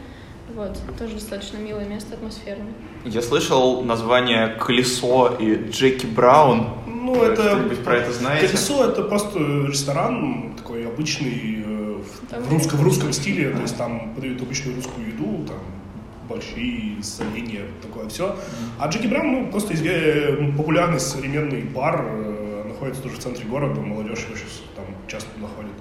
Вот, 0.54 0.78
тоже 0.98 1.14
достаточно 1.14 1.56
милое 1.56 1.86
место, 1.86 2.14
атмосферное. 2.14 2.72
Я 3.04 3.22
слышал 3.22 3.82
название 3.82 4.48
«Колесо» 4.48 5.34
и 5.38 5.70
«Джеки 5.70 6.04
Браун». 6.04 6.68
Ну, 6.86 7.14
Вы 7.14 7.26
это... 7.26 7.42
Что-нибудь 7.42 7.78
про 7.82 7.96
это 7.96 8.12
знаете? 8.12 8.48
«Колесо»— 8.48 8.84
это 8.88 9.02
просто 9.02 9.38
ресторан 9.38 10.54
такой 10.56 10.86
обычный, 10.86 11.64
э, 11.64 12.38
в, 12.38 12.52
русском, 12.52 12.78
в 12.78 12.82
русском 12.82 13.12
стиле, 13.12 13.50
то 13.50 13.62
есть 13.62 13.78
там 13.78 14.14
подают 14.14 14.42
обычную 14.42 14.76
русскую 14.76 15.06
еду, 15.08 15.46
там 15.46 15.58
большие 16.28 17.02
соленья, 17.02 17.62
такое 17.80 18.08
все. 18.08 18.36
А 18.78 18.88
Джеки 18.88 19.06
Браун, 19.06 19.32
ну, 19.32 19.50
просто 19.50 19.72
э, 19.72 20.36
ну, 20.38 20.52
популярный 20.52 21.00
современный 21.00 21.62
бар, 21.62 22.04
э, 22.06 22.64
находится 22.68 23.02
тоже 23.02 23.16
в 23.16 23.18
центре 23.20 23.46
города, 23.46 23.80
молодежь 23.80 24.24
его 24.24 24.36
сейчас 24.36 24.62
там 24.76 24.84
часто 25.08 25.30
находит. 25.40 25.72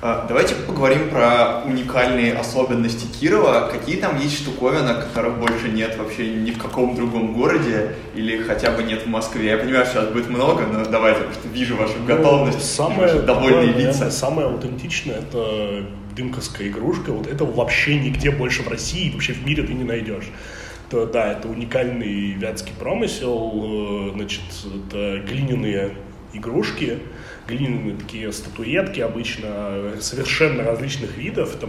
Давайте 0.00 0.54
поговорим 0.54 1.10
про 1.10 1.62
уникальные 1.64 2.34
особенности 2.34 3.06
Кирова. 3.18 3.68
Какие 3.72 3.96
там 3.96 4.18
есть 4.18 4.38
штуковины, 4.38 4.94
которых 4.94 5.38
больше 5.38 5.68
нет 5.68 5.96
вообще 5.98 6.28
ни 6.28 6.52
в 6.52 6.58
каком 6.58 6.94
другом 6.94 7.32
городе 7.32 7.96
или 8.14 8.40
хотя 8.42 8.70
бы 8.70 8.84
нет 8.84 9.02
в 9.02 9.08
Москве? 9.08 9.50
Я 9.50 9.58
понимаю, 9.58 9.84
что 9.86 10.00
сейчас 10.00 10.12
будет 10.12 10.28
много, 10.28 10.66
но 10.66 10.84
давайте, 10.84 11.20
потому 11.20 11.34
что 11.34 11.48
вижу 11.48 11.76
вашу 11.76 11.94
ну, 11.98 12.06
готовность, 12.06 12.74
самое, 12.74 13.00
ваши 13.00 13.22
довольные 13.22 13.68
такое, 13.68 13.86
лица. 13.86 13.86
Наверное, 13.86 14.10
самое 14.10 14.48
аутентичное— 14.48 15.16
это 15.18 15.86
дымковская 16.16 16.68
игрушка. 16.68 17.10
Вот 17.10 17.26
этого 17.26 17.50
вообще 17.52 17.98
нигде 17.98 18.30
больше 18.30 18.62
в 18.62 18.68
России, 18.68 19.10
вообще 19.10 19.32
в 19.32 19.44
мире 19.44 19.64
ты 19.64 19.74
не 19.74 19.84
найдешь 19.84 20.30
то 20.90 21.04
да, 21.04 21.32
это 21.32 21.48
уникальный 21.48 22.32
вятский 22.32 22.72
промысел, 22.78 24.08
э, 24.08 24.12
значит, 24.14 24.40
это 24.64 25.18
глиняные 25.18 25.92
игрушки, 26.32 27.00
глиняные 27.48 27.96
такие 27.96 28.30
статуэтки 28.32 29.00
обычно 29.00 29.94
совершенно 30.00 30.62
различных 30.62 31.16
видов. 31.16 31.56
Это 31.56 31.68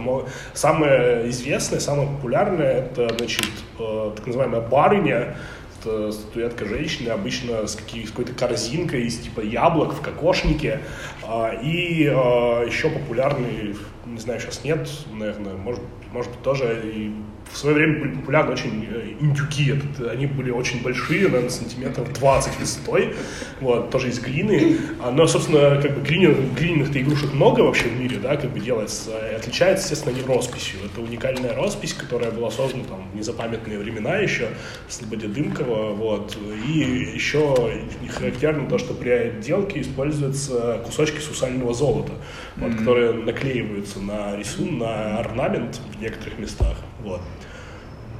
самое 0.52 1.28
известное, 1.30 1.80
самое 1.80 2.08
популярное 2.08 2.84
это, 2.84 3.08
значит, 3.16 3.48
э, 3.78 4.12
так 4.14 4.26
называемая 4.26 4.60
барыня, 4.60 5.36
статуэтка 5.80 6.66
женщины, 6.66 7.08
обычно 7.08 7.66
с, 7.66 7.72
с 7.72 8.10
какой-то 8.10 8.34
корзинкой 8.34 9.04
из 9.06 9.18
типа 9.18 9.40
яблок 9.40 9.94
в 9.94 10.02
кокошнике. 10.02 10.80
А, 11.26 11.52
и 11.54 12.06
а, 12.06 12.64
еще 12.64 12.90
популярный, 12.90 13.76
не 14.04 14.18
знаю, 14.18 14.40
сейчас 14.40 14.62
нет, 14.62 14.88
наверное, 15.10 15.54
может, 15.54 15.80
может 16.12 16.30
быть, 16.32 16.42
тоже 16.42 16.82
и 16.84 17.12
в 17.52 17.56
свое 17.56 17.76
время 17.76 18.00
были 18.00 18.14
популярны 18.14 18.52
очень 18.52 18.86
э, 18.88 19.14
индюки. 19.20 19.72
Это, 19.72 20.10
они 20.10 20.26
были 20.26 20.50
очень 20.50 20.82
большие, 20.82 21.24
наверное, 21.24 21.50
сантиметров 21.50 22.12
20 22.12 22.58
высотой. 22.58 23.14
Вот, 23.60 23.90
тоже 23.90 24.08
из 24.08 24.20
глины. 24.20 24.78
А, 25.00 25.10
но, 25.10 25.26
собственно, 25.26 25.80
как 25.80 25.94
бы 25.94 26.02
глиняных, 26.02 26.54
глиняных-то 26.54 27.00
игрушек 27.00 27.32
много 27.32 27.60
вообще 27.60 27.88
в 27.88 27.98
мире, 27.98 28.18
да, 28.22 28.36
как 28.36 28.50
бы 28.52 28.60
делается. 28.60 29.10
Отличается, 29.36 29.84
естественно, 29.84 30.14
не 30.14 30.22
росписью. 30.22 30.80
Это 30.84 31.00
уникальная 31.00 31.54
роспись, 31.54 31.94
которая 31.94 32.30
была 32.30 32.50
создана 32.50 32.84
там 32.84 33.10
в 33.12 33.16
незапамятные 33.16 33.78
времена 33.78 34.16
еще, 34.16 34.48
Слободе 34.88 35.28
Дымкова. 35.28 35.92
Вот. 35.92 36.36
И 36.66 37.10
еще 37.14 37.56
характерно 38.08 38.68
то, 38.68 38.78
что 38.78 38.94
при 38.94 39.10
отделке 39.10 39.80
используются 39.80 40.80
кусочки 40.84 41.18
сусального 41.20 41.74
золота, 41.74 42.12
вот, 42.56 42.70
mm-hmm. 42.70 42.78
которые 42.78 43.12
наклеиваются 43.12 44.00
на 44.00 44.36
рисунок, 44.36 44.80
на 44.80 45.18
орнамент 45.18 45.80
в 45.96 46.00
некоторых 46.00 46.38
местах. 46.38 46.76
Вот. 47.02 47.20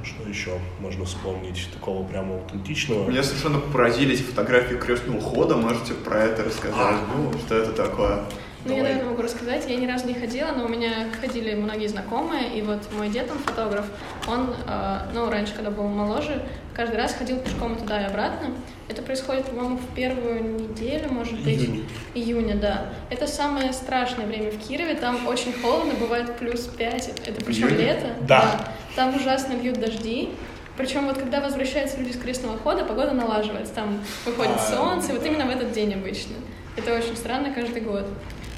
Что 0.03 0.27
еще 0.27 0.59
можно 0.79 1.05
вспомнить 1.05 1.67
такого 1.73 2.05
прямо 2.07 2.35
аутентичного? 2.35 3.09
Меня 3.09 3.23
совершенно 3.23 3.59
поразили 3.59 4.13
эти 4.13 4.23
фотографии 4.23 4.75
крестного 4.75 5.21
хода. 5.21 5.55
Можете 5.55 5.93
про 5.93 6.23
это 6.23 6.43
рассказать? 6.43 6.75
А, 6.77 7.05
ну, 7.15 7.31
что 7.39 7.55
это 7.55 7.71
такое? 7.73 8.23
Ну, 8.63 8.75
я, 8.75 8.83
наверное, 8.83 9.05
могу 9.05 9.23
рассказать. 9.23 9.67
Я 9.67 9.75
ни 9.75 9.87
разу 9.87 10.07
не 10.07 10.13
ходила, 10.13 10.51
но 10.55 10.65
у 10.65 10.67
меня 10.67 11.07
ходили 11.19 11.55
многие 11.55 11.87
знакомые, 11.87 12.57
и 12.57 12.61
вот 12.61 12.79
мой 12.95 13.09
дед, 13.09 13.29
он 13.31 13.39
фотограф, 13.39 13.85
он, 14.27 14.53
э, 14.67 14.97
ну, 15.15 15.31
раньше, 15.31 15.53
когда 15.55 15.71
был 15.71 15.87
моложе, 15.87 16.43
каждый 16.75 16.97
раз 16.97 17.13
ходил 17.13 17.39
пешком 17.39 17.75
туда 17.75 18.01
и 18.01 18.05
обратно. 18.05 18.49
Это 18.87 19.01
происходит, 19.01 19.45
по-моему, 19.45 19.77
в 19.77 19.95
первую 19.95 20.43
неделю, 20.43 21.11
может 21.11 21.41
быть, 21.43 21.59
Июня. 21.59 21.83
июня, 22.13 22.55
да. 22.55 22.93
Это 23.09 23.25
самое 23.25 23.73
страшное 23.73 24.27
время 24.27 24.51
в 24.51 24.59
Кирове, 24.59 24.93
там 24.93 25.25
очень 25.25 25.53
холодно, 25.53 25.93
бывает 25.99 26.37
плюс 26.37 26.61
5, 26.67 27.13
это 27.25 27.43
причем 27.43 27.69
Июня? 27.69 27.77
лето. 27.77 28.07
Да. 28.21 28.41
да. 28.41 28.71
Там 28.95 29.15
ужасно 29.15 29.53
бьют 29.53 29.79
дожди, 29.79 30.29
причем 30.77 31.05
вот 31.05 31.17
когда 31.17 31.41
возвращаются 31.41 31.97
люди 31.97 32.11
с 32.11 32.17
крестного 32.17 32.57
хода, 32.57 32.85
погода 32.85 33.11
налаживается, 33.11 33.73
там 33.73 33.99
выходит 34.25 34.55
а, 34.55 34.75
солнце, 34.75 35.13
вот 35.13 35.25
именно 35.25 35.45
в 35.45 35.49
этот 35.49 35.71
день 35.71 35.93
обычно. 35.93 36.35
Это 36.75 36.95
очень 36.95 37.15
странно 37.15 37.53
каждый 37.53 37.81
год. 37.81 38.05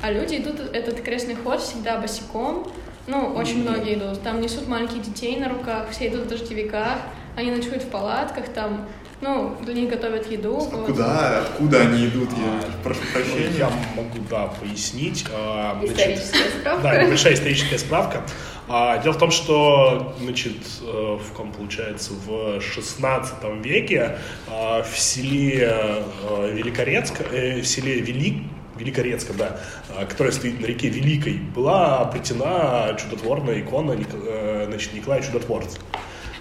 А 0.01 0.11
люди 0.11 0.35
идут 0.35 0.59
этот 0.73 1.01
крестный 1.01 1.35
ход 1.35 1.61
всегда 1.61 1.99
босиком. 1.99 2.67
Ну, 3.07 3.33
очень 3.35 3.61
многие 3.61 3.95
идут. 3.95 4.21
Там 4.21 4.41
несут 4.41 4.67
маленьких 4.67 5.01
детей 5.01 5.37
на 5.37 5.49
руках, 5.49 5.89
все 5.91 6.07
идут 6.07 6.21
в 6.21 6.27
дождевиках, 6.27 6.97
они 7.35 7.51
ночуют 7.51 7.83
в 7.83 7.89
палатках, 7.89 8.49
там 8.49 8.87
ну, 9.23 9.55
для 9.61 9.73
них 9.73 9.89
готовят 9.89 10.29
еду. 10.29 10.57
А 10.71 10.75
вот. 10.75 10.85
куда, 10.85 11.39
откуда 11.39 11.81
они 11.81 12.07
идут? 12.07 12.29
Я 12.31 12.67
а, 12.67 12.71
прошу 12.83 13.01
прощения. 13.13 13.57
Я 13.57 13.69
могу, 13.95 14.19
да, 14.29 14.47
пояснить. 14.47 15.25
А, 15.31 15.79
историческая 15.83 16.49
справка. 16.59 16.83
Да, 16.83 17.03
небольшая 17.03 17.33
историческая 17.33 17.79
справка. 17.79 18.21
А, 18.67 18.97
дело 18.99 19.13
в 19.13 19.17
том, 19.17 19.31
что, 19.31 20.15
значит, 20.21 20.57
э, 20.81 21.17
в 21.17 21.33
ком 21.33 21.51
получается, 21.51 22.11
в 22.13 22.61
16 22.61 23.43
веке 23.63 24.19
в 24.47 24.97
селе 24.97 26.03
Великорецк, 26.51 27.13
э, 27.31 27.61
в 27.61 27.65
селе 27.65 27.99
Велик, 27.99 28.43
Великорецком, 28.77 29.37
да, 29.37 29.59
а, 29.89 30.05
которая 30.05 30.33
стоит 30.33 30.59
на 30.59 30.65
реке 30.65 30.89
Великой, 30.89 31.33
была 31.33 31.99
обретена 31.99 32.95
чудотворная 32.99 33.61
икона 33.61 33.95
э, 33.95 34.65
значит, 34.67 34.93
Николая 34.93 35.21
Чудотворца. 35.21 35.79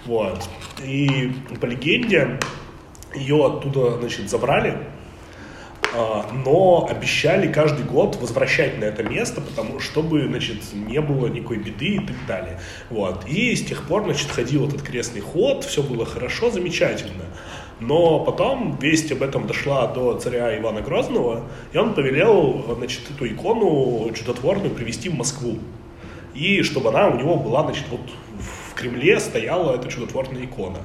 Вот. 0.05 0.43
И 0.83 1.31
по 1.61 1.65
легенде 1.65 2.39
ее 3.15 3.45
оттуда 3.45 3.97
значит, 3.99 4.29
забрали, 4.29 4.77
а, 5.95 6.25
но 6.31 6.87
обещали 6.89 7.51
каждый 7.51 7.85
год 7.85 8.15
возвращать 8.15 8.79
на 8.79 8.85
это 8.85 9.03
место, 9.03 9.41
потому 9.41 9.79
чтобы, 9.79 10.25
значит, 10.27 10.57
не 10.73 10.99
было 10.99 11.27
никакой 11.27 11.57
беды 11.57 11.95
и 11.95 11.99
так 11.99 12.15
далее. 12.27 12.59
Вот. 12.89 13.27
И 13.27 13.55
с 13.55 13.63
тех 13.63 13.87
пор, 13.87 14.05
значит, 14.05 14.31
ходил 14.31 14.67
этот 14.67 14.81
крестный 14.81 15.21
ход, 15.21 15.63
все 15.63 15.83
было 15.83 16.05
хорошо, 16.05 16.49
замечательно. 16.49 17.25
Но 17.79 18.19
потом 18.19 18.77
весть 18.79 19.11
об 19.11 19.21
этом 19.21 19.45
дошла 19.45 19.87
до 19.87 20.17
царя 20.17 20.57
Ивана 20.57 20.81
Грозного, 20.81 21.43
и 21.73 21.77
он 21.77 21.93
повелел 21.93 22.75
значит, 22.75 23.01
эту 23.11 23.27
икону 23.27 24.11
чудотворную 24.13 24.73
привести 24.73 25.09
в 25.09 25.15
Москву. 25.15 25.59
И 26.33 26.63
чтобы 26.63 26.89
она 26.89 27.09
у 27.09 27.17
него 27.17 27.35
была, 27.35 27.63
значит, 27.63 27.85
вот 27.91 28.01
в 28.39 28.73
Кремле 28.73 29.19
стояла 29.19 29.75
эта 29.75 29.89
чудотворная 29.89 30.45
икона. 30.45 30.79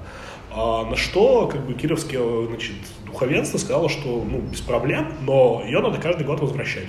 А 0.61 0.85
на 0.85 0.97
что 0.97 1.47
как 1.47 1.65
бы 1.65 1.75
кировское 1.75 2.21
значит, 2.49 2.75
духовенство 3.07 3.59
сказало, 3.59 3.89
что 3.89 4.25
ну, 4.29 4.39
без 4.41 4.61
проблем, 4.61 5.13
но 5.23 5.63
ее 5.65 5.79
надо 5.79 5.99
каждый 5.99 6.27
год 6.27 6.41
возвращать. 6.41 6.89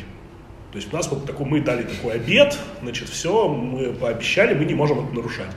То 0.71 0.77
есть 0.77 0.91
у 0.91 0.95
нас 0.95 1.07
вот 1.11 1.25
такой, 1.25 1.45
мы 1.45 1.61
дали 1.61 1.83
такой 1.83 2.13
обед, 2.13 2.57
значит, 2.81 3.09
все, 3.09 3.47
мы 3.47 3.93
пообещали, 3.93 4.55
мы 4.55 4.65
не 4.65 4.73
можем 4.73 5.05
это 5.05 5.15
нарушать. 5.15 5.51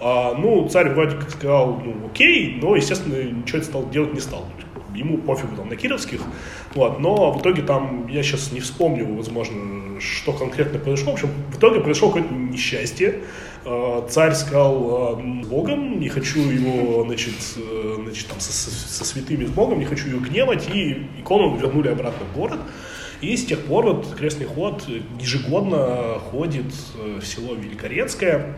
А, 0.00 0.34
ну, 0.34 0.68
царь 0.68 0.90
вроде 0.90 1.16
как 1.16 1.30
сказал, 1.30 1.80
ну, 1.84 1.94
окей, 2.06 2.58
но, 2.60 2.74
естественно, 2.74 3.22
ничего 3.22 3.58
это 3.58 3.66
стал, 3.68 3.88
делать 3.88 4.14
не 4.14 4.20
стал. 4.20 4.46
Ему 4.92 5.18
пофигу 5.18 5.54
там 5.54 5.68
на 5.68 5.76
кировских. 5.76 6.22
Вот, 6.74 6.98
но 6.98 7.30
в 7.30 7.40
итоге 7.40 7.62
там, 7.62 8.08
я 8.08 8.24
сейчас 8.24 8.50
не 8.50 8.58
вспомню, 8.58 9.14
возможно, 9.14 10.00
что 10.00 10.32
конкретно 10.32 10.80
произошло. 10.80 11.12
В 11.12 11.14
общем, 11.14 11.28
в 11.52 11.58
итоге 11.58 11.78
произошло 11.78 12.08
какое-то 12.08 12.34
несчастье. 12.34 13.20
А, 13.64 14.06
царь 14.08 14.34
сказал 14.34 15.12
а, 15.12 15.16
Богом, 15.16 15.98
не 16.00 16.08
хочу 16.08 16.40
его, 16.40 17.04
значит, 17.04 17.34
э, 17.56 17.98
значит 18.02 18.26
там 18.26 18.38
со, 18.40 18.52
со 18.52 19.04
святыми 19.04 19.46
с 19.46 19.50
Богом, 19.50 19.78
не 19.78 19.86
хочу 19.86 20.06
ее 20.08 20.18
гневать, 20.18 20.68
и 20.68 21.06
икону 21.18 21.56
вернули 21.56 21.88
обратно 21.88 22.26
в 22.26 22.36
город. 22.36 22.60
И 23.20 23.36
с 23.36 23.46
тех 23.46 23.60
пор 23.60 23.86
вот 23.86 24.14
крестный 24.14 24.46
ход 24.46 24.86
ежегодно 25.18 26.18
ходит 26.30 26.74
э, 26.98 27.20
в 27.22 27.26
село 27.26 27.54
Великорецкое, 27.54 28.54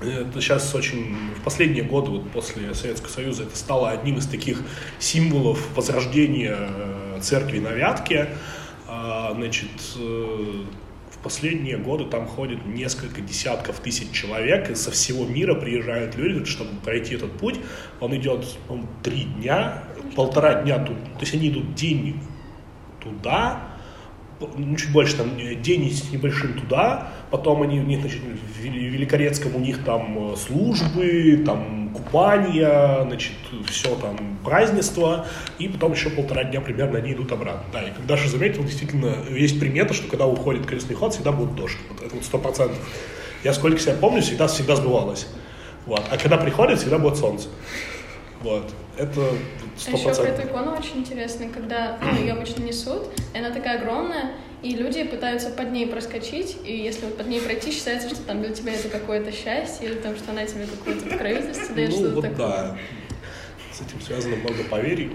это 0.00 0.40
сейчас 0.40 0.74
очень, 0.74 1.14
в 1.38 1.42
последние 1.42 1.84
годы, 1.84 2.10
вот 2.10 2.30
после 2.30 2.72
Советского 2.74 3.10
Союза, 3.10 3.42
это 3.42 3.54
стало 3.54 3.90
одним 3.90 4.16
из 4.16 4.26
таких 4.26 4.62
символов 4.98 5.68
возрождения 5.76 6.56
э, 6.58 7.18
церкви 7.20 7.58
на 7.58 7.68
Вятке. 7.68 8.28
А, 8.86 9.34
значит, 9.34 9.68
последние 11.22 11.76
годы 11.76 12.04
там 12.04 12.26
ходит 12.26 12.64
несколько 12.66 13.20
десятков 13.20 13.80
тысяч 13.80 14.10
человек, 14.12 14.70
и 14.70 14.74
со 14.74 14.90
всего 14.90 15.24
мира 15.26 15.54
приезжают 15.54 16.16
люди, 16.16 16.44
чтобы 16.44 16.70
пройти 16.82 17.14
этот 17.14 17.32
путь. 17.32 17.56
Он 18.00 18.14
идет, 18.16 18.46
по 18.68 18.78
три 19.02 19.24
дня, 19.24 19.84
полтора 20.16 20.62
дня 20.62 20.78
тут, 20.78 20.96
то 20.96 21.20
есть 21.20 21.34
они 21.34 21.50
идут 21.50 21.74
день 21.74 22.20
туда, 23.00 23.70
ну, 24.56 24.76
чуть 24.76 24.92
больше, 24.92 25.16
там, 25.16 25.36
день 25.62 25.90
с 25.90 26.10
небольшим 26.10 26.54
туда, 26.58 27.12
потом 27.30 27.62
они, 27.62 27.80
у 27.80 27.84
них, 27.84 28.00
значит, 28.00 28.20
в 28.22 28.60
Великорецком 28.60 29.56
у 29.56 29.58
них 29.58 29.84
там 29.84 30.32
э, 30.32 30.36
службы, 30.36 31.42
там 31.44 31.79
купания, 31.94 33.02
значит, 33.04 33.32
все 33.66 33.94
там 33.96 34.38
празднество, 34.44 35.26
и 35.58 35.68
потом 35.68 35.92
еще 35.92 36.10
полтора 36.10 36.44
дня 36.44 36.60
примерно 36.60 36.98
они 36.98 37.12
идут 37.12 37.32
обратно. 37.32 37.64
Да, 37.72 37.82
и 37.82 37.90
как 37.90 38.06
Даша 38.06 38.28
заметил, 38.28 38.64
действительно, 38.64 39.14
есть 39.30 39.58
примета, 39.60 39.94
что 39.94 40.08
когда 40.08 40.26
уходит 40.26 40.66
крестный 40.66 40.96
ход, 40.96 41.14
всегда 41.14 41.32
будет 41.32 41.54
дождь. 41.54 41.78
Вот 41.88 42.02
это 42.02 42.14
вот 42.14 42.24
сто 42.24 42.38
процентов. 42.38 42.78
Я 43.44 43.52
сколько 43.54 43.78
себя 43.78 43.94
помню, 44.00 44.22
всегда, 44.22 44.46
всегда 44.46 44.76
сбывалось. 44.76 45.26
Вот. 45.86 46.02
А 46.10 46.16
когда 46.18 46.36
приходит, 46.36 46.78
всегда 46.78 46.98
будет 46.98 47.16
солнце. 47.16 47.48
Вот. 48.42 48.70
Это 48.96 49.20
а 49.86 49.90
еще 49.90 50.14
про 50.14 50.28
эту 50.28 50.46
икону 50.46 50.72
очень 50.72 50.98
интересно, 50.98 51.46
когда 51.48 51.98
ну, 52.02 52.20
ее 52.20 52.32
обычно 52.34 52.62
несут, 52.62 53.08
и 53.34 53.38
она 53.38 53.50
такая 53.50 53.78
огромная, 53.78 54.32
и 54.62 54.74
люди 54.74 55.04
пытаются 55.04 55.50
под 55.50 55.72
ней 55.72 55.86
проскочить, 55.86 56.58
и 56.64 56.76
если 56.76 57.06
вот 57.06 57.16
под 57.16 57.28
ней 57.28 57.40
пройти, 57.40 57.72
считается, 57.72 58.08
что 58.08 58.20
там 58.22 58.42
для 58.42 58.52
тебя 58.52 58.74
это 58.74 58.88
какое-то 58.88 59.32
счастье, 59.32 59.88
или 59.88 59.94
там, 59.94 60.16
что 60.16 60.32
она 60.32 60.44
тебе 60.44 60.66
какое-то 60.66 61.08
покровительство 61.08 61.74
дает, 61.74 61.90
ну, 61.90 61.96
что-то 61.96 62.14
вот 62.14 62.22
такое. 62.22 62.36
Да. 62.48 62.78
С 63.72 63.80
этим 63.80 64.00
связано 64.02 64.36
много 64.36 64.62
поверий. 64.64 65.12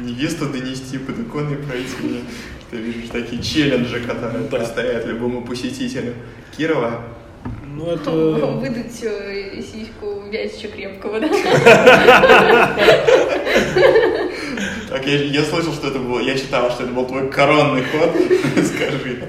Невесту 0.00 0.48
донести, 0.48 0.96
подоконный 0.98 1.58
пройти. 1.58 2.22
Ты 2.70 2.76
видишь 2.78 3.10
такие 3.10 3.42
челленджи, 3.42 4.00
которые 4.00 4.44
да. 4.44 4.56
предстоят 4.56 5.04
любому 5.06 5.44
посетителю 5.44 6.14
Кирова. 6.56 7.04
Ну, 7.66 7.90
это... 7.92 8.10
Выдать 8.10 9.02
э, 9.02 9.60
сиську 9.60 10.22
вязчу 10.30 10.68
крепкого, 10.68 11.20
да? 11.20 11.28
Так, 14.88 15.04
я, 15.06 15.24
я 15.24 15.42
слышал, 15.42 15.72
что 15.72 15.88
это 15.88 15.98
было, 15.98 16.20
я 16.20 16.36
читал, 16.38 16.70
что 16.70 16.84
это 16.84 16.92
был 16.92 17.06
твой 17.06 17.28
коронный 17.28 17.82
ход. 17.82 18.16
Скажи. 18.76 19.22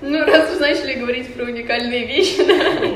Ну, 0.00 0.24
раз 0.24 0.52
уж 0.52 0.60
начали 0.60 0.94
говорить 0.94 1.32
про 1.34 1.44
уникальные 1.44 2.06
вещи, 2.06 2.44
да? 2.44 2.90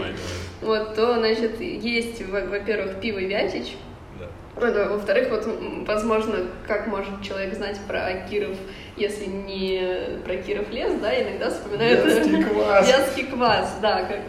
Вот, 0.61 0.95
то, 0.95 1.15
значит, 1.15 1.61
есть, 1.61 2.27
во-первых, 2.27 3.01
пиво 3.01 3.19
Вятич. 3.19 3.77
Да. 4.19 4.89
Во-вторых, 4.89 5.31
вот, 5.31 5.47
возможно, 5.87 6.39
как 6.67 6.87
может 6.87 7.23
человек 7.23 7.55
знать 7.55 7.79
про 7.87 8.13
Киров, 8.29 8.57
если 8.97 9.27
не 9.27 10.21
про 10.25 10.37
Киров 10.37 10.71
лес, 10.73 10.93
да, 11.01 11.23
иногда 11.23 11.51
вспоминают... 11.51 12.05
Вятский 12.05 12.43
квас. 12.51 12.89
Вятский 12.89 13.25
квас, 13.25 13.79
да, 13.81 14.05
как... 14.05 14.21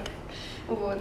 Вот. 0.68 1.00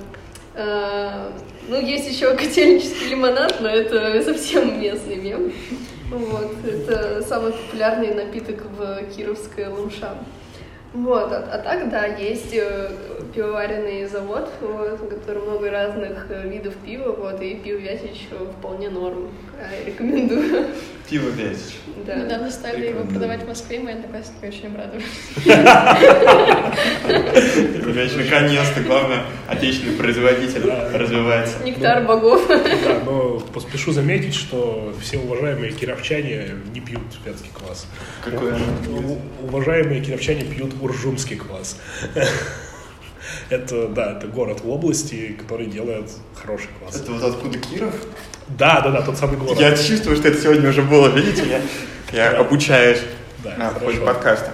А, 0.55 1.33
ну, 1.69 1.81
есть 1.81 2.09
еще 2.09 2.35
котельнический 2.35 3.11
лимонад, 3.11 3.61
но 3.61 3.69
это 3.69 4.23
совсем 4.25 4.81
местный 4.81 5.17
мем. 5.17 5.53
Вот, 6.09 6.57
это 6.65 7.21
самый 7.23 7.53
популярный 7.53 8.15
напиток 8.15 8.63
в 8.79 9.05
Кировской 9.15 9.67
Лумша. 9.67 10.17
Вот, 10.97 11.31
а, 11.31 11.47
а 11.53 11.59
так, 11.59 11.91
да, 11.91 12.07
есть 12.07 12.55
э, 12.55 12.91
пивоваренный 13.35 14.07
завод, 14.07 14.49
вот, 14.63 14.99
в 14.99 15.09
котором 15.09 15.43
много 15.43 15.71
разных 15.71 16.27
э, 16.31 16.49
видов 16.49 16.75
пива, 16.77 17.13
вот, 17.13 17.43
и 17.43 17.55
пиво 17.57 17.77
Вятич 17.77 18.29
вполне 18.59 18.89
норм. 18.89 19.29
Рекомендую. 19.87 20.67
Пиво 21.09 21.29
Вятич. 21.31 21.77
Да. 22.07 22.15
Недавно 22.17 22.51
стали 22.51 22.89
его 22.89 23.05
продавать 23.05 23.43
в 23.43 23.49
Москве, 23.49 23.81
мои 23.81 23.95
одноклассники 23.95 24.45
очень 24.45 24.67
обрадовались. 24.67 25.05
Пиво 27.75 27.91
Вятич, 27.91 28.17
наконец-то, 28.17 28.81
главное, 28.83 29.23
отечественный 29.49 29.97
производитель 29.97 30.71
развивается. 30.93 31.63
Нектар 31.65 32.05
богов. 32.05 32.47
Да, 32.49 33.01
но 33.05 33.41
поспешу 33.41 33.93
заметить, 33.93 34.35
что 34.35 34.95
все 35.01 35.19
уважаемые 35.19 35.73
кировчане 35.73 36.57
не 36.75 36.81
пьют 36.81 37.03
вятский 37.25 37.51
квас. 37.53 37.87
Какой? 38.23 38.53
Уважаемые 39.43 40.03
кировчане 40.03 40.45
пьют 40.45 40.75
уржумский 40.87 41.37
квас. 41.37 41.77
Это, 43.51 43.89
да, 43.89 44.13
это 44.13 44.29
город 44.29 44.61
в 44.61 44.71
области, 44.71 45.37
который 45.39 45.67
делает 45.67 46.11
хороший 46.35 46.69
квас. 46.79 46.97
Это 46.97 47.13
вот 47.13 47.23
откуда 47.23 47.59
Киров? 47.59 47.95
Да, 48.49 48.81
да, 48.81 48.91
да, 48.91 49.03
тот 49.03 49.17
самый 49.17 49.37
город. 49.37 49.61
Я 49.61 49.77
чувствую, 49.77 50.17
что 50.17 50.29
это 50.29 50.41
сегодня 50.41 50.69
уже 50.69 50.83
было, 50.83 51.09
видите, 51.09 51.45
я, 52.13 52.25
я 52.25 52.33
да. 52.33 52.39
обучаюсь 52.39 53.01
да, 53.43 53.57
на 53.57 53.71
ходе 53.71 53.99
подкаста. 53.99 54.53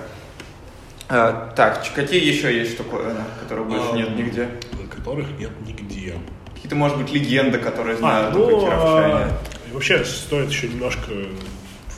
А, 1.09 1.53
так, 1.55 1.85
какие 1.95 2.24
еще 2.24 2.55
есть 2.55 2.72
штуковины, 2.72 3.20
которых 3.41 3.68
больше 3.68 3.89
а, 3.93 3.97
нет 3.97 4.16
нигде? 4.16 4.49
Которых 4.91 5.26
нет 5.39 5.51
нигде. 5.66 6.14
Какие-то, 6.55 6.76
может 6.76 6.97
быть, 6.97 7.12
легенды, 7.12 7.59
которые 7.59 7.97
знают 7.97 8.35
а, 8.35 8.39
ну, 8.39 8.47
только 8.47 8.66
кировчане. 8.66 9.14
А, 9.14 9.39
вообще, 9.72 10.05
стоит 10.05 10.49
еще 10.49 10.68
немножко 10.68 11.11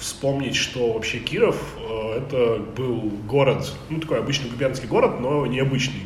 вспомнить, 0.05 0.55
что 0.55 0.93
вообще 0.93 1.19
Киров 1.19 1.57
э, 1.79 2.19
это 2.19 2.59
был 2.77 3.11
город, 3.27 3.73
ну 3.89 4.01
такой 4.01 4.19
обычный 4.19 4.51
губернский 4.51 4.87
город, 4.87 5.19
но 5.19 5.47
необычный. 5.47 6.03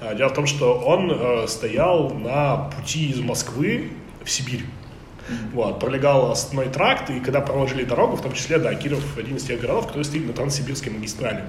А, 0.00 0.14
дело 0.14 0.28
в 0.28 0.34
том, 0.34 0.46
что 0.46 0.74
он 0.78 1.10
э, 1.10 1.48
стоял 1.48 2.10
на 2.10 2.70
пути 2.70 3.10
из 3.10 3.18
Москвы 3.18 3.90
в 4.24 4.30
Сибирь. 4.30 4.64
Вот, 5.52 5.80
пролегал 5.80 6.30
основной 6.30 6.72
тракт, 6.72 7.10
и 7.10 7.20
когда 7.20 7.40
проложили 7.40 7.84
дорогу, 7.84 8.16
в 8.16 8.22
том 8.22 8.32
числе, 8.32 8.58
да, 8.58 8.74
Киров 8.74 9.04
один 9.18 9.36
из 9.36 9.44
тех 9.44 9.60
городов, 9.60 9.88
который 9.88 10.04
стоит 10.04 10.26
на 10.26 10.32
Транссибирской 10.32 10.92
магистрали. 10.92 11.44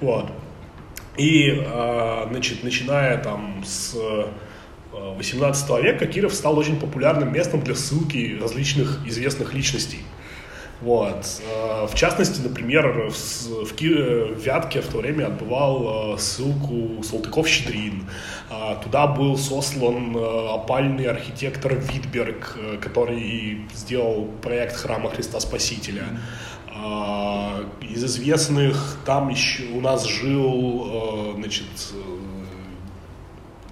Вот. 0.00 0.30
И, 1.16 1.48
э, 1.48 2.26
значит, 2.28 2.64
начиная 2.64 3.18
там 3.18 3.62
с 3.64 3.96
18 4.92 5.70
э, 5.70 5.82
века, 5.82 6.06
Киров 6.06 6.34
стал 6.34 6.58
очень 6.58 6.78
популярным 6.78 7.32
местом 7.32 7.62
для 7.62 7.76
ссылки 7.76 8.36
различных 8.40 9.06
известных 9.06 9.54
личностей. 9.54 10.00
Вот. 10.80 11.40
Э, 11.40 11.86
в 11.86 11.94
частности, 11.94 12.40
например, 12.40 13.08
в, 13.08 13.14
в, 13.14 13.72
в 13.72 14.44
Вятке 14.44 14.82
в 14.82 14.88
то 14.88 14.98
время 14.98 15.26
отбывал 15.26 16.14
э, 16.14 16.18
ссылку 16.18 17.02
Салтыков-Щедрин. 17.02 18.04
А, 18.50 18.76
туда 18.76 19.06
был 19.06 19.38
сослан 19.38 20.16
э, 20.16 20.48
опальный 20.54 21.06
архитектор 21.06 21.74
Витберг, 21.74 22.58
который 22.80 23.62
сделал 23.74 24.26
проект 24.42 24.76
храма 24.76 25.10
Христа 25.10 25.40
Спасителя. 25.40 26.04
А, 26.68 27.64
из 27.80 28.04
известных 28.04 28.98
там 29.06 29.30
еще 29.30 29.64
у 29.72 29.80
нас 29.80 30.06
жил 30.06 31.32
значит, 31.36 31.66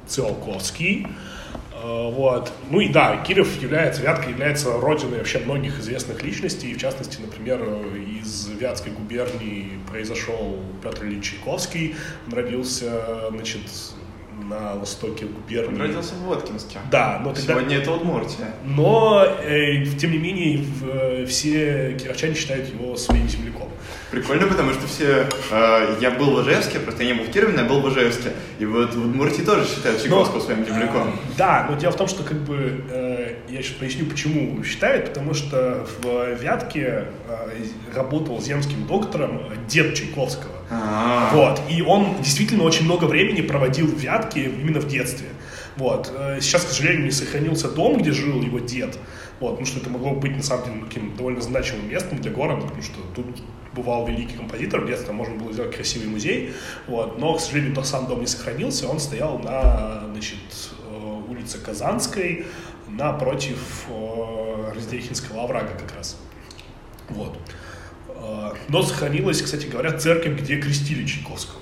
Циолковский, 0.06 1.06
Э, 1.06 1.33
вот. 1.84 2.52
Ну 2.70 2.80
и 2.80 2.88
да, 2.88 3.16
Киров 3.18 3.60
является, 3.60 4.02
Вятка 4.02 4.30
является 4.30 4.72
родиной 4.72 5.18
вообще 5.18 5.40
многих 5.40 5.78
известных 5.80 6.22
личностей. 6.22 6.72
В 6.74 6.78
частности, 6.78 7.20
например, 7.20 7.62
из 8.20 8.48
Вятской 8.48 8.92
губернии 8.92 9.72
произошел 9.88 10.58
Петр 10.82 11.04
Ильич 11.04 11.32
Чайковский. 11.32 11.94
Он 12.26 12.34
родился, 12.34 13.28
значит, 13.30 13.60
на 14.42 14.74
востоке 14.74 15.26
губернии. 15.26 15.74
Он 15.74 15.80
родился 15.80 16.14
в 16.14 16.24
Воткинске. 16.24 16.78
Да, 16.90 17.20
но 17.22 17.32
тогда... 17.32 17.54
Сегодня 17.54 17.78
это 17.78 17.92
Удмуртия. 17.92 18.54
Но, 18.64 19.24
э, 19.24 19.84
тем 19.98 20.12
не 20.12 20.18
менее, 20.18 20.58
в, 20.58 20.88
э, 20.88 21.26
все 21.26 21.96
кировчане 22.00 22.34
считают 22.34 22.68
его 22.68 22.96
своим 22.96 23.28
земляком. 23.28 23.68
Прикольно, 24.14 24.46
потому 24.46 24.72
что 24.72 24.86
все... 24.86 25.26
Э, 25.50 25.96
я 26.00 26.12
был 26.12 26.36
в 26.36 26.42
Ижевске, 26.42 26.78
просто 26.78 27.02
я 27.02 27.12
не 27.12 27.18
был 27.18 27.24
в 27.24 27.32
Кирове, 27.32 27.52
но 27.52 27.62
я 27.62 27.68
был 27.68 27.80
в 27.80 27.88
Ижевске. 27.92 28.32
И 28.60 28.64
вот 28.64 28.94
в 28.94 29.04
Удмуртии 29.04 29.42
тоже 29.42 29.66
считают 29.66 30.00
Чайковского 30.00 30.38
но, 30.38 30.44
своим 30.44 30.64
земляком. 30.64 31.08
Э, 31.08 31.36
да, 31.36 31.66
но 31.68 31.76
дело 31.76 31.92
в 31.92 31.96
том, 31.96 32.06
что 32.06 32.22
как 32.22 32.38
бы... 32.38 32.84
Э, 32.90 33.34
я 33.48 33.62
сейчас 33.62 33.74
поясню, 33.74 34.06
почему 34.06 34.62
считают. 34.62 35.06
Потому 35.06 35.34
что 35.34 35.84
в 36.00 36.34
Вятке 36.34 37.06
э, 37.28 37.64
работал 37.92 38.40
земским 38.40 38.86
доктором 38.86 39.42
дед 39.66 39.94
Чайковского. 39.94 40.54
А-а-а. 40.70 41.34
Вот. 41.34 41.62
И 41.68 41.82
он 41.82 42.16
действительно 42.22 42.62
очень 42.62 42.84
много 42.84 43.06
времени 43.06 43.40
проводил 43.42 43.86
в 43.88 43.98
Вятке 43.98 44.44
именно 44.44 44.78
в 44.78 44.86
детстве. 44.86 45.26
Вот. 45.76 46.12
Э, 46.16 46.38
сейчас, 46.40 46.64
к 46.64 46.68
сожалению, 46.68 47.06
не 47.06 47.10
сохранился 47.10 47.68
дом, 47.68 47.98
где 47.98 48.12
жил 48.12 48.40
его 48.40 48.60
дед. 48.60 48.96
Вот, 49.40 49.50
потому 49.50 49.66
что 49.66 49.80
это 49.80 49.90
могло 49.90 50.12
быть, 50.12 50.36
на 50.36 50.42
самом 50.42 50.64
деле, 50.64 50.80
таким 50.88 51.16
довольно 51.16 51.40
значимым 51.40 51.90
местом 51.90 52.20
для 52.20 52.30
города, 52.30 52.62
потому 52.62 52.82
что 52.82 52.94
тут 53.14 53.26
бывал 53.74 54.06
великий 54.06 54.36
композитор, 54.36 54.80
в 54.82 54.86
детстве 54.86 55.12
можно 55.12 55.36
было 55.36 55.52
сделать 55.52 55.74
красивый 55.74 56.08
музей, 56.08 56.52
вот, 56.86 57.18
но, 57.18 57.34
к 57.34 57.40
сожалению, 57.40 57.74
тот 57.74 57.86
сам 57.86 58.06
дом 58.06 58.20
не 58.20 58.26
сохранился, 58.26 58.88
он 58.88 59.00
стоял 59.00 59.38
на, 59.38 60.04
значит, 60.12 60.38
э, 60.90 61.22
улице 61.28 61.58
Казанской, 61.58 62.46
напротив 62.88 63.86
э, 63.88 64.72
Раздерихинского 64.74 65.44
оврага 65.44 65.70
как 65.78 65.96
раз. 65.96 66.16
Вот. 67.08 67.36
Но 68.68 68.82
сохранилась, 68.82 69.42
кстати 69.42 69.66
говоря, 69.66 69.92
церковь, 69.98 70.40
где 70.40 70.58
крестили 70.58 71.04
Чайковского. 71.04 71.60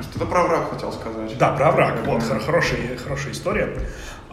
Что-то 0.00 0.26
про 0.26 0.42
враг 0.44 0.70
хотел 0.70 0.92
сказать. 0.92 1.36
Да, 1.38 1.52
про 1.52 1.70
враг. 1.70 2.06
Вот, 2.06 2.22
хорошая, 2.22 2.96
хорошая 2.96 3.32
история. 3.32 3.78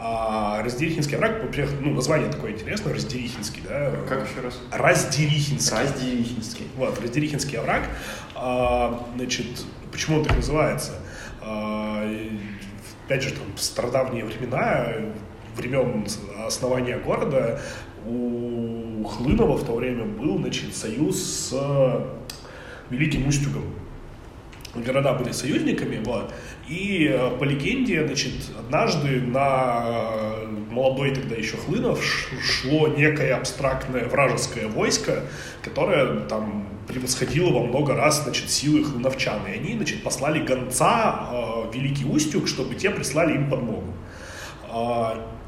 А 0.03 0.63
Раздерихинский 0.63 1.15
овраг, 1.15 1.43
ну, 1.79 1.93
название 1.93 2.31
такое 2.31 2.53
интересное, 2.53 2.91
Раздерихинский, 2.91 3.61
да? 3.69 3.91
Как 4.09 4.27
еще 4.27 4.41
раз? 4.41 4.59
Раздерихинский. 4.71 5.77
Раздерихинский. 5.77 6.67
Вот, 6.75 6.99
Раздерихинский 6.99 7.59
овраг. 7.59 7.87
А, 8.33 9.07
значит, 9.15 9.45
почему 9.91 10.17
он 10.17 10.25
так 10.25 10.35
называется? 10.35 10.93
А, 11.39 12.03
опять 13.05 13.21
же, 13.21 13.29
там, 13.29 13.43
в 13.55 13.61
стародавние 13.61 14.25
времена, 14.25 14.87
времен 15.55 16.07
основания 16.47 16.97
города, 16.97 17.61
у 18.03 19.03
Хлынова 19.03 19.55
в 19.55 19.65
то 19.67 19.75
время 19.75 20.05
был, 20.05 20.39
значит, 20.39 20.75
союз 20.75 21.21
с 21.21 22.07
Великим 22.89 23.27
Устюгом 23.27 23.65
города 24.75 25.13
были 25.13 25.31
союзниками, 25.31 26.01
вот, 26.03 26.33
и 26.67 27.09
э, 27.11 27.37
по 27.37 27.43
легенде, 27.43 28.05
значит, 28.05 28.33
однажды 28.57 29.21
на 29.21 29.83
э, 29.83 30.45
молодой 30.71 31.13
тогда 31.13 31.35
еще 31.35 31.57
Хлынов 31.57 32.03
шло 32.03 32.87
некое 32.87 33.35
абстрактное 33.35 34.05
вражеское 34.05 34.67
войско, 34.67 35.23
которое 35.61 36.21
там 36.21 36.67
превосходило 36.87 37.51
во 37.51 37.63
много 37.65 37.95
раз, 37.95 38.23
значит, 38.23 38.49
силы 38.49 38.83
хлыновчан, 38.83 39.41
и 39.47 39.57
они, 39.57 39.75
значит, 39.75 40.03
послали 40.03 40.39
гонца 40.39 41.29
э, 41.31 41.71
Великий 41.73 42.05
Устюг, 42.05 42.47
чтобы 42.47 42.75
те 42.75 42.89
прислали 42.89 43.35
им 43.35 43.49
подмогу. 43.49 43.93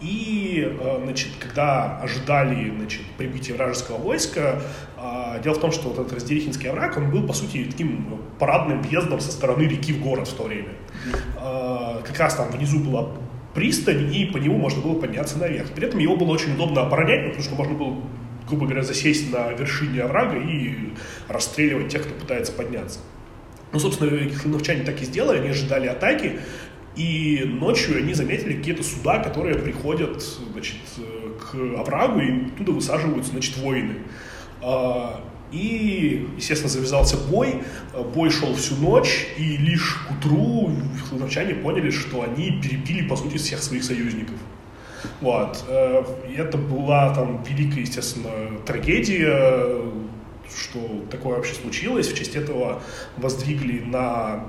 И, 0.02 0.68
э, 0.68 1.00
значит, 1.04 1.30
когда 1.40 2.00
ожидали, 2.00 2.72
значит, 2.78 3.02
прибытия 3.18 3.54
вражеского 3.54 3.98
войска, 3.98 4.62
э, 4.98 5.42
дело 5.44 5.54
в 5.54 5.60
том, 5.60 5.72
что 5.72 5.90
вот 5.90 6.00
этот 6.00 6.14
Раздерихинский 6.14 6.70
овраг, 6.70 6.98
он 6.98 7.10
был, 7.10 7.26
по 7.26 7.34
сути, 7.34 7.66
таким 7.66 8.20
парадным 8.40 8.82
въездом 8.82 9.20
со 9.20 9.32
стороны 9.32 9.64
реки 9.64 9.94
в 9.94 10.02
город 10.02 10.28
в 10.28 10.34
то 10.34 10.44
время. 10.44 10.74
Э, 11.38 12.02
как 12.06 12.20
раз 12.20 12.36
там 12.36 12.52
внизу 12.52 12.80
была 12.80 13.10
пристань, 13.54 14.14
и 14.14 14.26
по 14.26 14.38
нему 14.38 14.58
можно 14.58 14.82
было 14.82 15.00
подняться 15.00 15.38
наверх. 15.38 15.72
При 15.72 15.88
этом 15.88 16.00
его 16.00 16.16
было 16.16 16.32
очень 16.32 16.54
удобно 16.56 16.82
оборонять, 16.82 17.28
потому 17.28 17.44
что 17.44 17.56
можно 17.56 17.74
было 17.76 17.98
грубо 18.48 18.66
говоря, 18.66 18.84
засесть 18.84 19.32
на 19.32 19.52
вершине 19.54 20.02
оврага 20.02 20.38
и 20.38 20.94
расстреливать 21.28 21.90
тех, 21.90 22.04
кто 22.04 22.14
пытается 22.14 22.52
подняться. 22.52 23.00
Ну, 23.72 23.80
собственно, 23.80 24.12
клиновчане 24.30 24.84
так 24.84 25.02
и 25.02 25.06
сделали, 25.06 25.40
они 25.40 25.50
ожидали 25.50 25.88
атаки, 25.88 26.40
и 26.96 27.44
ночью 27.46 27.98
они 27.98 28.14
заметили 28.14 28.54
какие-то 28.54 28.84
суда, 28.84 29.20
которые 29.20 29.56
приходят 29.56 30.22
значит, 30.52 30.78
к 31.40 31.56
оврагу, 31.80 32.20
и 32.20 32.50
туда 32.58 32.72
высаживаются 32.72 33.32
значит, 33.32 33.58
воины. 33.58 33.96
А, 34.62 35.24
и, 35.52 36.28
естественно, 36.36 36.70
завязался 36.70 37.18
бой. 37.18 37.64
Бой 38.14 38.30
шел 38.32 38.54
всю 38.56 38.76
ночь, 38.76 39.28
и 39.38 39.58
лишь 39.58 39.96
к 40.08 40.12
утру 40.12 40.72
хлыновчане 41.10 41.56
поняли, 41.56 41.92
что 41.92 42.24
они 42.24 42.60
перебили, 42.62 43.08
по 43.08 43.16
сути, 43.16 43.38
всех 43.38 43.62
своих 43.62 43.84
союзников. 43.84 44.36
Вот. 45.22 45.64
Э, 45.68 46.04
и 46.30 46.34
это 46.34 46.58
была 46.58 47.14
там 47.14 47.44
великая, 47.44 47.82
естественно, 47.82 48.30
трагедия, 48.66 49.82
что 50.50 51.06
такое 51.12 51.38
вообще 51.38 51.54
случилось. 51.54 52.08
В 52.08 52.18
честь 52.18 52.36
этого 52.36 52.82
воздвигли 53.18 53.80
на 53.82 54.46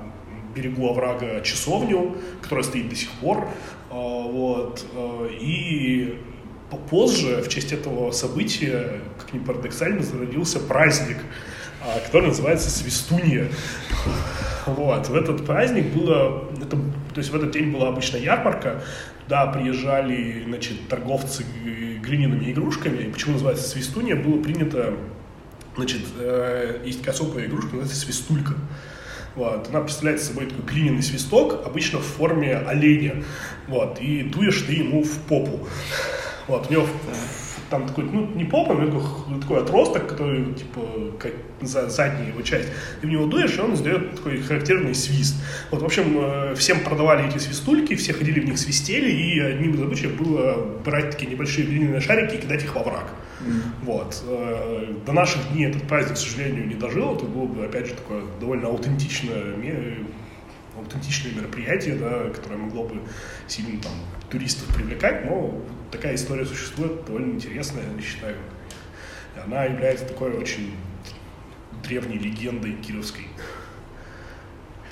берегу 0.55 0.88
оврага 0.88 1.40
часовню, 1.42 2.16
которая 2.42 2.64
стоит 2.64 2.88
до 2.88 2.96
сих 2.96 3.11
пор. 3.12 3.48
Э, 3.90 3.94
вот. 3.94 4.84
Э, 4.94 5.28
и 5.40 6.18
позже, 6.90 7.42
в 7.42 7.48
честь 7.48 7.72
этого 7.72 8.11
события, 8.11 9.00
как 9.18 9.32
ни 9.32 9.38
парадоксально, 9.38 10.02
зародился 10.02 10.59
праздник, 10.61 11.18
а, 11.80 12.00
который 12.00 12.28
называется 12.28 12.70
Свистунья. 12.70 13.48
Вот. 14.66 15.09
В 15.09 15.14
этот 15.14 15.44
праздник 15.44 15.92
было, 15.92 16.48
это, 16.57 16.76
то 16.76 17.18
есть 17.18 17.30
в 17.30 17.36
этот 17.36 17.50
день 17.50 17.70
была 17.70 17.88
обычная 17.88 18.20
ярмарка, 18.20 18.82
туда 19.24 19.46
приезжали, 19.46 20.42
значит, 20.46 20.88
торговцы 20.88 21.44
глиняными 22.02 22.50
игрушками. 22.50 23.11
Почему 23.11 23.34
называется 23.34 23.68
Свистунья? 23.68 24.16
Было 24.16 24.42
принято, 24.42 24.94
значит, 25.76 26.02
э, 26.18 26.80
есть 26.84 27.00
такая 27.00 27.14
особая 27.14 27.46
игрушка, 27.46 27.76
называется 27.76 27.96
Свистулька. 27.96 28.55
Вот. 29.35 29.68
Она 29.68 29.80
представляет 29.80 30.22
собой 30.22 30.47
такой 30.47 30.64
глиняный 30.64 31.03
свисток, 31.03 31.66
обычно 31.66 31.99
в 31.99 32.05
форме 32.05 32.57
оленя. 32.57 33.24
Вот. 33.68 34.01
И 34.01 34.22
дуешь 34.22 34.62
ты 34.62 34.74
ему 34.74 35.03
в 35.03 35.18
попу. 35.20 35.66
Вот, 36.47 36.68
у 36.68 36.72
него 36.72 36.87
там 37.70 37.86
такой, 37.86 38.04
ну, 38.04 38.26
не 38.34 38.44
попа, 38.44 38.74
но 38.74 38.86
такой, 38.86 39.40
такой 39.40 39.62
отросток, 39.62 40.06
который, 40.08 40.54
типа, 40.54 40.80
как 41.18 41.32
за 41.60 41.88
задняя 41.88 42.28
его 42.28 42.42
часть. 42.42 42.68
Ты 43.00 43.06
в 43.06 43.10
него 43.10 43.26
дуешь, 43.26 43.56
и 43.56 43.60
он 43.60 43.74
издает 43.74 44.16
такой 44.16 44.40
характерный 44.42 44.94
свист. 44.94 45.36
Вот, 45.70 45.82
в 45.82 45.84
общем, 45.84 46.18
э, 46.18 46.54
всем 46.54 46.80
продавали 46.80 47.28
эти 47.28 47.38
свистульки, 47.38 47.94
все 47.94 48.12
ходили 48.12 48.40
в 48.40 48.44
них 48.44 48.58
свистели, 48.58 49.10
и 49.10 49.40
одним 49.40 49.74
из 49.74 49.78
задачек 49.78 50.12
было 50.12 50.66
брать 50.84 51.10
такие 51.10 51.30
небольшие 51.30 51.66
глиняные 51.66 52.00
шарики 52.00 52.36
и 52.36 52.38
кидать 52.38 52.64
их 52.64 52.74
во 52.74 52.82
враг. 52.82 53.10
Mm. 53.40 53.62
Вот. 53.82 54.22
Э, 54.26 54.94
до 55.06 55.12
наших 55.12 55.52
дней 55.52 55.66
этот 55.66 55.82
праздник, 55.88 56.14
к 56.14 56.18
сожалению, 56.18 56.66
не 56.66 56.74
дожил. 56.74 57.16
Это 57.16 57.24
было 57.24 57.46
бы, 57.46 57.64
опять 57.64 57.86
же, 57.86 57.94
такое 57.94 58.22
довольно 58.40 58.68
аутентичное 58.68 59.54
аутентичное 60.76 61.32
мероприятие, 61.34 61.96
да, 61.96 62.30
которое 62.30 62.56
могло 62.56 62.84
бы 62.84 63.00
сильно 63.46 63.80
там 63.80 63.92
туристов 64.30 64.74
привлекать, 64.74 65.24
но 65.24 65.60
такая 65.95 66.16
история 66.16 66.45
существует, 66.45 67.05
довольно 67.07 67.34
интересная, 67.34 67.84
я 67.97 68.03
считаю. 68.03 68.36
И 69.36 69.40
она 69.40 69.64
является 69.64 70.07
такой 70.07 70.32
очень 70.32 70.74
древней 71.82 72.18
легендой 72.18 72.72
кировской. 72.72 73.26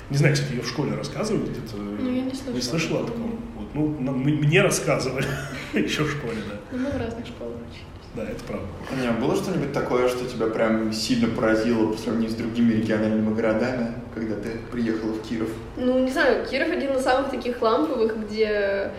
Не 0.09 0.17
знаю, 0.17 0.33
кстати, 0.33 0.53
ее 0.53 0.61
в 0.61 0.67
школе 0.67 0.95
рассказывают 0.95 1.49
где-то. 1.49 1.75
Ну, 1.77 2.13
я 2.13 2.21
не 2.21 2.31
слышала. 2.31 2.55
Не 2.55 2.61
слышала 2.61 2.99
о 3.01 3.05
таком? 3.05 3.39
Вот, 3.73 3.99
ну, 3.99 4.11
мне 4.11 4.61
рассказывали 4.61 5.25
еще 5.73 6.03
в 6.03 6.11
школе, 6.11 6.37
да. 6.49 6.55
Ну, 6.71 6.79
мы 6.79 6.91
в 6.91 6.97
разных 6.97 7.25
школах 7.25 7.55
учились. 7.69 7.87
Да, 8.15 8.23
это 8.23 8.43
правда. 8.43 8.67
Не, 9.01 9.07
а 9.07 9.13
было 9.13 9.35
что-нибудь 9.35 9.73
такое, 9.73 10.07
что 10.07 10.25
тебя 10.25 10.47
прям 10.47 10.93
сильно 10.93 11.27
поразило 11.27 11.91
по 11.91 11.97
сравнению 11.97 12.29
с 12.29 12.35
другими 12.35 12.73
региональными 12.73 13.33
городами, 13.33 13.95
когда 14.13 14.35
ты 14.35 14.51
приехала 14.71 15.13
в 15.13 15.27
Киров? 15.27 15.49
Ну, 15.77 15.99
не 15.99 16.11
знаю, 16.11 16.45
Киров 16.45 16.69
один 16.69 16.95
из 16.95 17.03
самых 17.03 17.31
таких 17.31 17.59
ламповых, 17.61 18.15
где 18.27 18.91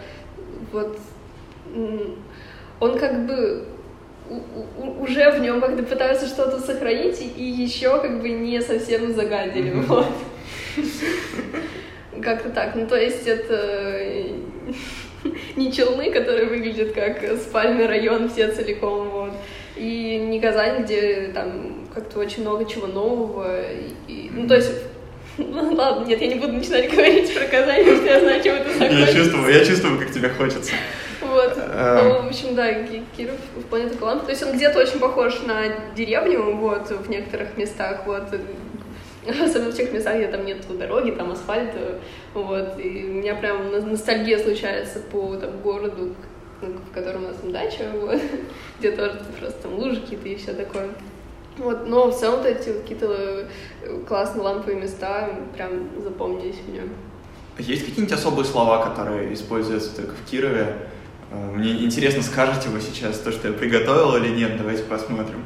вот 0.73 0.99
он 2.81 2.99
как 2.99 3.27
бы 3.27 3.66
уже 5.01 5.31
в 5.31 5.41
нем 5.41 5.61
как-то 5.61 5.83
пытаются 5.83 6.27
что-то 6.27 6.59
сохранить 6.61 7.20
и 7.20 7.45
еще 7.45 8.01
как 8.01 8.20
бы 8.20 8.31
не 8.31 8.61
совсем 8.61 9.12
загадили, 9.12 9.72
mm-hmm. 9.72 9.87
вот. 9.87 10.07
Как-то 12.22 12.51
так. 12.51 12.75
Ну, 12.75 12.87
то 12.87 12.97
есть 12.97 13.27
это 13.27 14.11
не 15.57 15.72
Челны, 15.72 16.11
которые 16.11 16.47
выглядят 16.47 16.93
как 16.93 17.20
спальный 17.39 17.87
район 17.87 18.29
все 18.31 18.51
целиком, 18.53 19.11
вот, 19.11 19.33
и 19.77 20.16
не 20.16 20.41
Казань, 20.41 20.85
где 20.85 21.31
там 21.35 21.89
как-то 21.93 22.20
очень 22.20 22.43
много 22.43 22.64
чего 22.64 22.87
нового, 22.87 23.61
и, 24.09 24.31
ну, 24.33 24.49
то 24.49 24.55
есть 24.55 24.72
ну 25.39 25.74
ладно, 25.74 26.05
нет, 26.07 26.20
я 26.20 26.28
не 26.28 26.35
буду 26.37 26.53
начинать 26.53 26.91
говорить 26.91 27.35
про 27.35 27.45
Казань, 27.47 27.85
потому 27.85 27.97
что 27.97 28.07
я 28.07 28.20
знаю, 28.20 28.43
чем 28.43 28.55
это 28.57 28.72
закончится. 28.72 28.99
Я 28.99 29.12
чувствую, 29.12 29.53
я 29.53 29.64
чувствую, 29.64 29.99
как 29.99 30.11
тебе 30.12 30.28
хочется. 30.28 30.72
Вот. 31.20 31.57
Эм. 31.57 32.09
Ну, 32.09 32.22
в 32.22 32.26
общем, 32.26 32.55
да, 32.55 32.72
Киров 33.16 33.37
в 33.57 33.62
плане 33.62 33.89
такого. 33.89 34.18
То 34.20 34.30
есть 34.30 34.43
он 34.43 34.53
где-то 34.53 34.78
очень 34.78 34.99
похож 34.99 35.41
на 35.43 35.64
деревню, 35.97 36.57
вот, 36.57 36.91
в 36.91 37.11
некоторых 37.11 37.57
местах, 37.57 38.03
вот, 38.07 38.24
особенно 39.28 39.70
в 39.70 39.76
тех 39.76 39.93
местах, 39.93 40.16
где 40.16 40.28
там 40.28 40.45
нет 40.45 40.64
дороги, 40.78 41.11
там 41.11 41.32
асфальта, 41.32 41.99
вот, 42.35 42.78
и 42.78 43.05
у 43.05 43.14
меня 43.14 43.35
прям 43.35 43.72
ностальгия 43.91 44.39
случается 44.39 45.01
по 45.01 45.35
там, 45.37 45.61
городу, 45.61 46.14
в 46.61 46.95
котором 46.95 47.24
у 47.24 47.28
нас 47.28 47.37
там 47.39 47.53
дача, 47.53 47.91
вот, 47.95 48.20
где 48.78 48.93
тоже 48.93 49.20
просто 49.41 49.62
там 49.62 49.74
лужи 49.74 50.01
какие-то 50.01 50.28
и 50.28 50.37
все 50.37 50.53
такое. 50.53 50.91
Вот, 51.59 51.87
но 51.87 52.11
в 52.11 52.19
целом 52.19 52.39
вот 52.39 52.47
эти 52.47 52.69
вот 52.71 52.83
какие-то 52.83 53.49
э, 53.83 54.01
классные 54.09 54.43
ламповые 54.43 54.81
места 54.81 55.31
прям 55.55 55.89
запомнились 56.03 56.57
мне. 56.67 56.83
Есть 57.59 57.85
какие-нибудь 57.87 58.13
особые 58.13 58.45
слова, 58.45 58.85
которые 58.85 59.33
используются 59.33 59.95
только 59.95 60.15
в 60.15 60.29
Кирове? 60.29 60.89
Э, 61.31 61.51
мне 61.55 61.85
интересно, 61.85 62.23
скажете 62.23 62.69
вы 62.69 62.81
сейчас 62.81 63.19
то, 63.19 63.31
что 63.31 63.49
я 63.49 63.55
приготовил 63.55 64.17
или 64.17 64.35
нет, 64.35 64.57
давайте 64.57 64.83
посмотрим 64.83 65.45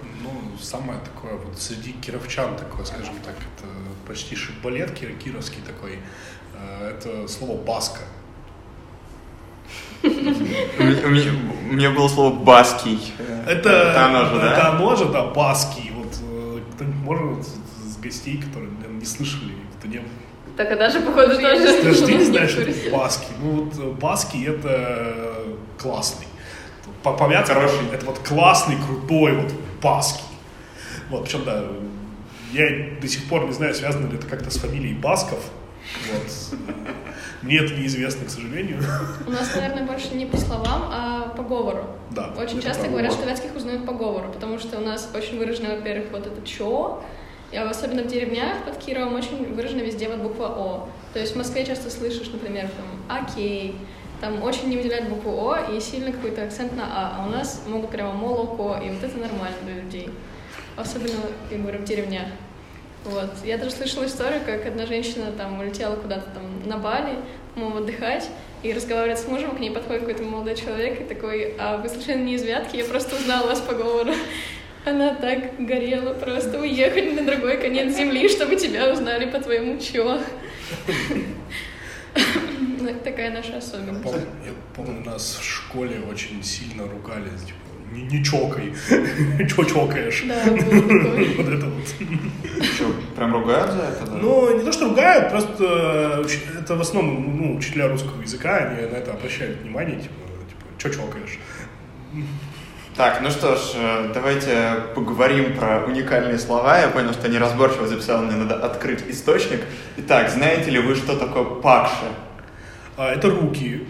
самое 0.60 0.98
такое 1.00 1.36
вот 1.36 1.58
среди 1.58 1.92
кировчан 1.92 2.56
такое, 2.56 2.84
скажем 2.84 3.14
так, 3.24 3.34
это 3.34 3.68
почти 4.06 4.34
шибалет 4.34 4.92
кировский 4.92 5.62
такой, 5.66 5.98
э, 6.54 6.94
это 6.96 7.28
слово 7.28 7.56
баска. 7.56 8.00
У 10.02 10.08
меня 10.08 11.90
было 11.90 12.08
слово 12.08 12.34
баский. 12.34 13.12
Это 13.46 14.06
оно 14.06 14.26
же, 14.26 14.40
да? 14.40 14.52
Это 14.52 14.68
оно 14.68 14.96
же, 14.96 15.06
да, 15.06 15.24
баский. 15.24 15.87
Кто-нибудь 16.78 17.00
может 17.00 17.44
с 17.44 17.96
гостей, 17.96 18.40
которые 18.40 18.70
не 18.88 19.04
слышали, 19.04 19.54
кто 19.76 19.88
не 19.88 20.00
так, 20.56 20.72
а 20.72 20.76
даже, 20.76 21.00
походу, 21.00 21.34
тоже... 21.36 21.82
Даже 21.84 22.06
ты 22.06 22.14
не 22.14 22.24
знаешь, 22.24 22.50
что 22.50 22.62
это 22.62 22.90
баски. 22.90 23.26
Ну, 23.40 23.50
вот 23.64 23.78
э, 23.78 23.92
баски— 23.92 24.44
это 24.46 25.56
классный. 25.78 26.26
По-поляцки 27.02 27.52
это 27.92 28.06
вот 28.06 28.18
классный, 28.18 28.76
крутой, 28.76 29.36
вот 29.36 29.52
баски. 29.80 30.22
Вот, 31.10 31.24
причем, 31.24 31.44
да, 31.44 31.64
я 32.52 33.00
до 33.00 33.08
сих 33.08 33.28
пор 33.28 33.46
не 33.46 33.52
знаю, 33.52 33.74
связано 33.74 34.08
ли 34.08 34.16
это 34.16 34.26
как-то 34.26 34.50
с 34.50 34.58
фамилией 34.58 34.94
Басков. 34.94 35.44
Вот. 36.12 36.58
Мне 37.42 37.58
это 37.58 37.74
неизвестно, 37.74 38.26
к 38.26 38.30
сожалению. 38.30 38.82
У 39.26 39.30
нас, 39.30 39.54
наверное, 39.54 39.84
больше 39.84 40.14
не 40.14 40.26
по 40.26 40.36
словам, 40.36 40.90
а 40.92 41.17
по 41.38 41.42
говору. 41.42 41.84
Да. 42.10 42.34
Очень 42.38 42.60
часто 42.60 42.88
говорят, 42.88 43.12
что 43.12 43.24
вятских 43.26 43.56
узнают 43.56 43.86
по 43.86 43.92
говору, 43.92 44.30
потому 44.30 44.58
что 44.58 44.76
у 44.76 44.80
нас 44.80 45.10
очень 45.14 45.38
выражено, 45.38 45.76
во-первых, 45.76 46.10
вот 46.12 46.26
это 46.26 46.44
и 47.50 47.56
особенно 47.56 48.02
в 48.02 48.08
деревнях 48.08 48.62
под 48.66 48.76
Кировом 48.76 49.14
очень 49.14 49.54
выражена 49.54 49.80
везде 49.80 50.08
вот 50.08 50.18
буква 50.18 50.48
«о». 50.48 50.88
То 51.14 51.18
есть 51.18 51.32
в 51.32 51.38
Москве 51.38 51.64
часто 51.64 51.90
слышишь, 51.90 52.28
например, 52.30 52.68
там 52.68 53.18
«окей», 53.18 53.74
там 54.20 54.42
очень 54.42 54.68
не 54.68 54.76
выделяют 54.76 55.08
букву 55.08 55.30
«о» 55.30 55.56
и 55.56 55.80
сильно 55.80 56.12
какой-то 56.12 56.42
акцент 56.42 56.76
на 56.76 56.84
«а», 56.84 57.16
а 57.16 57.26
у 57.26 57.30
нас 57.30 57.62
могут 57.66 57.88
прямо 57.88 58.12
«молоко», 58.12 58.76
и 58.84 58.90
вот 58.90 59.02
это 59.02 59.16
нормально 59.16 59.56
для 59.64 59.74
людей 59.76 60.10
особенно, 60.78 61.20
я 61.50 61.58
говорю, 61.58 61.80
в 61.80 61.84
деревнях. 61.84 62.26
Вот. 63.04 63.30
Я 63.44 63.58
даже 63.58 63.72
слышала 63.72 64.06
историю, 64.06 64.40
как 64.44 64.66
одна 64.66 64.86
женщина 64.86 65.32
там 65.32 65.58
улетела 65.58 65.96
куда-то 65.96 66.30
там 66.30 66.68
на 66.68 66.78
Бали, 66.78 67.16
по-моему, 67.54 67.78
отдыхать, 67.78 68.28
и 68.62 68.72
разговаривает 68.72 69.18
с 69.18 69.26
мужем, 69.26 69.56
к 69.56 69.60
ней 69.60 69.70
подходит 69.70 70.02
какой-то 70.02 70.22
молодой 70.22 70.56
человек 70.56 71.00
и 71.00 71.04
такой, 71.04 71.54
а 71.58 71.76
вы 71.76 71.88
случайно 71.88 72.22
не 72.22 72.34
из 72.34 72.42
Вятки? 72.42 72.76
Я 72.76 72.84
просто 72.84 73.16
узнала 73.16 73.46
вас 73.46 73.60
по 73.60 73.74
говору. 73.74 74.12
Она 74.84 75.14
так 75.14 75.64
горела 75.64 76.14
просто 76.14 76.58
уехать 76.58 77.14
на 77.14 77.24
другой 77.24 77.58
конец 77.58 77.96
земли, 77.96 78.28
чтобы 78.28 78.56
тебя 78.56 78.90
узнали 78.92 79.30
по 79.30 79.38
твоему 79.40 79.78
чё. 79.78 80.20
Ну, 82.80 82.94
такая 83.04 83.30
наша 83.30 83.58
особенность. 83.58 84.14
Я 84.44 84.52
помню, 84.74 85.04
нас 85.04 85.38
в 85.40 85.44
школе 85.44 86.00
очень 86.10 86.42
сильно 86.42 86.86
ругались, 86.86 87.42
типа, 87.42 87.58
не, 87.92 88.02
не 88.02 88.24
чокай. 88.24 88.72
Чё 89.48 89.64
чокаешь? 89.64 90.24
Да, 90.26 90.34
вот 90.46 91.48
это 91.48 91.66
вот. 91.66 92.64
Что, 92.64 92.94
прям 93.16 93.32
ругают 93.32 93.72
за 93.72 93.82
это? 93.82 94.06
Да? 94.06 94.18
Ну, 94.20 94.58
не 94.58 94.64
то, 94.64 94.72
что 94.72 94.88
ругают, 94.88 95.30
просто 95.30 96.24
э, 96.26 96.60
это 96.60 96.76
в 96.76 96.80
основном 96.80 97.36
ну, 97.36 97.56
учителя 97.56 97.88
русского 97.88 98.20
языка, 98.22 98.56
они 98.56 98.86
на 98.86 98.96
это 98.96 99.12
обращают 99.12 99.60
внимание, 99.60 99.96
типа, 99.96 100.14
типа 100.48 100.62
чё 100.78 100.88
чокаешь? 100.90 101.38
Так, 102.96 103.20
ну 103.22 103.30
что 103.30 103.54
ж, 103.54 103.60
э, 103.76 104.10
давайте 104.12 104.74
поговорим 104.94 105.56
про 105.56 105.84
уникальные 105.84 106.38
слова. 106.38 106.80
Я 106.80 106.88
понял, 106.88 107.12
что 107.12 107.28
неразборчиво 107.28 107.86
записал, 107.86 108.22
мне 108.22 108.34
надо 108.34 108.56
открыть 108.56 109.04
источник. 109.08 109.60
Итак, 109.98 110.30
знаете 110.30 110.70
ли 110.70 110.80
вы, 110.80 110.96
что 110.96 111.16
такое 111.16 111.44
пакша? 111.44 112.06
А, 112.96 113.12
это 113.12 113.30
руки. 113.30 113.86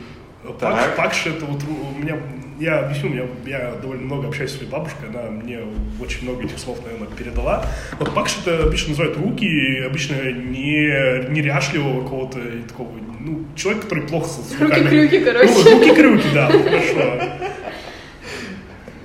Так. 0.60 0.96
Пакша 0.96 1.30
это 1.30 1.46
вот 1.46 1.62
у 1.64 1.98
меня, 1.98 2.18
я 2.58 2.80
объясню, 2.80 3.14
я, 3.14 3.58
я 3.58 3.74
довольно 3.76 4.04
много 4.04 4.28
общаюсь 4.28 4.50
с 4.50 4.56
своей 4.56 4.70
бабушкой, 4.70 5.08
она 5.08 5.30
мне 5.30 5.60
очень 6.00 6.24
много 6.24 6.44
этих 6.44 6.58
слов, 6.58 6.80
наверное, 6.84 7.08
передала. 7.08 7.64
Вот 7.98 8.14
пакша 8.14 8.36
это 8.44 8.64
обычно 8.64 8.90
называют 8.90 9.16
руки, 9.16 9.78
обычно 9.84 10.14
не 10.32 11.28
неряшливого 11.30 12.02
какого-то 12.02 12.40
такого, 12.68 12.90
ну, 13.20 13.44
человек, 13.56 13.82
который 13.84 14.06
плохо 14.06 14.28
с 14.28 14.60
руками. 14.60 14.80
Руки-крюки, 14.80 15.24
короче. 15.24 15.52
Ну, 15.52 15.78
руки-крюки, 15.78 16.28
да, 16.34 16.46
хорошо. 16.48 17.22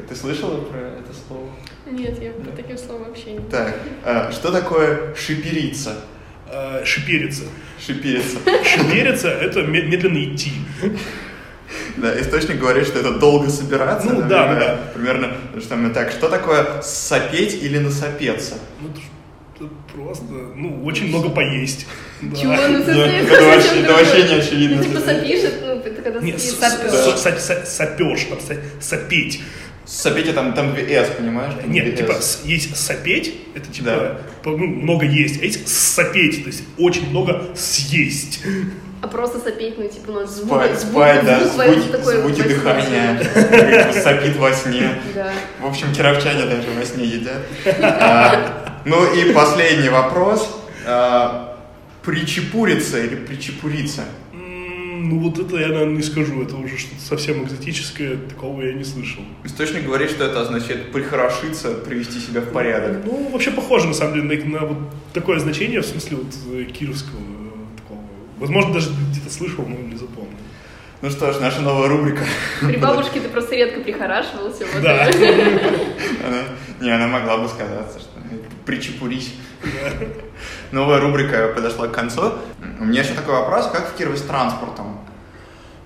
Ты 0.09 0.15
слышала 0.15 0.61
про 0.61 0.79
это 0.79 1.13
слово? 1.27 1.49
Нет, 1.89 2.21
я 2.21 2.31
про 2.31 2.51
таким 2.51 2.77
словом 2.77 3.05
вообще 3.05 3.33
не 3.33 3.39
Так, 3.39 3.79
а, 4.03 4.31
что 4.31 4.51
такое 4.51 5.15
шиперица? 5.15 5.95
А, 6.47 6.83
шиперица. 6.85 7.43
Шиперица. 7.79 8.39
Шиперица— 8.63 9.29
это 9.29 9.63
медленно 9.63 10.23
идти. 10.23 10.51
Да, 11.97 12.19
источник 12.19 12.59
говорит, 12.59 12.87
что 12.87 12.99
это 12.99 13.11
долго 13.11 13.49
собираться. 13.49 14.09
Ну, 14.09 14.21
да, 14.21 14.53
да. 14.53 14.79
Примерно, 14.93 15.33
что 15.59 15.75
мы 15.75 15.89
так, 15.91 16.11
что 16.11 16.29
такое 16.29 16.81
сопеть 16.81 17.61
или 17.61 17.77
насопеться? 17.77 18.55
Ну, 18.81 18.89
это 19.55 19.69
просто, 19.93 20.23
ну, 20.55 20.83
очень 20.83 21.07
много 21.07 21.29
поесть. 21.29 21.85
Чего? 22.21 22.53
Ну, 22.53 22.79
это, 22.79 23.93
вообще, 23.93 24.27
не 24.27 24.35
очевидно. 24.35 24.77
Ну, 24.77 24.83
типа 24.83 24.99
сопишь, 24.99 25.51
ну, 25.61 25.67
это 25.75 26.01
когда 26.01 26.19
Нет, 26.19 26.41
сопешь. 26.41 26.91
Сопешь, 27.67 28.23
там, 28.29 28.57
сопеть. 28.79 29.41
Сопеть 29.85 30.33
там, 30.33 30.53
там 30.53 30.73
S, 30.75 31.09
понимаешь? 31.17 31.53
Там 31.59 31.69
Нет, 31.69 31.97
типа 31.97 32.15
есть 32.45 32.75
сопеть, 32.77 33.35
это 33.53 33.69
типа 33.69 33.85
да. 33.85 34.21
ну, 34.45 34.57
много 34.57 35.05
есть, 35.05 35.41
а 35.41 35.45
есть 35.45 35.67
сопеть, 35.67 36.43
то 36.43 36.47
есть 36.47 36.63
очень 36.77 37.09
много 37.09 37.49
съесть. 37.53 38.39
А 39.03 39.07
просто 39.09 39.37
сопеть, 39.37 39.77
ну, 39.77 39.85
типа, 39.85 40.13
ну, 40.13 40.25
звук, 40.25 40.47
спать, 40.47 40.79
звук, 40.79 40.93
спать, 40.93 41.25
да, 41.25 41.39
звук, 41.43 41.65
звуки, 41.65 41.91
такой 41.91 42.21
звуки 42.21 42.41
дыхания, 42.41 43.91
сопит 44.01 44.37
во 44.37 44.53
сне. 44.53 44.91
Да. 45.13 45.29
В 45.59 45.65
общем, 45.65 45.91
кировчане 45.91 46.45
даже 46.45 46.69
во 46.71 46.85
сне 46.85 47.03
едят. 47.03 47.41
А, 47.81 48.79
ну 48.85 49.13
и 49.13 49.33
последний 49.33 49.89
вопрос. 49.89 50.49
А, 50.87 51.59
причепуриться 52.01 52.97
или 52.97 53.15
причепуриться? 53.15 54.03
Ну 54.31 55.19
вот 55.19 55.37
это 55.37 55.57
я, 55.57 55.67
наверное, 55.67 55.97
не 55.97 56.01
скажу, 56.01 56.41
это 56.41 56.55
уже 56.55 56.77
что-то 56.77 57.01
совсем 57.01 57.43
экзотическое, 57.43 58.15
такого 58.29 58.61
я 58.61 58.71
не 58.71 58.85
слышал. 58.85 59.21
Источник 59.43 59.83
говорит, 59.83 60.11
что 60.11 60.23
это 60.23 60.39
означает 60.39 60.93
прихорошиться, 60.93 61.73
привести 61.73 62.21
себя 62.21 62.39
в 62.39 62.53
порядок. 62.53 63.01
Ну, 63.03 63.27
вообще 63.31 63.51
похоже, 63.51 63.87
на 63.87 63.93
самом 63.93 64.29
деле, 64.29 64.45
на, 64.45 64.61
на 64.61 64.65
вот 64.65 64.77
такое 65.13 65.39
значение, 65.39 65.81
в 65.81 65.85
смысле 65.85 66.17
вот 66.17 66.33
э, 66.53 66.63
кировского. 66.63 67.19
Возможно, 68.43 68.73
даже 68.73 68.89
где-то 68.89 69.33
слышал, 69.33 69.65
но 69.65 69.77
не 69.77 69.95
запомнил. 69.95 70.35
Ну 71.01 71.09
что 71.09 71.31
ж, 71.31 71.39
наша 71.39 71.61
новая 71.61 71.87
рубрика. 71.87 72.25
При 72.59 72.75
бабушке 72.75 73.21
ты 73.21 73.29
просто 73.29 73.55
редко 73.55 73.79
прихорашивался. 73.79 74.65
Вот 74.73 74.83
да. 74.83 75.09
Не, 76.81 76.89
она 76.89 77.07
могла 77.07 77.37
бы 77.37 77.47
сказаться, 77.47 78.01
что 78.01 78.09
причепурись. 78.65 79.33
Новая 80.73 80.99
рубрика 80.99 81.53
подошла 81.55 81.87
к 81.87 81.93
концу. 81.93 82.33
У 82.81 82.83
меня 82.83 83.03
еще 83.03 83.13
такой 83.13 83.35
вопрос, 83.35 83.67
как 83.67 83.93
в 83.93 83.95
Кирове 83.97 84.17
с 84.17 84.23
транспортом? 84.23 84.99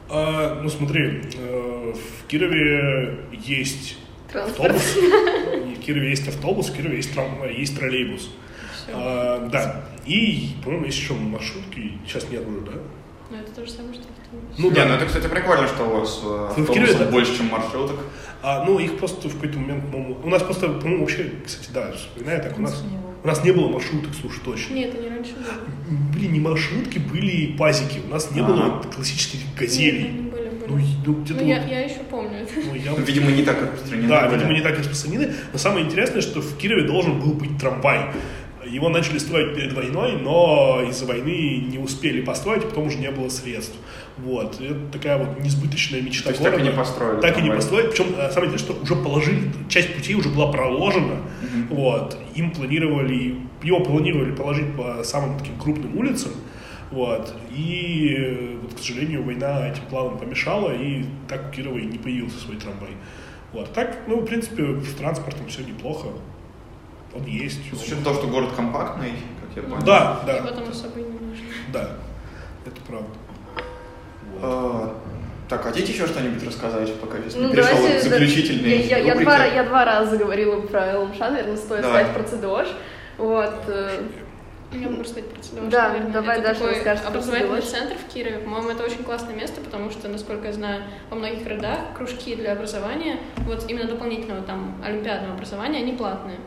А, 0.10 0.60
ну 0.60 0.68
смотри, 0.70 1.22
э, 1.36 1.94
в 1.94 2.28
Кирове 2.28 3.20
есть 3.34 4.00
Транспорт. 4.32 4.72
автобус, 4.72 4.96
в 5.78 5.82
Кирове 5.84 6.10
есть 6.10 6.28
автобус, 6.28 6.70
в 6.70 6.76
Кирове 6.76 6.96
есть, 6.96 7.14
трам, 7.14 7.48
есть 7.56 7.78
троллейбус. 7.78 8.32
А, 8.94 9.48
да. 9.52 9.84
И, 10.06 10.56
по-моему, 10.64 10.86
есть 10.86 10.98
еще 10.98 11.14
маршрутки, 11.14 11.94
сейчас 12.06 12.30
нет 12.30 12.48
уже, 12.48 12.62
да? 12.62 12.72
Ну, 13.30 13.38
это 13.38 13.52
то 13.52 13.66
же 13.66 13.72
самое, 13.72 13.94
что 13.94 14.04
автобус. 14.28 14.58
Ну, 14.58 14.72
да, 14.72 14.86
ну 14.86 14.94
это, 14.94 15.06
кстати, 15.06 15.28
прикольно, 15.28 15.68
что 15.68 15.84
у 15.84 16.00
вас 16.00 16.22
э, 16.24 16.48
автобусов 16.50 16.76
Кирове, 16.76 16.94
да? 16.94 17.12
больше, 17.12 17.38
чем 17.38 17.48
маршруток. 17.48 18.00
А, 18.42 18.64
ну, 18.64 18.80
их 18.80 18.98
просто 18.98 19.28
в 19.28 19.34
какой-то 19.36 19.60
момент, 19.60 19.92
по-моему, 19.92 20.18
у 20.24 20.30
нас 20.30 20.44
просто, 20.44 20.70
по-моему, 20.70 21.02
вообще, 21.02 21.32
кстати, 21.46 21.70
да, 21.74 21.92
вспоминаю 21.92 22.42
так, 22.42 22.58
у 22.58 22.62
нас, 22.62 22.84
у 23.24 23.28
нас 23.28 23.44
не 23.44 23.52
было 23.52 23.68
маршруток, 23.68 24.12
слушай, 24.20 24.40
точно. 24.46 24.74
Нет, 24.76 24.96
они 24.98 25.10
раньше 25.10 25.34
были. 25.34 25.98
Блин, 26.14 26.34
не 26.34 26.40
маршрутки, 26.40 27.00
были 27.00 27.58
пазики, 27.58 28.00
у 28.06 28.10
нас 28.10 28.32
не 28.32 28.42
ага. 28.42 28.54
было 28.54 28.82
классических 28.84 29.40
газелей. 29.58 30.04
Нет, 30.04 30.32
были, 30.32 30.50
были. 30.50 30.68
Ну, 30.68 30.78
ну, 30.78 31.26
ну, 31.28 31.36
вот, 31.36 31.42
я, 31.42 31.66
я 31.66 31.82
еще 31.82 32.00
помню 32.10 32.40
это. 32.40 32.52
Ну, 32.56 32.76
я, 32.76 32.94
видимо, 32.94 33.32
не 33.32 33.44
так 33.44 33.62
распространены. 33.62 34.08
Да, 34.08 34.28
видимо, 34.28 34.54
не 34.54 34.62
так 34.62 34.78
распространены. 34.78 35.34
Но 35.52 35.58
самое 35.58 35.86
интересное, 35.86 36.22
что 36.22 36.42
в 36.42 36.58
Кирове 36.58 36.84
должен 36.84 37.20
был 37.20 37.34
быть 37.34 37.58
трамвай. 37.58 38.12
Его 38.70 38.90
начали 38.90 39.18
строить 39.18 39.56
перед 39.56 39.74
войной, 39.74 40.14
но 40.14 40.84
из-за 40.90 41.06
войны 41.06 41.64
не 41.68 41.78
успели 41.78 42.22
построить, 42.22 42.64
а 42.64 42.68
потом 42.68 42.88
уже 42.88 42.98
не 42.98 43.10
было 43.12 43.30
средств. 43.30 43.76
Вот. 44.18 44.60
Это 44.60 44.80
такая 44.92 45.18
вот 45.18 45.40
несбыточная 45.40 46.02
мечта 46.02 46.32
То 46.32 46.40
города. 46.40 46.58
так 46.58 46.66
и 46.66 46.70
не 46.70 46.76
построили. 46.76 47.22
Так 47.22 47.38
и 47.38 47.42
не 47.42 47.50
построили. 47.52 47.88
Причем, 47.90 48.06
э, 48.18 48.32
самое 48.32 48.52
интересное, 48.52 48.76
что 48.76 48.84
уже 48.84 48.96
положили, 48.96 49.52
часть 49.70 49.94
путей 49.96 50.16
уже 50.16 50.30
была 50.30 50.52
проложена. 50.52 51.16
Mm-hmm. 51.42 51.68
Вот. 51.70 52.18
Им 52.36 52.52
планировали, 52.52 53.36
его 53.64 53.80
планировали 53.82 54.32
положить 54.32 54.76
по 54.76 55.04
самым 55.04 55.38
таким 55.38 55.58
крупным 55.60 55.98
улицам. 55.98 56.32
Вот. 56.92 57.34
И, 57.56 58.16
э, 58.18 58.58
вот, 58.62 58.74
к 58.74 58.80
сожалению, 58.80 59.24
война 59.24 59.68
этим 59.70 59.84
планам 59.90 60.18
помешала, 60.18 60.72
и 60.72 61.06
так 61.28 61.50
у 61.50 61.52
Кирова 61.56 61.78
и 61.78 61.86
не 61.86 61.98
появился 61.98 62.40
свой 62.40 62.58
трамвай. 62.58 62.92
Вот. 63.54 63.72
Так, 63.74 64.00
ну, 64.08 64.22
в 64.22 64.26
принципе, 64.26 64.80
с 64.82 64.94
транспортом 64.96 65.48
все 65.48 65.64
неплохо 65.64 66.10
он 67.18 67.26
есть. 67.26 67.60
С 67.74 67.84
учетом 67.84 68.04
того, 68.04 68.16
что 68.18 68.28
город 68.28 68.52
компактный, 68.56 69.14
как 69.42 69.56
я 69.56 69.70
понял. 69.70 69.86
Да, 69.86 70.22
да. 70.26 70.38
И 70.38 70.42
потом 70.42 70.70
особо 70.70 71.00
и 71.00 71.04
не 71.04 71.20
нужно. 71.20 71.46
Да, 71.74 71.90
это 72.66 72.82
правда. 72.88 73.10
Вот. 74.34 74.42
А, 74.44 74.98
так, 75.50 75.64
хотите 75.64 75.94
еще 75.94 76.08
что-нибудь 76.08 76.44
рассказать, 76.46 76.94
пока 77.00 77.18
сейчас 77.20 77.36
ну, 77.36 77.50
перешел 77.50 77.76
давайте, 77.76 78.10
заключительный 78.10 78.82
я, 78.82 78.98
я, 78.98 79.14
я, 79.14 79.16
два, 79.16 79.46
я 79.46 79.64
два 79.64 79.86
раза 79.86 80.18
говорила 80.18 80.60
про 80.62 81.00
ЛМШ, 81.00 81.20
наверное, 81.20 81.58
стоит 81.58 81.82
давай. 81.82 82.06
сказать 82.06 82.18
про 82.18 82.38
ЦДОЖ. 82.38 82.68
Вот. 83.18 83.56
Э, 83.68 84.02
я 84.74 84.90
могу 84.90 85.04
рассказать 85.04 85.30
про 85.30 85.42
ЦДОЖ, 85.42 85.70
Да, 85.70 85.88
наверное. 85.90 86.12
давай, 86.12 86.40
это 86.40 86.48
Даша, 86.50 86.60
такой 86.60 86.76
расскажешь 86.76 87.06
образовательный 87.06 87.62
центр 87.62 87.96
в 87.96 88.14
Кирове. 88.14 88.40
По-моему, 88.40 88.70
это 88.72 88.84
очень 88.84 89.04
классное 89.04 89.36
место, 89.36 89.62
потому 89.62 89.90
что, 89.90 90.10
насколько 90.10 90.48
я 90.48 90.54
знаю, 90.54 90.84
во 91.10 91.16
многих 91.16 91.44
городах 91.44 91.80
кружки 91.96 92.36
для 92.36 92.52
образования, 92.52 93.22
вот 93.46 93.70
именно 93.70 93.88
дополнительного 93.88 94.42
там 94.42 94.76
олимпиадного 94.84 95.36
образования, 95.36 95.80
они 95.80 95.94
платные. 95.94 96.38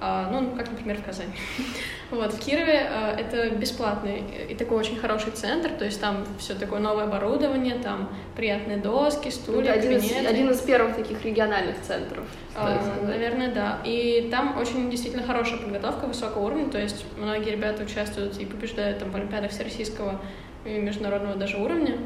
А, 0.00 0.28
ну, 0.30 0.56
как, 0.56 0.70
например, 0.70 0.98
в 0.98 1.04
Казани. 1.04 1.32
Вот, 2.10 2.32
в 2.32 2.38
Кирове 2.38 2.86
а, 2.88 3.16
это 3.18 3.50
бесплатный 3.50 4.22
и 4.48 4.54
такой 4.54 4.78
очень 4.78 4.96
хороший 4.96 5.32
центр, 5.32 5.70
то 5.70 5.84
есть 5.84 6.00
там 6.00 6.24
все 6.38 6.54
такое 6.54 6.78
новое 6.78 7.04
оборудование, 7.04 7.76
там 7.76 8.08
приятные 8.36 8.76
доски, 8.76 9.30
стулья, 9.30 9.72
один 9.72 9.94
кабинеты. 9.94 10.22
Из, 10.22 10.26
один 10.26 10.50
из 10.50 10.60
первых 10.60 10.94
таких 10.96 11.24
региональных 11.24 11.80
центров. 11.80 12.24
А, 12.54 12.78
наверное, 13.02 13.52
да. 13.52 13.80
И 13.84 14.28
там 14.30 14.56
очень 14.58 14.90
действительно 14.90 15.26
хорошая 15.26 15.58
подготовка 15.58 16.04
высокого 16.04 16.44
уровня, 16.44 16.70
то 16.70 16.78
есть 16.78 17.04
многие 17.16 17.50
ребята 17.50 17.82
участвуют 17.82 18.38
и 18.38 18.44
побеждают 18.44 18.98
там 18.98 19.10
в 19.10 19.16
олимпиадах 19.16 19.50
всероссийского 19.50 20.20
и 20.64 20.78
международного 20.78 21.36
даже 21.36 21.56
уровня. 21.56 21.96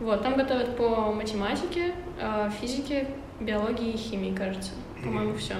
Вот, 0.00 0.22
там 0.22 0.36
готовят 0.36 0.76
по 0.76 1.12
математике, 1.12 1.92
физике, 2.60 3.08
биологии 3.40 3.90
и 3.92 3.96
химии, 3.96 4.34
кажется. 4.34 4.70
По-моему, 5.02 5.34
все. 5.34 5.54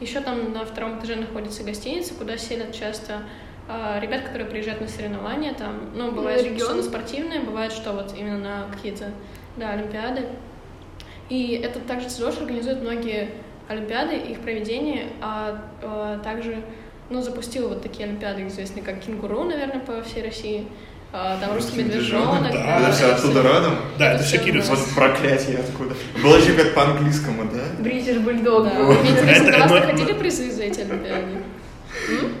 Еще 0.00 0.20
там 0.20 0.52
на 0.52 0.64
втором 0.64 0.98
этаже 0.98 1.16
находится 1.16 1.62
гостиница, 1.62 2.14
куда 2.14 2.36
селят 2.36 2.74
часто 2.74 3.22
э, 3.68 4.00
ребят, 4.00 4.22
которые 4.22 4.48
приезжают 4.48 4.80
на 4.80 4.88
соревнования. 4.88 5.54
Там, 5.54 5.90
ну, 5.94 6.10
бывает, 6.12 6.50
на 6.50 6.58
что 6.58 6.74
на 6.74 6.82
спортивные, 6.82 7.40
бывает, 7.40 7.72
что 7.72 7.92
вот 7.92 8.14
именно 8.16 8.38
на 8.38 8.66
какие-то 8.72 9.10
да, 9.56 9.70
олимпиады. 9.70 10.26
И 11.28 11.60
это 11.62 11.80
также 11.80 12.08
ЦЗОШ 12.08 12.38
организует 12.38 12.82
многие 12.82 13.30
олимпиады, 13.68 14.16
их 14.16 14.40
проведение, 14.40 15.06
а, 15.20 15.62
а 15.82 16.18
также 16.18 16.62
ну, 17.10 17.20
запустил 17.22 17.68
вот 17.68 17.82
такие 17.82 18.06
олимпиады, 18.08 18.46
известные 18.46 18.82
как 18.82 19.00
«Кенгуру», 19.00 19.44
наверное, 19.44 19.80
по 19.80 20.02
всей 20.02 20.22
России. 20.22 20.66
А, 21.14 21.38
там 21.38 21.54
русский 21.54 21.82
медвежонок. 21.82 22.50
Да, 22.52 22.80
это 22.80 22.92
все 22.92 23.04
оттуда 23.12 23.42
родом? 23.42 23.74
Да, 23.98 24.14
это 24.14 24.24
все 24.24 24.38
Кирилл. 24.38 24.62
Вот 24.62 24.78
проклятие 24.94 25.58
откуда. 25.58 25.94
Было 26.22 26.38
еще 26.38 26.54
как 26.54 26.74
по-английскому, 26.74 27.44
да? 27.52 27.64
Бритиш 27.78 28.16
бульдог. 28.18 28.64
До 28.64 29.58
вас 29.58 29.70
доходили 29.70 30.12
призы 30.14 30.50
за 30.50 30.62
эти 30.62 30.80
олимпиады? 30.80 31.42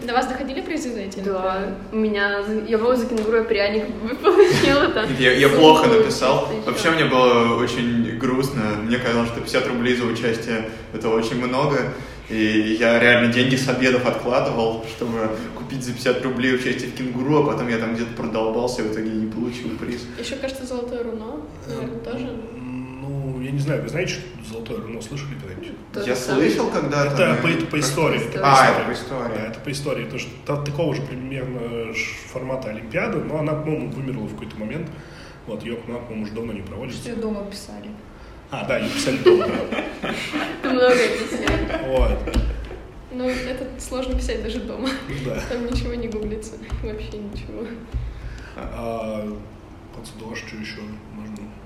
До 0.06 0.14
вас 0.14 0.26
доходили 0.26 0.62
призы 0.62 0.90
за 0.90 1.00
эти 1.00 1.20
Да, 1.20 1.74
у 1.92 1.96
меня, 1.96 2.38
я 2.66 2.78
был 2.78 2.96
за 2.96 3.04
кенгуру 3.06 3.44
пряник 3.44 3.84
получила 4.22 4.88
там. 4.88 5.06
Я, 5.18 5.32
я 5.32 5.50
плохо 5.50 5.88
написал. 5.88 6.48
Вообще 6.64 6.90
мне 6.90 7.04
было 7.04 7.56
очень 7.56 8.16
грустно. 8.18 8.62
Мне 8.82 8.96
казалось, 8.96 9.28
что 9.28 9.40
50 9.40 9.66
рублей 9.68 9.96
за 9.96 10.04
участие 10.04 10.70
это 10.94 11.10
очень 11.10 11.36
много. 11.36 11.92
И 12.32 12.76
я 12.80 12.98
реально 12.98 13.30
деньги 13.30 13.56
с 13.56 13.68
обедов 13.68 14.06
откладывал, 14.06 14.84
чтобы 14.96 15.28
купить 15.54 15.84
за 15.84 15.92
50 15.92 16.24
рублей 16.24 16.54
участие 16.54 16.90
в 16.90 16.94
кенгуру, 16.94 17.42
а 17.42 17.46
потом 17.52 17.68
я 17.68 17.76
там 17.76 17.94
где-то 17.94 18.14
продолбался 18.14 18.80
и 18.80 18.88
в 18.88 18.92
итоге 18.92 19.10
не 19.10 19.30
получил 19.30 19.76
приз. 19.78 20.06
Еще, 20.18 20.36
кажется, 20.36 20.64
золотое 20.64 21.02
руно, 21.02 21.42
наверное, 21.68 21.98
тоже. 21.98 22.30
Ну, 22.54 23.40
я 23.42 23.50
не 23.50 23.58
знаю, 23.58 23.82
вы 23.82 23.88
знаете, 23.90 24.14
что 24.14 24.22
Золотое 24.48 24.80
руно 24.80 25.00
слышали 25.02 25.34
когда-нибудь? 25.34 26.06
Я 26.06 26.16
слышал 26.16 26.70
когда-то. 26.70 27.22
Это 27.22 27.42
по, 27.42 27.46
это 27.48 27.66
по 27.66 27.78
истории. 27.78 28.20
Это 28.20 28.38
по 28.38 28.52
а, 28.52 28.54
истории. 28.54 28.80
это 28.80 28.84
по 28.86 28.92
истории. 28.92 29.34
Да, 29.34 29.46
это 29.46 29.60
по 29.60 29.70
истории. 29.70 30.04
То, 30.06 30.18
что 30.18 30.56
такого 30.64 30.94
же 30.94 31.02
примерно 31.02 31.94
формата 32.32 32.70
Олимпиады, 32.70 33.18
но 33.18 33.38
она, 33.38 33.52
по-моему, 33.52 33.90
вымерла 33.90 34.26
в 34.26 34.32
какой-то 34.32 34.56
момент. 34.56 34.88
Вот, 35.46 35.62
ее, 35.64 35.76
по-моему, 35.76 36.22
уже 36.22 36.32
давно 36.32 36.52
не 36.52 36.62
проводится. 36.62 37.02
Что 37.02 37.16
дома 37.16 37.44
писали. 37.50 37.90
А, 38.52 38.64
да, 38.66 38.78
писали 38.80 39.16
дома, 39.18 39.46
да. 39.70 39.84
Много 40.70 40.92
объясняет. 40.92 41.86
Вот, 41.86 42.36
Ну, 43.10 43.28
это 43.28 43.66
сложно 43.80 44.14
писать 44.14 44.42
даже 44.42 44.60
дома. 44.60 44.90
да. 45.24 45.40
Там 45.48 45.66
ничего 45.66 45.94
не 45.94 46.08
гуглится. 46.08 46.52
Вообще 46.82 47.16
ничего. 47.18 47.66
А, 48.56 49.26
Подсудош, 49.96 50.38
что 50.46 50.56
еще 50.56 50.80
можно? 51.14 51.21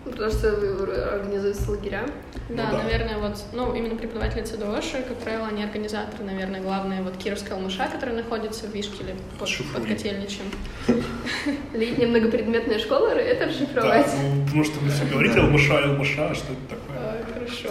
Ну, 0.07 0.13
Потому 0.13 0.31
что 0.31 1.15
организуются 1.15 1.71
лагеря. 1.71 2.07
Да, 2.49 2.71
да. 2.71 2.83
наверное, 2.85 3.19
вот, 3.19 3.37
ну, 3.53 3.75
именно 3.75 3.97
преподаватели 3.97 4.43
ЦДОши, 4.43 5.03
как 5.07 5.17
правило, 5.19 5.49
они 5.49 5.65
организаторы, 5.65 6.23
наверное, 6.23 6.61
главные, 6.61 7.03
вот 7.03 7.17
Кировская 7.17 7.57
Алмыша, 7.57 7.89
которая 7.93 8.15
находится 8.15 8.67
в 8.67 8.75
Вишкеле 8.75 9.17
под, 9.39 9.49
Шифруй. 9.49 9.81
под 9.81 9.89
Котельничем. 9.91 10.45
Летняя 11.73 12.07
многопредметная 12.07 12.79
школа, 12.79 13.09
это 13.09 13.47
Да, 13.47 13.51
расшифровать. 13.51 14.07
ну, 14.23 14.45
потому 14.45 14.65
что 14.65 14.79
вы 14.79 14.91
все 14.91 15.05
говорите 15.07 15.41
ЛМШ, 15.41 15.71
ЛМШ, 15.71 16.19
а 16.19 16.35
что 16.37 16.53
это 16.53 16.77
такое? 16.77 17.25
Хорошо. 17.35 17.69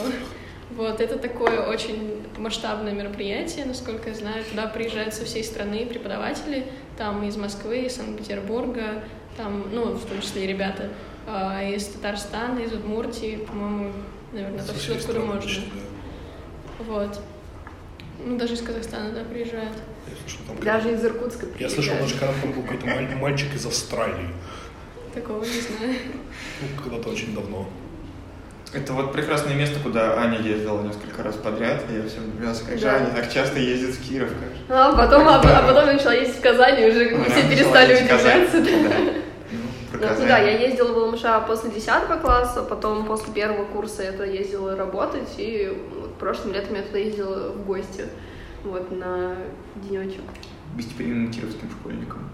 Вот, 0.71 0.99
это 0.99 1.17
такое 1.17 1.61
очень 1.61 2.21
масштабное 2.38 2.91
мероприятие, 2.91 3.63
насколько 3.63 4.09
я 4.09 4.15
знаю. 4.15 4.43
Туда 4.43 4.67
приезжают 4.67 5.13
со 5.13 5.23
всей 5.23 5.43
страны 5.45 5.86
преподаватели, 5.86 6.65
там 6.97 7.23
из 7.23 7.38
Москвы, 7.38 7.83
из 7.83 7.95
Санкт-Петербурга, 7.95 9.03
там, 9.38 9.67
ну, 9.71 9.86
в 9.93 10.05
том 10.05 10.19
числе 10.21 10.43
и 10.43 10.47
ребята 10.47 10.89
а, 11.28 11.63
из 11.63 11.86
Татарстана, 11.88 12.59
из 12.59 12.73
Удмуртии, 12.73 13.38
по-моему, 13.47 13.91
наверное, 14.34 14.61
отовсюду, 14.61 14.99
откуда 14.99 15.19
можно. 15.21 15.61
да. 15.61 16.84
Вот. 16.88 17.19
Ну, 18.23 18.38
даже 18.38 18.53
из 18.53 18.61
Казахстана, 18.61 19.11
да, 19.11 19.23
приезжают. 19.23 19.73
Я 20.07 20.15
слышал, 20.21 20.39
там 20.47 20.57
Даже 20.63 20.91
из 20.93 21.03
Иркутска 21.03 21.47
Я 21.59 21.69
слышал, 21.69 21.93
приезжают. 21.95 22.01
даже 22.03 22.15
когда 22.19 22.34
там 22.41 22.51
был 22.51 22.61
какой-то 22.63 22.86
маль- 22.88 23.15
мальчик 23.17 23.53
из 23.55 23.65
Австралии. 23.65 24.30
Такого 25.13 25.43
не 25.43 25.61
знаю. 25.61 25.95
Ну, 26.61 26.82
когда-то 26.84 27.09
очень 27.09 27.34
давно. 27.34 27.67
Это 28.73 28.91
вот 28.93 29.13
прекрасное 29.13 29.53
место, 29.55 29.80
куда 29.82 30.17
Аня 30.19 30.39
ездила 30.41 30.82
несколько 30.82 31.23
раз 31.23 31.36
подряд. 31.36 31.84
и 31.89 31.95
Я 31.95 32.03
все 32.07 32.19
удивлялся, 32.19 32.65
как 32.65 32.78
же 32.78 32.84
Да. 32.86 32.95
Аня 32.95 33.07
так 33.15 33.32
часто 33.32 33.59
ездит 33.59 33.95
в 33.95 34.09
Киров. 34.09 34.30
Как 34.30 34.49
же. 34.55 34.63
А 34.69 34.95
потом, 34.95 35.28
а, 35.28 35.39
а 35.39 35.67
потом 35.67 35.86
начала 35.86 36.13
ездить 36.13 36.38
в 36.38 36.41
Казань, 36.41 36.82
и 36.82 36.86
уже 36.89 37.15
Она 37.15 37.23
все 37.26 37.49
перестали 37.49 37.95
удивляться. 37.95 38.61
да. 38.61 38.89
Да. 38.89 39.21
Ну, 40.01 40.07
Ну, 40.19 40.27
да, 40.27 40.37
я 40.39 40.57
ездила 40.57 40.93
в 40.93 40.97
ЛМШ 40.97 41.21
после 41.47 41.71
10 41.71 42.21
класса, 42.21 42.61
потом 42.63 43.05
после 43.05 43.33
первого 43.33 43.65
курса 43.65 44.03
я 44.03 44.11
туда 44.11 44.25
ездила 44.25 44.75
работать, 44.75 45.29
и 45.37 45.71
вот 45.99 46.15
прошлым 46.15 46.53
летом 46.53 46.75
я 46.75 46.81
туда 46.83 46.97
ездила 46.99 47.51
в 47.51 47.65
гости, 47.65 48.05
вот, 48.63 48.91
на 48.91 49.35
денечек. 49.75 50.21
Гостеприимным 50.75 51.31
кировским 51.31 51.69
школьникам. 51.79 52.29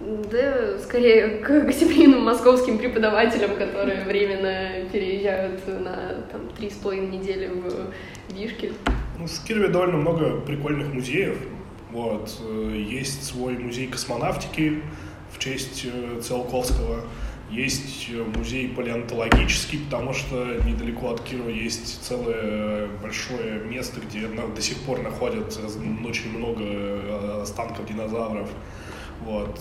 Да, 0.00 0.78
скорее, 0.80 1.38
к 1.38 1.64
гостеприимным 1.64 2.24
московским 2.24 2.78
преподавателям, 2.78 3.56
которые 3.56 4.04
временно 4.04 4.88
переезжают 4.92 5.66
на 5.66 6.24
там, 6.30 6.48
три 6.56 6.68
с 6.68 6.74
половиной 6.74 7.18
недели 7.18 7.48
в 7.48 8.34
Вишкель. 8.34 8.74
Ну, 9.18 9.26
в 9.26 9.44
Кирове 9.46 9.68
довольно 9.68 9.96
много 9.98 10.40
прикольных 10.40 10.92
музеев. 10.92 11.38
Вот. 11.92 12.28
э, 12.46 12.72
Есть 12.76 13.24
свой 13.24 13.56
музей 13.56 13.86
космонавтики 13.86 14.82
в 15.34 15.38
честь 15.38 15.84
э, 15.84 16.20
Циолковского. 16.22 17.04
Есть 17.50 18.08
э, 18.10 18.22
музей 18.36 18.68
палеонтологический, 18.68 19.80
потому 19.80 20.12
что 20.12 20.56
недалеко 20.64 21.10
от 21.10 21.20
Кирова 21.20 21.48
есть 21.48 22.02
целое 22.04 22.88
большое 23.02 23.60
место, 23.60 24.00
где 24.00 24.26
до 24.26 24.62
сих 24.62 24.78
пор 24.78 25.02
находят 25.02 25.58
очень 26.06 26.36
много 26.36 26.64
э, 26.64 27.40
останков 27.42 27.86
динозавров. 27.86 28.48
Вот. 29.20 29.58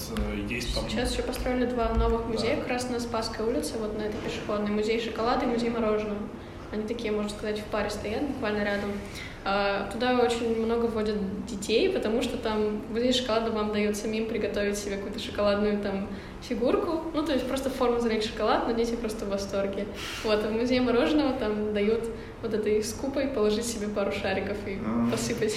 Есть 0.50 0.76
там... 0.76 0.90
Сейчас 0.90 1.14
еще 1.14 1.24
построили 1.24 1.66
два 1.66 1.90
новых 1.90 2.26
музея 2.28 2.58
как 2.58 2.70
раз 2.70 2.90
на 2.90 3.00
Спасской 3.00 3.46
улице, 3.46 3.74
вот 3.80 3.98
на 3.98 4.04
этой 4.04 4.18
пешеходной. 4.18 4.72
Музей 4.72 5.00
шоколада 5.00 5.46
и 5.46 5.48
музей 5.48 5.70
мороженого. 5.70 6.18
Они 6.72 6.84
такие, 6.88 7.12
можно 7.12 7.30
сказать, 7.30 7.60
в 7.60 7.64
паре 7.66 7.90
стоят, 7.90 8.28
буквально 8.28 8.64
рядом. 8.64 8.92
А, 9.46 9.90
Туда 9.92 10.18
очень 10.20 10.64
много 10.64 10.86
водят 10.86 11.18
детей, 11.46 11.90
потому 11.90 12.22
что 12.22 12.38
там 12.38 12.82
в 12.88 12.92
музее 12.94 13.12
шоколада 13.12 13.52
вам 13.52 13.74
дают 13.74 13.98
самим 13.98 14.28
приготовить 14.28 14.78
себе 14.78 14.96
какую-то 14.96 15.20
шоколадную 15.20 15.82
там 15.82 16.08
фигурку. 16.42 17.02
Ну, 17.14 17.24
то 17.24 17.34
есть 17.34 17.46
просто 17.48 17.70
форму 17.70 18.00
залить 18.00 18.24
шоколад, 18.24 18.68
но 18.68 18.74
дети 18.74 18.96
просто 18.96 19.26
в 19.26 19.30
восторге. 19.30 19.86
Вот, 20.24 20.46
а 20.46 20.48
в 20.48 20.52
музее 20.54 20.82
мороженого 20.82 21.34
там 21.34 21.74
дают 21.74 22.10
вот 22.42 22.54
этой 22.54 22.82
скупой 22.84 23.28
положить 23.28 23.66
себе 23.66 23.88
пару 23.88 24.12
шариков 24.14 24.58
и 24.66 24.78
А. 24.86 25.12
посыпать. 25.12 25.56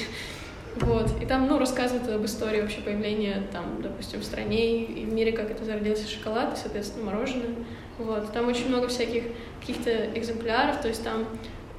Вот. 0.80 1.10
И 1.22 1.26
там, 1.26 1.46
ну, 1.46 1.58
рассказывают 1.58 2.08
об 2.10 2.24
истории 2.26 2.60
вообще 2.60 2.80
появления, 2.82 3.44
там, 3.52 3.80
допустим, 3.82 4.20
в 4.20 4.24
стране 4.24 4.84
и 4.84 5.04
в 5.06 5.12
мире, 5.12 5.32
как 5.32 5.50
это 5.50 5.64
зародился 5.64 6.06
шоколад 6.08 6.54
и, 6.54 6.60
соответственно, 6.60 7.06
мороженое. 7.06 7.54
Вот. 7.98 8.30
Там 8.32 8.48
очень 8.48 8.68
много 8.68 8.88
всяких 8.88 9.22
каких-то 9.60 9.90
экземпляров, 10.18 10.82
то 10.82 10.88
есть 10.88 11.02
там, 11.02 11.24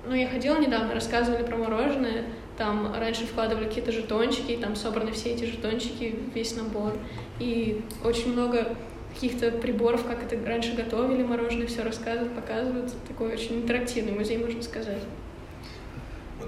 ну, 0.05 0.13
я 0.13 0.27
ходила 0.27 0.59
недавно, 0.59 0.93
рассказывали 0.93 1.43
про 1.43 1.57
мороженое, 1.57 2.25
там 2.57 2.93
раньше 2.93 3.25
вкладывали 3.25 3.65
какие-то 3.65 3.91
жетончики, 3.91 4.51
и 4.51 4.57
там 4.57 4.75
собраны 4.75 5.11
все 5.11 5.29
эти 5.33 5.45
жетончики, 5.45 6.15
весь 6.33 6.55
набор. 6.55 6.93
И 7.39 7.81
очень 8.03 8.33
много 8.33 8.75
каких-то 9.13 9.51
приборов, 9.51 10.05
как 10.05 10.23
это 10.23 10.43
раньше 10.45 10.73
готовили 10.75 11.23
мороженое, 11.23 11.67
все 11.67 11.83
рассказывают, 11.83 12.35
показывают. 12.35 12.93
Такой 13.07 13.33
очень 13.33 13.61
интерактивный 13.63 14.13
музей, 14.13 14.37
можно 14.37 14.61
сказать. 14.61 15.01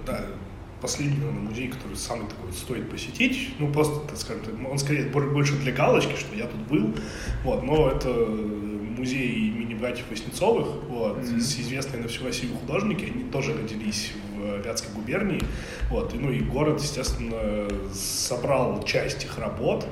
Да, 0.05 0.25
последний, 0.81 1.17
наверное, 1.17 1.41
музей, 1.41 1.67
который 1.67 1.95
самый 1.95 2.27
такой 2.27 2.51
стоит 2.53 2.89
посетить. 2.89 3.53
Ну, 3.59 3.71
просто, 3.71 4.07
так 4.07 4.17
скажем, 4.17 4.65
он 4.65 4.77
скорее 4.77 5.05
бо- 5.05 5.21
больше 5.21 5.55
для 5.57 5.71
галочки, 5.71 6.15
что 6.15 6.35
я 6.35 6.45
тут 6.45 6.61
был. 6.67 6.93
Вот, 7.43 7.63
но 7.63 7.89
это 7.91 8.09
музей 8.99 9.49
имени 9.49 9.73
братьев 9.73 10.05
Васнецовых, 10.09 10.83
вот, 10.87 11.23
с 11.23 11.59
известные 11.59 12.03
на 12.03 12.07
всю 12.07 12.25
Россию 12.25 12.53
художники. 12.55 13.05
Они 13.05 13.23
тоже 13.23 13.53
родились 13.53 14.11
в 14.35 14.65
Вятской 14.65 14.93
губернии. 14.93 15.41
Вот, 15.89 16.13
и, 16.13 16.17
ну 16.17 16.31
и 16.31 16.41
город, 16.41 16.81
естественно, 16.81 17.67
собрал 17.93 18.83
часть 18.83 19.23
их 19.23 19.37
работ 19.37 19.87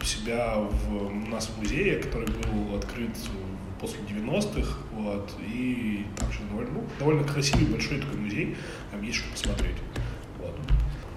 у 0.00 0.04
себя 0.04 0.56
в, 0.56 1.06
у 1.06 1.28
нас 1.28 1.48
в 1.48 1.58
музее, 1.58 1.96
который 1.96 2.28
был 2.28 2.76
открыт 2.76 3.10
после 3.80 4.00
90-х, 4.00 4.78
вот, 4.92 5.30
и 5.40 6.06
также 6.16 6.38
довольно, 6.50 6.70
ну, 6.70 6.84
довольно 6.98 7.24
красивый, 7.24 7.66
большой 7.66 8.00
такой 8.00 8.18
музей, 8.18 8.56
там 8.90 9.02
есть 9.02 9.18
что 9.18 9.30
посмотреть. 9.30 9.76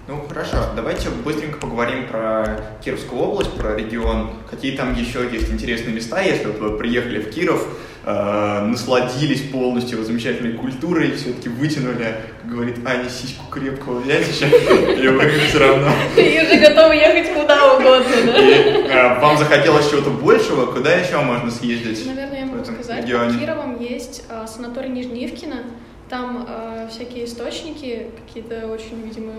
Ну 0.08 0.22
хорошо, 0.28 0.58
давайте 0.76 1.08
быстренько 1.10 1.58
поговорим 1.58 2.06
про 2.06 2.60
Кировскую 2.84 3.22
область, 3.22 3.50
про 3.54 3.74
регион. 3.74 4.30
Какие 4.48 4.76
там 4.76 4.94
еще 4.94 5.28
есть 5.28 5.50
интересные 5.50 5.92
места, 5.92 6.20
если 6.20 6.46
вот 6.46 6.58
вы 6.60 6.78
приехали 6.78 7.18
в 7.18 7.30
Киров, 7.30 7.66
э, 8.04 8.60
насладились 8.66 9.42
полностью 9.50 10.04
замечательной 10.04 10.52
культурой, 10.52 11.10
все-таки 11.16 11.48
вытянули, 11.48 12.18
как 12.40 12.52
говорит 12.52 12.76
Аня, 12.86 13.10
сиську 13.10 13.50
крепкого 13.50 13.98
вятича, 13.98 14.46
и 14.46 15.08
вы 15.08 15.28
все 15.48 15.58
равно. 15.58 15.90
И 16.16 16.40
уже 16.40 16.60
готовы 16.60 16.94
ехать 16.94 17.34
куда 17.34 17.74
угодно, 17.74 18.16
да? 18.26 18.38
Э, 18.38 19.20
вам 19.20 19.36
захотелось 19.36 19.90
чего-то 19.90 20.10
большего, 20.10 20.66
куда 20.66 20.94
еще 20.94 21.18
можно 21.18 21.50
съездить? 21.50 22.06
Наверное, 22.06 22.38
я 22.38 22.46
могу 22.46 22.64
сказать, 22.64 23.10
под 23.10 23.40
Кировом 23.40 23.80
есть 23.80 24.22
а, 24.30 24.46
санаторий 24.46 24.90
Нижнеивкино. 24.90 25.64
Там 26.08 26.46
а, 26.48 26.88
всякие 26.88 27.24
источники, 27.24 28.06
какие-то 28.24 28.68
очень, 28.68 29.02
видимо, 29.04 29.32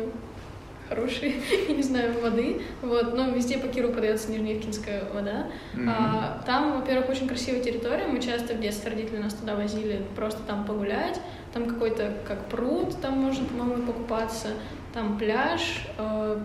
хорошие, 0.90 1.36
я 1.68 1.76
не 1.76 1.84
знаю, 1.84 2.14
воды. 2.22 2.62
Вот, 2.82 3.16
но 3.16 3.30
везде 3.30 3.58
по 3.58 3.68
Кирову 3.68 3.94
подается 3.94 4.32
Нижнеивкинская 4.32 5.04
вода. 5.14 5.48
Мгм. 5.74 5.90
А, 5.90 6.44
там, 6.46 6.80
во-первых, 6.80 7.10
очень 7.10 7.28
красивая 7.28 7.62
территория. 7.62 8.08
Мы 8.08 8.22
часто 8.22 8.54
в 8.54 8.60
детстве 8.60 8.92
родители 8.92 9.18
нас 9.18 9.34
туда 9.34 9.56
возили 9.56 10.02
просто 10.16 10.42
там 10.48 10.66
погулять. 10.66 11.20
Там 11.54 11.66
какой-то 11.66 12.14
как 12.28 12.46
пруд, 12.46 13.00
там 13.02 13.18
можно, 13.20 13.46
по-моему, 13.46 13.84
покупаться. 13.84 14.50
Там 14.94 15.18
пляж, 15.18 15.86
э, 15.98 16.40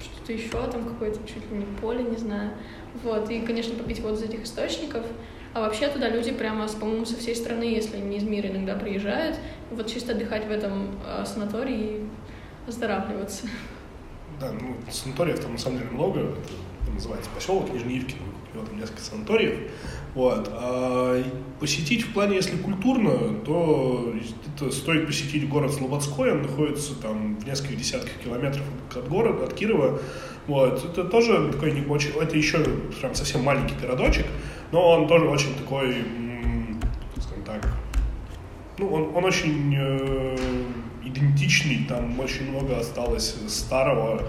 что-то 0.00 0.32
еще, 0.32 0.70
там 0.70 0.84
какое-то 0.84 1.18
чуть 1.26 1.50
ли 1.50 1.58
не 1.58 1.66
поле, 1.80 2.02
не 2.02 2.16
знаю. 2.16 2.50
Вот, 3.02 3.30
и, 3.30 3.40
конечно, 3.40 3.74
попить 3.74 4.00
воду 4.00 4.14
из 4.16 4.22
этих 4.22 4.44
источников. 4.44 5.04
А 5.54 5.60
вообще 5.60 5.88
туда 5.88 6.08
люди 6.08 6.32
прямо, 6.32 6.66
по-моему, 6.66 7.04
со 7.04 7.16
всей 7.16 7.36
страны, 7.36 7.64
если 7.64 7.98
не 7.98 8.16
из 8.16 8.22
мира, 8.22 8.48
иногда 8.48 8.74
приезжают. 8.74 9.36
Вот 9.70 9.86
чисто 9.86 10.12
отдыхать 10.12 10.46
в 10.46 10.50
этом 10.50 10.98
э, 11.06 11.24
санатории 11.26 11.76
и 11.76 12.06
оздоравливаться. 12.66 13.46
Да, 14.40 14.52
ну, 14.52 14.76
санаториев 14.90 15.40
там 15.40 15.52
на 15.52 15.58
самом 15.58 15.78
деле 15.78 15.90
много. 15.90 16.20
Это 16.20 16.92
называется 16.92 17.30
поселок 17.34 17.72
Нижнеивкино. 17.72 18.22
У 18.52 18.56
него 18.56 18.66
там 18.66 18.78
несколько 18.78 19.00
санаториев. 19.00 19.70
Вот. 20.14 20.48
А 20.52 21.22
посетить 21.58 22.02
в 22.02 22.12
плане, 22.12 22.36
если 22.36 22.56
культурно, 22.56 23.34
то 23.44 24.12
это 24.56 24.70
стоит 24.70 25.06
посетить 25.06 25.48
город 25.48 25.72
Слободской. 25.72 26.32
Он 26.32 26.42
находится 26.42 26.94
там 27.00 27.36
в 27.36 27.46
нескольких 27.46 27.78
десятках 27.78 28.12
километров 28.22 28.64
от 28.94 29.08
города, 29.08 29.44
от 29.44 29.54
Кирова. 29.54 30.00
Вот. 30.46 30.84
Это 30.84 31.04
тоже 31.04 31.50
такой 31.52 31.72
не 31.72 31.86
очень... 31.86 32.10
Это 32.10 32.36
еще 32.36 32.58
прям 33.00 33.14
совсем 33.14 33.42
маленький 33.42 33.74
городочек, 33.80 34.26
но 34.70 34.90
он 34.90 35.08
тоже 35.08 35.26
очень 35.26 35.54
такой, 35.54 35.96
скажем 37.16 37.44
так, 37.44 37.68
ну, 38.78 38.88
он, 38.92 39.16
он 39.16 39.24
очень 39.24 40.31
идентичный, 41.62 41.86
там 41.88 42.18
очень 42.20 42.50
много 42.50 42.78
осталось 42.78 43.34
старого. 43.48 44.28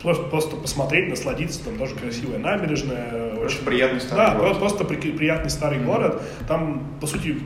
Просто, 0.00 0.24
просто 0.24 0.56
посмотреть, 0.56 1.08
насладиться, 1.08 1.64
там 1.64 1.78
тоже 1.78 1.94
красивая 1.94 2.38
набережная. 2.38 3.36
Просто 3.36 3.44
очень 3.44 3.64
приятный 3.64 4.00
старый 4.00 4.26
да, 4.26 4.34
город. 4.34 4.58
просто 4.58 4.84
при, 4.84 4.96
приятный 4.96 5.50
старый 5.50 5.78
mm-hmm. 5.78 5.84
город. 5.84 6.22
Там, 6.48 6.96
по 7.00 7.06
сути, 7.06 7.38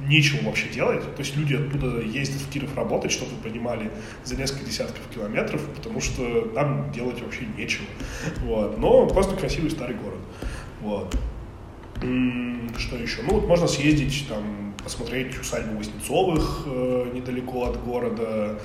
нечего 0.00 0.44
вообще 0.44 0.68
делать. 0.70 1.02
То 1.02 1.20
есть 1.20 1.36
люди 1.36 1.54
оттуда 1.54 2.00
ездят 2.00 2.40
в 2.40 2.50
Киров 2.50 2.76
работать, 2.76 3.12
чтобы 3.12 3.30
вы 3.36 3.48
понимали, 3.48 3.92
за 4.24 4.34
несколько 4.36 4.64
десятков 4.64 5.02
километров, 5.14 5.62
потому 5.76 6.00
что 6.00 6.48
там 6.48 6.90
делать 6.90 7.22
вообще 7.22 7.46
нечего. 7.56 7.86
Вот. 8.40 8.76
Но 8.78 9.06
просто 9.06 9.36
красивый 9.36 9.70
старый 9.70 9.94
город. 9.94 10.18
Вот. 10.80 11.16
Что 12.76 12.96
еще? 12.96 13.22
Ну, 13.22 13.34
вот 13.34 13.46
можно 13.46 13.68
съездить, 13.68 14.26
там, 14.28 14.73
посмотреть 14.84 15.38
усадьбу 15.40 15.78
Воснецовых 15.78 16.62
э, 16.66 17.10
недалеко 17.14 17.64
от 17.64 17.82
города, 17.82 18.58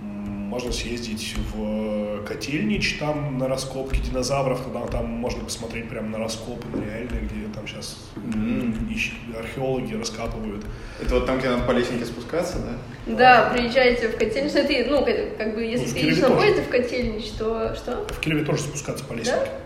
можно 0.00 0.72
съездить 0.72 1.34
в 1.52 2.24
Котельнич, 2.24 2.98
там 2.98 3.38
на 3.38 3.48
раскопки 3.48 4.00
динозавров, 4.00 4.62
туда 4.62 4.86
там 4.86 5.06
можно 5.06 5.44
посмотреть 5.44 5.88
прямо 5.88 6.08
на 6.08 6.18
раскопы, 6.18 6.66
на 6.76 6.82
реальные, 6.82 7.22
где 7.22 7.46
там 7.54 7.66
сейчас 7.66 7.98
mm. 8.16 8.92
ищут, 8.92 9.14
археологи 9.38 9.94
раскапывают. 9.94 10.64
Это 11.00 11.14
вот 11.14 11.26
там, 11.26 11.38
где 11.38 11.48
надо 11.48 11.64
по 11.64 11.72
лесенке 11.72 12.04
спускаться, 12.04 12.58
да? 12.58 13.16
Да, 13.16 13.50
приезжаете 13.50 14.08
в 14.08 14.16
Котельнич, 14.16 14.52
ты, 14.52 14.86
ну, 14.88 15.04
как 15.36 15.54
бы, 15.54 15.62
если 15.62 15.86
ну, 15.86 15.92
ты 15.92 15.98
едешь 15.98 16.18
на 16.18 16.30
поезде 16.30 16.62
в 16.62 16.68
Котельнич, 16.68 17.30
то 17.38 17.74
что? 17.74 18.06
В 18.08 18.20
Кирове 18.20 18.44
тоже 18.44 18.62
спускаться 18.62 19.04
по 19.04 19.12
лесенке. 19.12 19.46
Да? 19.46 19.65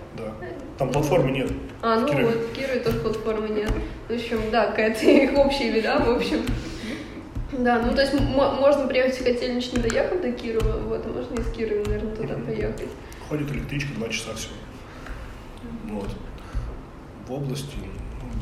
Там 0.81 0.91
платформы 0.93 1.31
нет. 1.31 1.53
А, 1.83 2.01
ну 2.01 2.07
вот, 2.07 2.37
в 2.37 2.53
Кирове 2.55 2.81
тоже 2.81 3.01
платформы 3.01 3.51
нет. 3.51 3.70
В 4.09 4.14
общем, 4.14 4.41
да, 4.51 4.68
какая-то 4.68 5.05
их 5.05 5.37
общая 5.37 5.72
беда, 5.72 5.99
в 5.99 6.09
общем. 6.09 6.41
Да, 7.53 7.83
ну 7.83 7.95
то 7.95 8.01
есть 8.01 8.14
можно 8.14 8.87
приехать 8.87 9.20
в 9.20 9.22
Котельнич, 9.22 9.72
не 9.72 9.78
доехав 9.83 10.22
до 10.22 10.33
Кирова, 10.33 10.78
вот, 10.78 11.05
а 11.05 11.09
можно 11.11 11.35
из 11.35 11.55
Кирова, 11.55 11.85
наверное, 11.85 12.16
туда 12.16 12.35
поехать. 12.37 12.89
Ходит 13.28 13.53
электричка 13.53 13.93
два 13.97 14.09
часа 14.09 14.33
всего. 14.35 14.55
Вот. 15.91 16.09
В 17.28 17.33
области, 17.35 17.76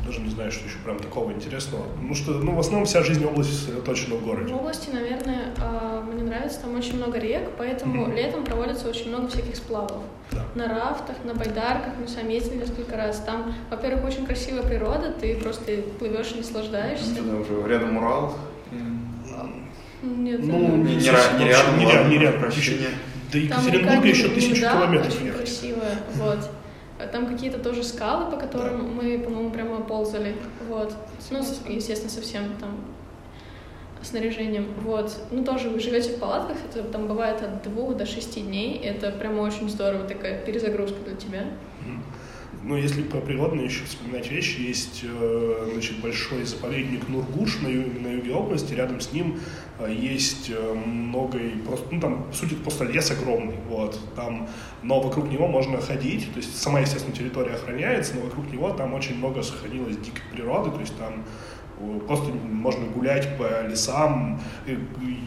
даже 0.05 0.21
не 0.21 0.29
знаю, 0.29 0.51
что 0.51 0.65
еще 0.65 0.77
прям 0.83 0.99
такого 0.99 1.31
интересного. 1.31 1.85
Ну 2.01 2.15
что, 2.15 2.31
ну 2.31 2.55
в 2.55 2.59
основном 2.59 2.85
вся 2.85 3.03
жизнь 3.03 3.23
области 3.25 3.53
сосредоточена 3.53 4.15
в 4.15 4.25
городе. 4.25 4.53
В 4.53 4.57
области, 4.57 4.89
наверное, 4.89 5.53
а, 5.57 6.01
мне 6.01 6.23
нравится, 6.23 6.61
там 6.61 6.75
очень 6.75 6.97
много 6.97 7.19
рек, 7.19 7.51
поэтому 7.57 8.07
mm-hmm. 8.07 8.15
летом 8.15 8.43
проводится 8.43 8.89
очень 8.89 9.09
много 9.09 9.27
всяких 9.27 9.55
сплавов. 9.55 10.01
Да. 10.31 10.45
На 10.55 10.67
рафтах, 10.67 11.15
на 11.23 11.33
байдарках, 11.33 11.93
мы 11.99 12.07
сами 12.07 12.33
ездили 12.33 12.59
несколько 12.59 12.95
раз. 12.95 13.19
Там, 13.19 13.53
во-первых, 13.69 14.05
очень 14.05 14.25
красивая 14.25 14.63
природа, 14.63 15.11
ты 15.11 15.35
просто 15.35 15.81
плывешь 15.97 16.31
и 16.33 16.37
наслаждаешься. 16.37 17.15
Туда 17.15 17.35
уже 17.35 17.67
рядом 17.67 17.97
Урал. 17.97 18.35
Нет, 20.01 20.39
ну, 20.43 20.77
не, 20.77 20.95
не, 20.95 20.95
не, 20.95 21.05
рядом, 21.09 21.39
не, 21.39 21.85
рядом, 21.85 22.09
не 22.09 22.17
рядом, 22.17 22.39
прощения. 22.39 22.89
До 23.31 23.37
Екатеринбурга 23.37 24.07
еще 24.07 24.29
тысячу 24.29 24.61
километров 24.61 25.13
очень 25.13 25.25
ехать. 25.25 25.41
красивая, 25.41 25.97
вот. 26.15 26.49
Там 27.11 27.27
какие-то 27.27 27.59
тоже 27.59 27.83
скалы, 27.83 28.29
по 28.29 28.37
которым 28.37 28.77
да. 28.77 28.83
мы, 28.83 29.19
по-моему, 29.19 29.51
прямо 29.51 29.81
ползали, 29.81 30.35
вот. 30.67 30.93
Ну, 31.31 31.39
естественно, 31.67 32.11
совсем 32.11 32.55
там 32.59 32.71
снаряжением, 34.01 34.67
вот. 34.81 35.17
Ну, 35.31 35.43
тоже 35.43 35.69
вы 35.69 35.79
живете 35.79 36.11
в 36.11 36.19
палатках, 36.19 36.57
это 36.69 36.83
там 36.83 37.07
бывает 37.07 37.41
от 37.41 37.63
двух 37.63 37.95
до 37.95 38.05
шести 38.05 38.41
дней, 38.41 38.77
это 38.79 39.11
прямо 39.11 39.41
очень 39.41 39.69
здорово, 39.69 40.07
такая 40.07 40.43
перезагрузка 40.45 40.97
для 41.05 41.15
тебя. 41.15 41.43
Ну, 42.61 42.75
если 42.75 43.03
про 43.03 43.21
природные 43.21 43.65
еще 43.67 43.85
вспоминать 43.85 44.29
вещи, 44.29 44.59
есть 44.59 45.01
э, 45.03 45.69
значит, 45.71 45.99
большой 46.01 46.43
заповедник 46.43 47.07
Нургуш 47.07 47.61
на, 47.61 47.67
юге, 47.67 47.99
на 48.01 48.07
юге 48.07 48.33
области, 48.33 48.73
рядом 48.73 48.99
с 48.99 49.13
ним 49.13 49.39
э, 49.79 49.93
есть 49.97 50.49
э, 50.49 50.73
много, 50.73 51.39
просто, 51.65 51.87
ну, 51.89 52.01
там, 52.01 52.23
по 52.23 52.33
сути, 52.33 52.55
просто 52.55 52.83
лес 52.83 53.11
огромный, 53.11 53.55
вот, 53.69 53.97
там, 54.13 54.49
но 54.83 54.99
вокруг 54.99 55.31
него 55.31 55.47
можно 55.47 55.79
ходить, 55.79 56.29
то 56.33 56.39
есть 56.39 56.61
сама, 56.61 56.81
естественно, 56.81 57.15
территория 57.15 57.53
охраняется, 57.53 58.15
но 58.15 58.21
вокруг 58.23 58.51
него 58.51 58.71
там 58.71 58.93
очень 58.93 59.17
много 59.17 59.41
сохранилось 59.41 59.95
дикой 59.95 60.23
природы, 60.33 60.71
то 60.71 60.81
есть 60.81 60.97
там 60.97 61.23
просто 62.07 62.33
можно 62.33 62.85
гулять 62.87 63.37
по 63.37 63.65
лесам. 63.65 64.41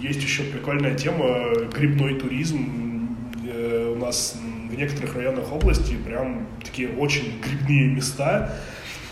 Есть 0.02 0.22
еще 0.22 0.42
прикольная 0.42 0.94
тема, 0.94 1.48
грибной 1.72 2.20
туризм. 2.20 3.16
У 3.42 3.96
нас 3.96 4.38
в 4.72 4.76
некоторых 4.76 5.14
районах 5.14 5.52
области 5.52 5.94
прям 5.94 6.46
такие 6.64 6.88
очень 6.96 7.40
грибные 7.40 7.94
места. 7.94 8.54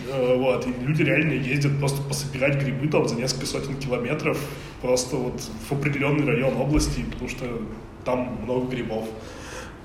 Э, 0.08 0.34
вот, 0.36 0.66
и 0.66 0.72
люди 0.84 1.02
реально 1.02 1.34
ездят 1.34 1.78
просто 1.78 2.02
пособирать 2.02 2.56
грибы 2.56 2.88
там 2.88 3.06
за 3.06 3.16
несколько 3.16 3.46
сотен 3.46 3.76
километров 3.76 4.38
просто 4.80 5.16
вот 5.16 5.40
в 5.68 5.72
определенный 5.72 6.24
район 6.24 6.56
области, 6.56 7.02
потому 7.02 7.28
что 7.28 7.44
там 8.04 8.38
много 8.42 8.70
грибов. 8.70 9.04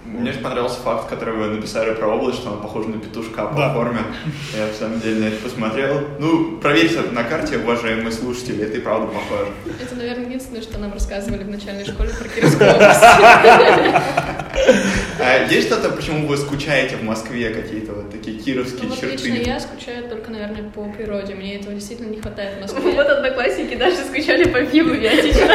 Мне 0.05 0.30
очень 0.30 0.41
понравился 0.41 0.80
факт, 0.82 1.09
который 1.09 1.34
вы 1.34 1.47
написали 1.47 1.93
про 1.95 2.07
область, 2.07 2.38
что 2.38 2.51
она 2.51 2.61
похожа 2.61 2.89
на 2.89 2.99
петушка 2.99 3.47
по 3.47 3.57
да. 3.57 3.73
форме. 3.73 4.01
Я, 4.55 4.67
в 4.71 4.76
самом 4.76 5.01
деле, 5.01 5.19
на 5.19 5.26
это 5.26 5.41
посмотрел. 5.41 5.99
Ну, 6.19 6.59
проверьте 6.59 7.01
на 7.11 7.23
карте, 7.23 7.57
уважаемые 7.57 8.11
слушатели, 8.11 8.63
это 8.63 8.78
и 8.78 8.82
правда 8.82 9.07
похоже. 9.07 9.51
Это, 9.82 9.95
наверное, 9.95 10.28
единственное, 10.28 10.61
что 10.61 10.78
нам 10.78 10.93
рассказывали 10.93 11.43
в 11.43 11.49
начальной 11.49 11.86
школе 11.86 12.11
про 12.11 12.30
Кировскую 12.30 12.69
область. 12.76 13.01
А 15.26 15.51
есть 15.51 15.67
что-то, 15.67 15.89
почему 15.89 16.28
вы 16.28 16.38
скучаете 16.38 16.97
в 16.97 17.03
Москве, 17.03 17.49
какие-то 17.49 17.93
вот 17.93 18.11
такие 18.11 18.38
кировские 18.38 18.89
ну, 18.89 18.95
черты? 18.95 19.28
лично 19.28 19.49
я 19.49 19.59
скучаю 19.59 20.07
только, 20.07 20.30
наверное, 20.30 20.69
по 20.69 20.86
природе. 20.86 21.34
Мне 21.34 21.55
этого 21.55 21.73
действительно 21.73 22.09
не 22.09 22.21
хватает 22.21 22.57
в 22.57 22.61
Москве. 22.61 22.91
Вот 22.91 23.07
одноклассники 23.07 23.76
даже 23.76 23.97
скучали 23.97 24.43
по 24.43 24.63
пиву 24.63 24.91
вятично. 24.91 25.45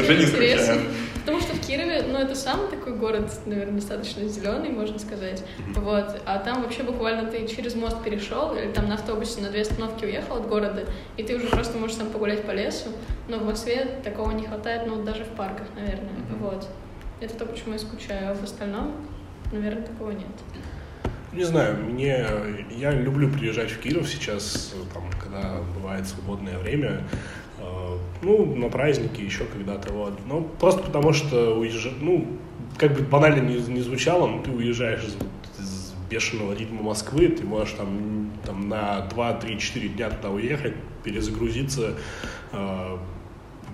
Уже 0.00 0.16
не 0.16 0.26
скучаем. 0.26 0.88
Потому 1.20 1.40
что 1.40 1.54
в 1.54 1.66
Кирове, 1.66 2.02
ну, 2.08 2.18
это 2.18 2.34
самый 2.34 2.68
такой 2.68 2.94
город, 2.94 3.30
наверное, 3.46 3.74
достаточно 3.74 4.26
зеленый, 4.26 4.70
можно 4.70 4.98
сказать. 4.98 5.42
Вот. 5.76 6.20
А 6.26 6.38
там 6.38 6.62
вообще 6.62 6.82
буквально 6.82 7.30
ты 7.30 7.46
через 7.46 7.74
мост 7.74 8.02
перешел, 8.02 8.54
или 8.54 8.72
там 8.72 8.88
на 8.88 8.94
автобусе 8.94 9.40
на 9.40 9.48
две 9.48 9.62
остановки 9.62 10.04
уехал 10.04 10.36
от 10.36 10.48
города, 10.48 10.84
и 11.16 11.22
ты 11.22 11.36
уже 11.36 11.46
просто 11.46 11.78
можешь 11.78 11.96
там 11.96 12.08
погулять 12.08 12.42
по 12.42 12.52
лесу. 12.52 12.88
Но 13.28 13.38
в 13.38 13.44
Москве 13.46 13.86
такого 14.02 14.32
не 14.32 14.46
хватает, 14.46 14.86
ну, 14.86 15.02
даже 15.04 15.24
в 15.24 15.28
парках, 15.36 15.66
наверное. 15.76 16.10
Вот. 16.40 16.66
Это 17.20 17.34
то, 17.36 17.44
почему 17.44 17.74
я 17.74 17.78
скучаю, 17.78 18.30
а 18.30 18.34
в 18.34 18.42
остальном, 18.42 18.94
наверное, 19.52 19.82
такого 19.82 20.10
нет. 20.12 20.26
Не 21.32 21.44
знаю, 21.44 21.76
мне 21.76 22.26
я 22.70 22.92
люблю 22.92 23.30
приезжать 23.30 23.70
в 23.70 23.78
Киров 23.78 24.08
сейчас, 24.08 24.74
там, 24.92 25.04
когда 25.22 25.60
бывает 25.74 26.06
свободное 26.08 26.58
время, 26.58 27.02
э, 27.58 27.96
ну, 28.22 28.56
на 28.56 28.68
праздники 28.68 29.20
еще 29.20 29.44
когда-то, 29.44 29.92
вот. 29.92 30.18
Ну, 30.26 30.48
просто 30.58 30.82
потому 30.82 31.12
что 31.12 31.56
уезжать, 31.56 32.00
ну, 32.00 32.26
как 32.78 32.94
бы 32.94 33.02
банально 33.02 33.40
не, 33.40 33.58
не 33.58 33.80
звучало, 33.82 34.26
но 34.26 34.42
ты 34.42 34.50
уезжаешь 34.50 35.04
из, 35.04 35.14
из 35.62 35.92
бешеного 36.08 36.54
ритма 36.54 36.82
Москвы, 36.82 37.28
ты 37.28 37.44
можешь 37.44 37.74
там, 37.74 38.32
там 38.44 38.68
на 38.68 39.02
2, 39.02 39.34
3, 39.34 39.58
4 39.58 39.88
дня 39.90 40.10
туда 40.10 40.30
уехать, 40.30 40.74
перезагрузиться. 41.04 41.94
Э, 42.52 42.96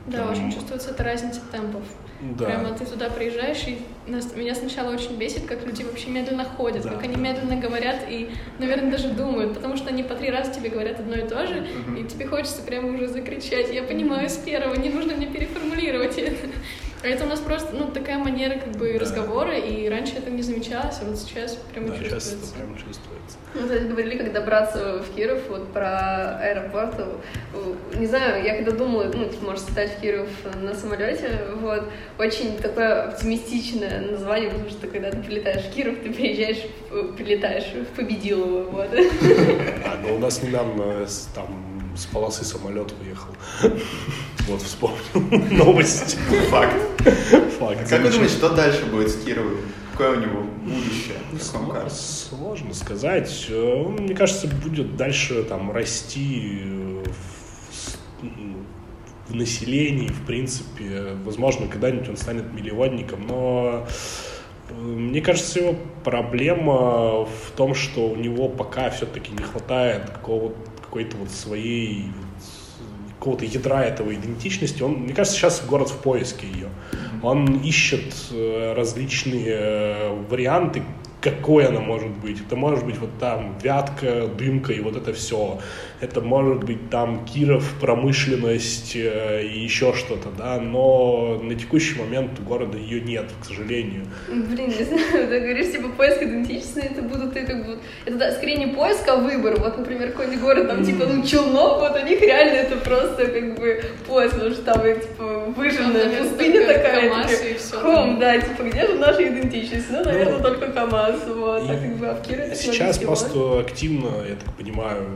да, 0.06 0.18
там... 0.18 0.32
очень 0.32 0.52
чувствуется 0.52 0.90
эта 0.90 1.04
разница 1.04 1.40
темпов. 1.50 1.84
Да. 2.20 2.46
Прямо 2.46 2.70
ты 2.70 2.84
туда 2.84 3.10
приезжаешь, 3.10 3.64
и 3.66 3.78
нас, 4.10 4.34
меня 4.34 4.54
сначала 4.54 4.92
очень 4.92 5.16
бесит, 5.16 5.46
как 5.46 5.66
люди 5.66 5.82
вообще 5.82 6.08
медленно 6.08 6.44
ходят, 6.44 6.82
да. 6.82 6.90
как 6.90 7.04
они 7.04 7.16
медленно 7.16 7.56
говорят 7.56 8.04
и, 8.08 8.30
наверное, 8.58 8.90
даже 8.90 9.08
думают, 9.08 9.54
потому 9.54 9.76
что 9.76 9.88
они 9.88 10.02
по 10.02 10.14
три 10.14 10.30
раза 10.30 10.52
тебе 10.52 10.70
говорят 10.70 10.98
одно 11.00 11.16
и 11.16 11.28
то 11.28 11.46
же, 11.46 11.54
uh-huh. 11.54 12.00
и 12.00 12.08
тебе 12.08 12.26
хочется 12.26 12.62
прямо 12.62 12.94
уже 12.94 13.08
закричать. 13.08 13.72
Я 13.72 13.82
понимаю 13.82 14.28
с 14.28 14.36
первого, 14.36 14.74
не 14.74 14.88
нужно 14.88 15.14
мне 15.14 15.26
переформулировать 15.26 16.18
это. 16.18 16.48
А 17.06 17.08
это 17.08 17.22
у 17.22 17.28
нас 17.28 17.38
просто, 17.38 17.72
ну, 17.72 17.86
такая 17.92 18.18
манера 18.18 18.58
как 18.58 18.72
бы 18.72 18.92
да. 18.94 18.98
разговора, 18.98 19.56
и 19.56 19.88
раньше 19.88 20.14
это 20.16 20.28
не 20.28 20.42
замечалось, 20.42 20.98
а 21.00 21.04
вот 21.04 21.16
сейчас 21.16 21.54
прямо 21.72 21.90
да, 21.90 21.98
чувствуется. 21.98 22.30
сейчас 22.30 22.48
это 22.48 22.58
прямо 22.58 22.76
чувствуется. 22.76 23.38
Мы, 23.54 23.62
кстати, 23.62 23.84
говорили, 23.84 24.18
как 24.18 24.32
добраться 24.32 25.04
в 25.04 25.14
Киров, 25.14 25.38
вот 25.48 25.72
про 25.72 26.36
аэропорт. 26.38 26.96
Не 27.94 28.06
знаю, 28.06 28.44
я 28.44 28.56
когда 28.56 28.72
думала, 28.72 29.04
ну, 29.04 29.28
ты 29.28 29.36
можешь 29.44 29.68
летать 29.68 29.96
в 29.96 30.00
Киров 30.00 30.28
на 30.60 30.74
самолете, 30.74 31.30
вот, 31.60 31.84
очень 32.18 32.56
такое 32.58 33.04
оптимистичное 33.04 34.00
название, 34.00 34.50
потому 34.50 34.70
что 34.70 34.88
когда 34.88 35.12
ты 35.12 35.18
прилетаешь 35.18 35.62
в 35.62 35.72
Киров, 35.72 35.98
ты 36.02 36.12
приезжаешь, 36.12 36.66
прилетаешь 37.16 37.66
в 37.72 37.96
Победилово, 37.96 38.64
вот. 38.64 38.88
А, 38.92 39.96
но 40.02 40.16
у 40.16 40.18
нас 40.18 40.42
недавно 40.42 41.06
там 41.36 41.65
с 41.96 42.06
полосы 42.06 42.44
самолет 42.44 42.92
уехал. 43.00 43.30
Вот 44.48 44.62
вспомнил 44.62 45.00
новость. 45.64 46.16
Факт. 46.50 46.76
Факт. 47.58 47.90
Как 47.90 48.02
вы 48.02 48.10
думаете, 48.10 48.34
что 48.36 48.50
дальше 48.50 48.86
будет 48.86 49.08
с 49.10 49.24
Кировым? 49.24 49.58
Какое 49.90 50.18
у 50.18 50.20
него 50.20 50.42
будущее? 50.62 51.16
Ну, 51.32 51.88
сложно 51.90 52.72
сказать. 52.72 53.46
Э, 53.48 53.82
он, 53.84 53.94
мне 53.94 54.14
кажется, 54.14 54.46
будет 54.46 54.96
дальше 54.96 55.42
там 55.42 55.72
расти 55.72 56.60
э, 56.62 57.02
в, 58.20 59.32
в 59.32 59.34
населении, 59.34 60.08
в 60.08 60.24
принципе. 60.26 61.16
Возможно, 61.24 61.66
когда-нибудь 61.66 62.08
он 62.10 62.16
станет 62.16 62.52
миллионником, 62.52 63.26
но 63.26 63.88
э, 64.68 64.74
мне 64.74 65.20
кажется, 65.22 65.58
его 65.58 65.76
проблема 66.04 67.24
в 67.24 67.50
том, 67.56 67.74
что 67.74 68.08
у 68.08 68.14
него 68.14 68.48
пока 68.48 68.90
все-таки 68.90 69.32
не 69.32 69.42
хватает 69.42 70.08
какого-то 70.10 70.75
какой-то 70.86 71.16
вот 71.16 71.30
своей 71.30 72.10
какого-то 73.18 73.44
ядра 73.44 73.82
этого 73.82 74.14
идентичности. 74.14 74.82
Он, 74.82 74.92
мне 74.92 75.14
кажется, 75.14 75.38
сейчас 75.38 75.64
город 75.66 75.90
в 75.90 75.98
поиске 75.98 76.46
ее. 76.46 76.68
Он 77.22 77.60
ищет 77.60 78.14
э, 78.30 78.74
различные 78.76 79.46
э, 79.48 80.26
варианты, 80.30 80.82
какой 81.26 81.66
она 81.66 81.80
может 81.80 82.10
быть. 82.10 82.40
Это 82.40 82.54
может 82.54 82.84
быть 82.84 82.98
вот 82.98 83.10
там 83.18 83.58
Вятка, 83.60 84.28
Дымка 84.28 84.72
и 84.72 84.80
вот 84.80 84.96
это 84.96 85.12
все. 85.12 85.58
Это 86.00 86.20
может 86.20 86.62
быть 86.62 86.90
там 86.90 87.24
Киров, 87.24 87.64
промышленность 87.80 88.94
э, 88.94 89.42
и 89.44 89.58
еще 89.58 89.92
что-то, 89.94 90.28
да, 90.36 90.60
но 90.60 91.40
на 91.42 91.54
текущий 91.54 91.98
момент 91.98 92.38
у 92.38 92.42
города 92.42 92.76
ее 92.76 93.00
нет, 93.00 93.24
к 93.40 93.46
сожалению. 93.46 94.04
Блин, 94.28 94.68
не 94.68 94.84
знаю, 94.84 95.28
ты 95.28 95.40
говоришь, 95.40 95.72
типа, 95.72 95.88
поиск 95.88 96.22
идентичности, 96.22 96.80
это 96.80 97.02
будут, 97.02 97.34
это 97.36 97.56
будут, 97.56 97.80
это 98.04 98.16
да, 98.16 98.32
скорее 98.32 98.58
не 98.58 98.66
поиск, 98.66 99.08
а 99.08 99.16
выбор. 99.16 99.58
Вот, 99.58 99.78
например, 99.78 100.10
какой-нибудь 100.10 100.40
город, 100.40 100.68
там, 100.68 100.84
типа, 100.84 101.06
ну, 101.06 101.24
Челнов, 101.24 101.80
вот 101.80 101.96
у 102.00 102.06
них 102.06 102.20
реально 102.20 102.56
это 102.56 102.76
просто, 102.76 103.26
как 103.26 103.58
бы, 103.58 103.82
поиск, 104.06 104.34
потому 104.34 104.50
что 104.52 104.62
там, 104.62 104.82
типа, 104.82 105.24
выжженная 105.56 106.22
пустыня 106.22 106.66
такая, 106.66 107.26
типа, 107.26 107.78
хом, 107.80 108.18
да, 108.20 108.38
типа, 108.38 108.62
где 108.62 108.86
же 108.86 108.94
наша 108.96 109.26
идентичность? 109.26 109.86
Ну, 109.90 110.04
наверное, 110.04 110.36
ну, 110.36 110.42
только 110.42 110.70
КамАЗ, 110.72 111.15
вот, 111.26 111.62
а 111.68 111.76
как 111.76 111.96
бы, 111.98 112.06
а 112.06 112.14
в 112.14 112.22
Кирове 112.22 112.54
Сейчас 112.54 112.98
просто 112.98 113.60
активно, 113.60 114.08
я 114.28 114.36
так 114.36 114.54
понимаю, 114.54 115.08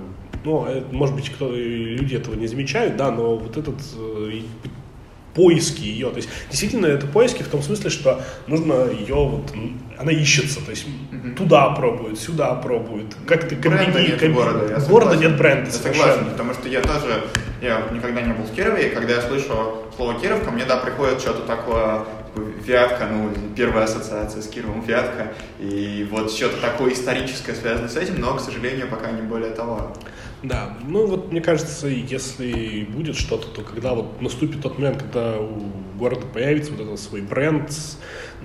ну, 0.44 0.66
э, 0.66 0.82
может 0.90 1.14
быть, 1.14 1.30
кто, 1.30 1.54
люди 1.54 2.16
этого 2.16 2.34
не 2.34 2.46
замечают, 2.46 2.96
да, 2.96 3.10
но 3.10 3.36
вот 3.36 3.56
этот 3.56 3.76
э, 3.96 4.40
поиски 5.34 5.82
ее, 5.82 6.10
то 6.10 6.16
есть 6.16 6.28
действительно 6.50 6.86
это 6.86 7.06
поиски 7.06 7.42
в 7.42 7.48
том 7.48 7.62
смысле, 7.62 7.90
что 7.90 8.22
нужно 8.46 8.90
ее 8.90 9.14
вот, 9.14 9.52
она 9.98 10.12
ищется, 10.12 10.60
то 10.64 10.70
есть 10.70 10.86
mm-hmm. 10.86 11.34
туда 11.34 11.70
пробует, 11.70 12.18
сюда 12.18 12.54
пробует, 12.54 13.14
как 13.26 13.48
ты 13.48 13.56
комбини, 13.56 14.08
нет 14.08 14.18
комби... 14.18 14.34
города, 14.34 14.66
я 14.68 14.80
города 14.80 15.16
нет 15.16 15.36
бренда, 15.36 15.66
я 15.66 15.72
согласен, 15.72 16.24
потому 16.30 16.54
что 16.54 16.68
я 16.68 16.80
тоже, 16.80 17.24
я 17.62 17.88
никогда 17.92 18.22
не 18.22 18.32
был 18.32 18.44
в 18.44 18.52
Кирове, 18.54 18.88
и 18.88 18.94
когда 18.94 19.14
я 19.14 19.22
слышу 19.22 19.52
слово 19.96 20.18
Киров, 20.18 20.42
ко 20.42 20.50
мне, 20.50 20.64
да, 20.64 20.78
приходит 20.78 21.20
что-то 21.20 21.42
такое 21.42 22.04
Вятка, 22.36 23.06
ну, 23.06 23.30
первая 23.56 23.84
ассоциация 23.84 24.42
с 24.42 24.46
Кировом 24.46 24.82
Вятка, 24.82 25.32
и 25.58 26.06
вот 26.10 26.32
что-то 26.32 26.60
такое 26.60 26.92
историческое 26.92 27.54
связано 27.54 27.88
с 27.88 27.96
этим, 27.96 28.20
но, 28.20 28.36
к 28.36 28.40
сожалению, 28.40 28.88
пока 28.88 29.10
не 29.10 29.22
более 29.22 29.50
того. 29.50 29.92
Да, 30.42 30.76
ну 30.86 31.06
вот 31.06 31.32
мне 31.32 31.40
кажется, 31.42 31.86
если 31.88 32.84
будет 32.88 33.16
что-то, 33.16 33.48
то 33.48 33.62
когда 33.62 33.94
вот 33.94 34.22
наступит 34.22 34.62
тот 34.62 34.78
момент, 34.78 35.02
когда 35.02 35.38
у 35.38 35.70
города 35.98 36.26
появится 36.26 36.72
вот 36.72 36.80
этот 36.80 36.98
свой 36.98 37.20
бренд, 37.20 37.70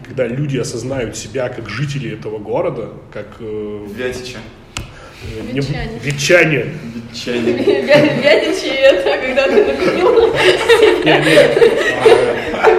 когда 0.04 0.28
люди 0.28 0.58
осознают 0.58 1.16
себя 1.16 1.48
как 1.50 1.70
жители 1.70 2.12
этого 2.14 2.38
города, 2.38 2.90
как... 3.14 3.38
Э, 3.40 3.88
Вятича. 3.96 4.40
Ветчане. 5.54 6.00
Ветчане. 6.04 6.66
Ветчане. 7.12 7.52
Вятичи 8.22 8.68
это 8.68 9.18
когда 9.26 9.48
ты 9.48 9.64
накупил 9.66 10.34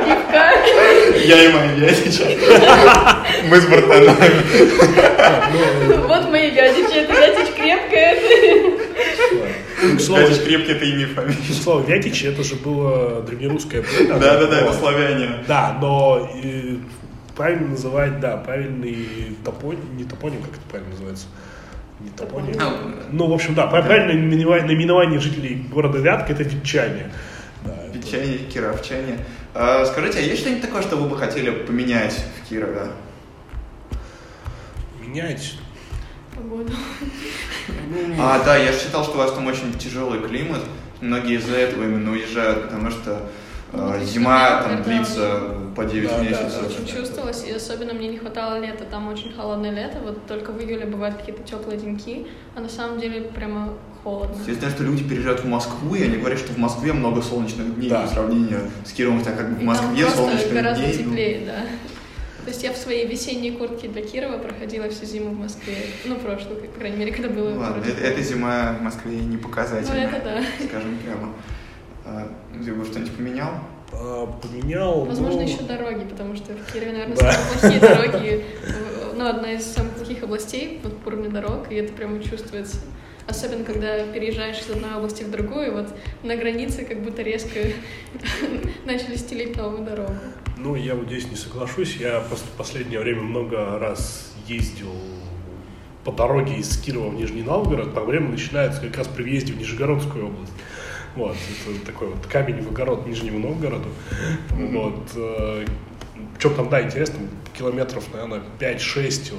пивка. 0.05 0.86
Я 1.15 1.45
и 1.45 1.53
мои 1.53 1.81
вятичи. 1.81 2.39
Мы 3.49 3.61
с 3.61 3.67
братанами. 3.67 4.43
Вот 6.07 6.31
мои 6.31 6.51
вятичи, 6.51 6.99
это 6.99 7.13
вятич 7.13 7.55
крепкая. 7.55 8.17
Вятич 9.83 10.43
крепкий 10.45 10.73
это 10.73 10.85
имя 10.85 11.03
и 11.03 11.07
фамилия. 11.07 11.55
Слово 11.63 11.87
Вятич 11.87 12.25
это 12.25 12.43
же 12.43 12.57
было 12.57 13.23
древнерусское 13.23 13.83
племя. 13.83 14.19
Да, 14.19 14.39
да, 14.39 14.47
да, 14.47 14.61
это 14.61 14.73
славяне. 14.73 15.29
Да, 15.47 15.79
но 15.81 16.31
правильно 17.37 17.69
называть, 17.69 18.19
да, 18.21 18.37
правильный 18.39 19.37
топоним, 19.45 19.97
не 19.97 20.05
топоним, 20.05 20.41
как 20.41 20.53
это 20.53 20.63
правильно 20.71 20.93
называется? 20.93 21.27
Не 22.01 22.11
топоним. 22.11 22.55
Ну, 23.13 23.27
в 23.29 23.33
общем, 23.33 23.55
да, 23.55 23.67
правильное 23.67 24.15
наименование 24.15 25.21
жителей 25.21 25.67
города 25.71 25.99
Вятка 25.99 26.33
это 26.33 26.43
Ветчане. 26.43 27.11
Ветчане, 27.93 28.39
кировчане. 28.39 29.19
А, 29.59 29.87
скажите, 29.87 30.19
а 30.19 30.21
есть 30.21 30.43
что-нибудь 30.43 30.63
такое, 30.63 30.83
что 30.83 30.97
вы 30.97 31.09
бы 31.09 31.17
хотели 31.17 31.51
поменять 31.51 32.13
в 32.13 32.47
Кирове? 32.47 32.91
Менять? 35.01 35.55
Погоду. 36.35 36.71
А, 38.19 38.45
да, 38.45 38.59
я 38.59 38.71
читал, 38.79 39.03
что 39.03 39.15
у 39.15 39.17
вас 39.17 39.33
там 39.33 39.47
очень 39.47 39.73
тяжелый 39.79 40.21
климат. 40.21 40.61
Многие 41.01 41.37
из-за 41.39 41.57
этого 41.57 41.85
именно 41.85 42.13
уезжают, 42.13 42.65
потому 42.65 42.91
что 42.91 43.13
ну, 43.13 43.29
зима 44.05 44.63
там 44.63 44.83
длится 44.83 45.41
по 45.75 45.85
9 45.85 46.09
да, 46.09 46.19
месяцев. 46.23 46.61
Да, 46.61 46.67
очень 46.67 46.87
чувствовалось, 46.87 47.45
и 47.45 47.53
особенно 47.53 47.93
мне 47.93 48.09
не 48.09 48.19
хватало 48.19 48.59
лета, 48.59 48.85
там 48.85 49.09
очень 49.09 49.33
холодное 49.33 49.71
лето, 49.71 49.99
вот 50.03 50.27
только 50.27 50.53
в 50.53 50.61
июле 50.61 50.87
бывают 50.87 51.17
какие-то 51.17 51.43
теплые 51.43 51.79
деньки, 51.79 52.27
а 52.55 52.61
на 52.61 52.69
самом 52.69 52.99
деле 52.99 53.23
прямо 53.23 53.75
холодно. 54.03 54.37
Я 54.47 54.55
знаю, 54.55 54.73
что 54.73 54.85
люди 54.85 55.05
переезжают 55.05 55.41
в 55.41 55.47
Москву, 55.47 55.95
и 55.95 56.03
они 56.03 56.17
говорят, 56.17 56.39
что 56.39 56.53
в 56.53 56.59
Москве 56.59 56.93
много 56.93 57.21
солнечных 57.21 57.75
дней 57.77 57.91
да. 57.91 58.03
по 58.03 58.09
сравнению 58.09 58.71
с 58.85 58.93
Кировом, 58.93 59.23
так 59.23 59.37
как 59.37 59.49
в 59.49 59.63
Москве 59.63 60.05
там 60.05 60.15
солнечных 60.15 60.53
гораздо 60.53 60.83
дней. 60.83 60.93
гораздо 60.93 61.05
теплее, 61.05 61.41
ну... 61.41 61.47
да. 61.47 61.63
То 62.47 62.51
есть 62.51 62.63
я 62.63 62.73
в 62.73 62.77
своей 62.77 63.09
весенней 63.09 63.51
куртке 63.51 63.89
для 63.89 64.03
Кирова 64.03 64.39
проходила 64.39 64.89
всю 64.89 65.05
зиму 65.05 65.31
в 65.31 65.39
Москве. 65.39 65.75
Ну, 66.05 66.15
прошлую, 66.15 66.61
по 66.61 66.79
крайней 66.79 66.97
мере, 66.97 67.11
когда 67.11 67.29
было... 67.29 67.59
Ладно, 67.59 67.83
это, 67.85 68.01
эта 68.01 68.23
зима 68.23 68.77
в 68.79 68.83
Москве 68.83 69.17
не 69.17 69.37
показательная. 69.37 70.09
Ну, 70.09 70.17
это 70.17 70.25
да. 70.25 70.43
Скажем 70.69 70.97
прямо. 71.05 71.33
А, 72.07 72.29
Зюба 72.61 72.85
что-нибудь 72.85 73.17
поменял? 73.17 73.51
А, 73.93 74.27
поменял. 74.27 75.05
Возможно, 75.05 75.43
ну... 75.43 75.49
еще 75.49 75.63
дороги, 75.63 76.05
потому 76.05 76.37
что 76.37 76.53
в 76.53 76.73
Кирове, 76.73 76.93
наверное, 76.93 77.17
да. 77.17 77.33
самые 77.33 77.81
плохие 77.81 77.81
дороги. 77.81 78.45
Ну, 79.17 79.27
одна 79.27 79.53
из 79.53 79.65
самых 79.65 79.95
плохих 79.95 80.23
областей 80.23 80.81
вот, 80.85 80.99
по 80.99 81.09
уровню 81.09 81.31
дорог, 81.31 81.73
и 81.73 81.75
это 81.77 81.93
прямо 81.93 82.23
чувствуется. 82.23 82.77
Особенно, 83.27 83.65
когда 83.65 84.07
переезжаешь 84.13 84.61
из 84.61 84.71
одной 84.71 84.95
области 84.95 85.25
в 85.25 85.31
другую, 85.33 85.73
вот 85.73 85.89
на 86.23 86.37
границе 86.37 86.85
как 86.85 87.03
будто 87.03 87.23
резко 87.23 87.59
начали 88.85 89.17
стелить 89.17 89.57
новую 89.57 89.85
дорогу. 89.85 90.15
Ну, 90.59 90.77
я 90.77 90.95
вот 90.95 91.07
здесь 91.07 91.29
не 91.29 91.37
соглашусь. 91.37 91.97
Я 91.97 92.21
просто 92.21 92.47
в 92.47 92.53
последнее 92.53 93.01
время 93.01 93.23
много 93.23 93.79
раз 93.81 94.33
ездил 94.47 94.95
по 96.05 96.13
дороге 96.13 96.59
из 96.59 96.77
Кирова 96.79 97.09
в 97.09 97.15
Нижний 97.15 97.43
Новгород. 97.43 97.95
Проблема 97.95 98.29
начинается 98.29 98.81
как 98.81 98.97
раз 98.97 99.09
при 99.09 99.25
въезде 99.25 99.55
в 99.55 99.59
Нижегородскую 99.59 100.29
область. 100.29 100.53
Вот, 101.17 101.35
это 101.67 101.87
такой 101.87 102.09
вот 102.09 102.27
камень 102.27 102.61
в 102.61 102.69
огород 102.69 103.07
Нижнему 103.07 103.39
Новгороду. 103.39 103.89
Вот. 104.51 105.11
Э, 105.17 105.65
Причем 106.35 106.55
там, 106.55 106.69
да, 106.69 106.83
интересно, 106.83 107.21
километров, 107.57 108.05
наверное, 108.13 108.43
5-6 108.61 109.33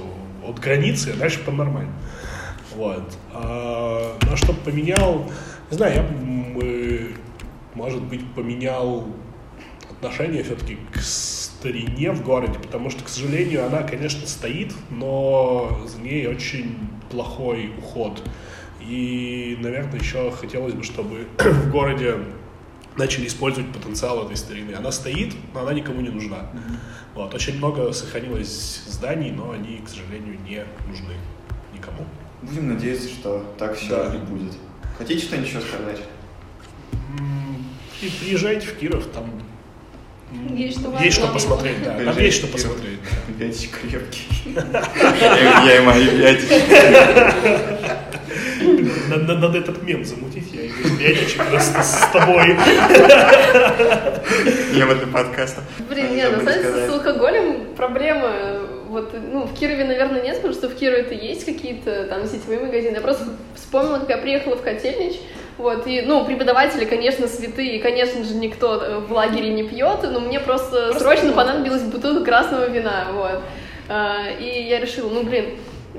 от 0.47 0.59
границы, 0.59 1.13
а 1.15 1.19
дальше 1.19 1.39
там 1.45 1.57
нормально. 1.57 1.93
Вот. 2.75 3.17
А, 3.31 4.17
ну, 4.23 4.33
а 4.33 4.37
что 4.37 4.53
поменял? 4.53 5.31
Не 5.69 5.77
знаю, 5.77 5.95
я 5.95 6.03
бы, 6.03 7.13
может 7.75 8.01
быть, 8.01 8.25
поменял 8.33 9.07
отношение 9.91 10.43
все-таки 10.43 10.77
к 10.93 10.99
старине 10.99 12.11
в 12.11 12.23
городе, 12.23 12.59
потому 12.59 12.89
что, 12.89 13.03
к 13.03 13.09
сожалению, 13.09 13.65
она, 13.65 13.83
конечно, 13.83 14.25
стоит, 14.27 14.73
но 14.89 15.79
за 15.85 15.99
ней 16.01 16.27
очень 16.27 16.77
плохой 17.09 17.71
уход. 17.77 18.23
И, 18.87 19.57
наверное, 19.59 19.99
еще 19.99 20.31
хотелось 20.31 20.73
бы, 20.73 20.83
чтобы 20.83 21.27
в 21.37 21.71
городе 21.71 22.15
начали 22.95 23.27
использовать 23.27 23.71
потенциал 23.71 24.25
этой 24.25 24.37
старины. 24.37 24.73
Она 24.73 24.91
стоит, 24.91 25.35
но 25.53 25.61
она 25.61 25.73
никому 25.73 26.01
не 26.01 26.09
нужна. 26.09 26.37
Mm-hmm. 26.37 26.77
Вот. 27.15 27.33
Очень 27.33 27.57
много 27.57 27.91
сохранилось 27.91 28.83
зданий, 28.87 29.31
но 29.31 29.51
они, 29.51 29.77
к 29.85 29.89
сожалению, 29.89 30.39
не 30.47 30.63
нужны 30.87 31.13
никому. 31.73 32.05
Будем 32.41 32.69
надеяться, 32.69 33.09
что 33.09 33.45
так 33.57 33.75
все 33.75 33.89
да. 33.89 34.15
и 34.15 34.19
будет. 34.19 34.53
Хотите 34.97 35.25
что-нибудь 35.25 35.49
еще 35.49 35.61
сказать? 35.61 36.01
И 38.01 38.09
приезжайте 38.21 38.67
в 38.67 38.77
Киров, 38.77 39.05
там 39.07 39.25
есть 40.55 40.79
что, 40.79 40.93
есть 41.01 41.17
что 41.17 41.27
посмотреть, 41.27 41.81
да. 41.83 41.97
Там 42.03 42.17
есть 42.19 42.37
что 42.37 42.47
посмотреть. 42.47 42.99
Вятич 43.37 43.69
крепкий. 43.69 44.27
Я 44.55 45.77
и 45.77 45.85
мои 45.85 46.05
вятичи. 46.05 47.76
Надо 49.09 49.57
этот 49.57 49.81
мем 49.83 50.03
замутить, 50.03 50.51
я 50.53 51.45
просто 51.45 51.81
с 51.81 52.09
тобой. 52.11 52.57
Мем 54.73 54.91
это 54.91 55.07
подкаста. 55.07 55.61
Блин, 55.89 56.15
нет, 56.15 56.31
на 56.31 56.43
самом 56.43 56.61
деле 56.61 56.87
с 56.87 56.89
алкоголем 56.89 57.75
проблема 57.75 58.31
вот, 58.89 59.13
ну, 59.13 59.43
в 59.43 59.53
Кирове, 59.53 59.83
наверное, 59.83 60.21
нет, 60.21 60.37
потому 60.37 60.53
что 60.53 60.69
в 60.69 60.75
Кирове-то 60.75 61.13
есть 61.13 61.45
какие-то 61.45 62.05
там 62.05 62.25
сетевые 62.25 62.59
магазины. 62.59 62.95
Я 62.95 63.01
просто 63.01 63.25
вспомнила, 63.55 63.99
как 63.99 64.09
я 64.09 64.17
приехала 64.17 64.55
в 64.55 64.61
Котельнич, 64.61 65.17
вот, 65.57 65.87
и, 65.87 66.01
ну, 66.01 66.25
преподаватели, 66.25 66.85
конечно, 66.85 67.27
святые, 67.27 67.77
и, 67.77 67.79
конечно 67.79 68.23
же, 68.23 68.35
никто 68.35 68.81
э, 68.81 68.99
в 68.99 69.11
лагере 69.11 69.49
не 69.49 69.63
пьет, 69.63 70.03
но 70.03 70.19
мне 70.19 70.39
просто, 70.39 70.87
просто 70.87 70.99
срочно 70.99 71.33
понадобилась 71.33 71.83
бутылка 71.83 72.23
красного 72.23 72.69
вина, 72.69 73.07
вот. 73.11 73.41
А, 73.89 74.29
и 74.39 74.63
я 74.63 74.79
решила, 74.79 75.09
ну, 75.09 75.23
блин, 75.23 75.45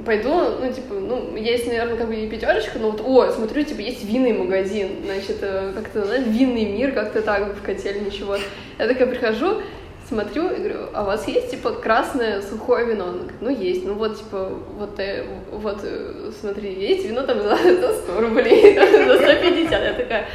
пойду, 0.04 0.30
ну, 0.60 0.72
типа, 0.72 0.94
ну, 0.94 1.36
есть, 1.36 1.66
наверное, 1.66 1.96
как 1.96 2.08
бы 2.08 2.16
и 2.16 2.28
пятерочка, 2.28 2.78
но 2.78 2.90
вот, 2.90 3.00
о, 3.04 3.30
смотрю, 3.32 3.62
типа, 3.62 3.80
есть 3.80 4.04
винный 4.04 4.32
магазин, 4.32 4.88
значит, 5.04 5.38
э, 5.42 5.72
как-то, 5.74 6.06
да, 6.06 6.18
винный 6.18 6.66
мир, 6.66 6.92
как-то 6.92 7.22
так, 7.22 7.54
в 7.54 7.62
котельниче, 7.62 8.24
вот. 8.24 8.40
Я 8.78 8.88
такая 8.88 9.06
прихожу, 9.06 9.62
смотрю 10.08 10.50
и 10.50 10.56
говорю, 10.56 10.78
а 10.94 11.02
у 11.02 11.06
вас 11.06 11.28
есть, 11.28 11.50
типа, 11.50 11.72
красное 11.72 12.42
сухое 12.42 12.86
вино? 12.86 13.04
Он 13.04 13.12
говорит, 13.18 13.36
ну, 13.40 13.50
есть. 13.50 13.84
Ну, 13.84 13.94
вот, 13.94 14.18
типа, 14.18 14.50
вот, 14.78 14.98
э, 14.98 15.24
вот 15.52 15.80
э, 15.82 16.30
смотри, 16.40 16.72
есть 16.72 17.04
вино 17.04 17.22
там 17.22 17.40
за, 17.42 17.56
за 17.56 17.92
100 17.92 18.20
рублей, 18.20 18.74
за 19.06 19.18
150. 19.18 19.70
Я 19.70 19.92
такая, 19.92 20.26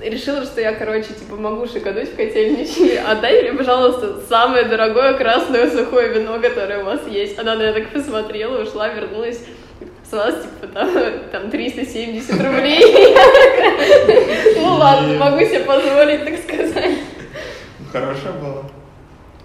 решила, 0.00 0.44
что 0.44 0.60
я, 0.60 0.72
короче, 0.72 1.08
типа, 1.08 1.36
могу 1.36 1.66
шикануть 1.66 2.12
в 2.12 2.16
котельничье. 2.16 3.00
Отдай 3.06 3.42
мне, 3.42 3.52
пожалуйста, 3.52 4.20
самое 4.28 4.64
дорогое 4.64 5.14
красное 5.14 5.70
сухое 5.70 6.08
вино, 6.08 6.40
которое 6.40 6.82
у 6.82 6.84
вас 6.84 7.00
есть. 7.08 7.38
Она 7.38 7.54
на 7.54 7.62
меня 7.62 7.72
так 7.72 7.90
посмотрела, 7.90 8.62
ушла, 8.62 8.88
вернулась. 8.88 9.40
С 10.08 10.12
вас, 10.12 10.34
типа, 10.34 10.72
там, 10.72 10.90
там 11.32 11.50
370 11.50 12.40
рублей. 12.40 12.82
Ну 14.56 14.76
ладно, 14.76 15.14
могу 15.14 15.44
себе 15.44 15.60
позволить, 15.60 16.24
так 16.24 16.38
сказать. 16.38 16.98
Хорошая 17.92 18.32
была. 18.32 18.62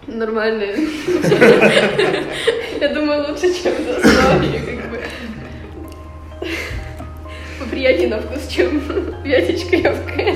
Нормальная. 0.08 0.76
Я 2.82 2.88
думаю, 2.90 3.28
лучше, 3.28 3.54
чем 3.54 3.74
за 3.86 4.00
Поприятнее 7.72 8.10
на 8.10 8.20
вкус, 8.20 8.48
чем 8.50 8.82
вятечка 9.24 9.78
явка. 9.78 10.36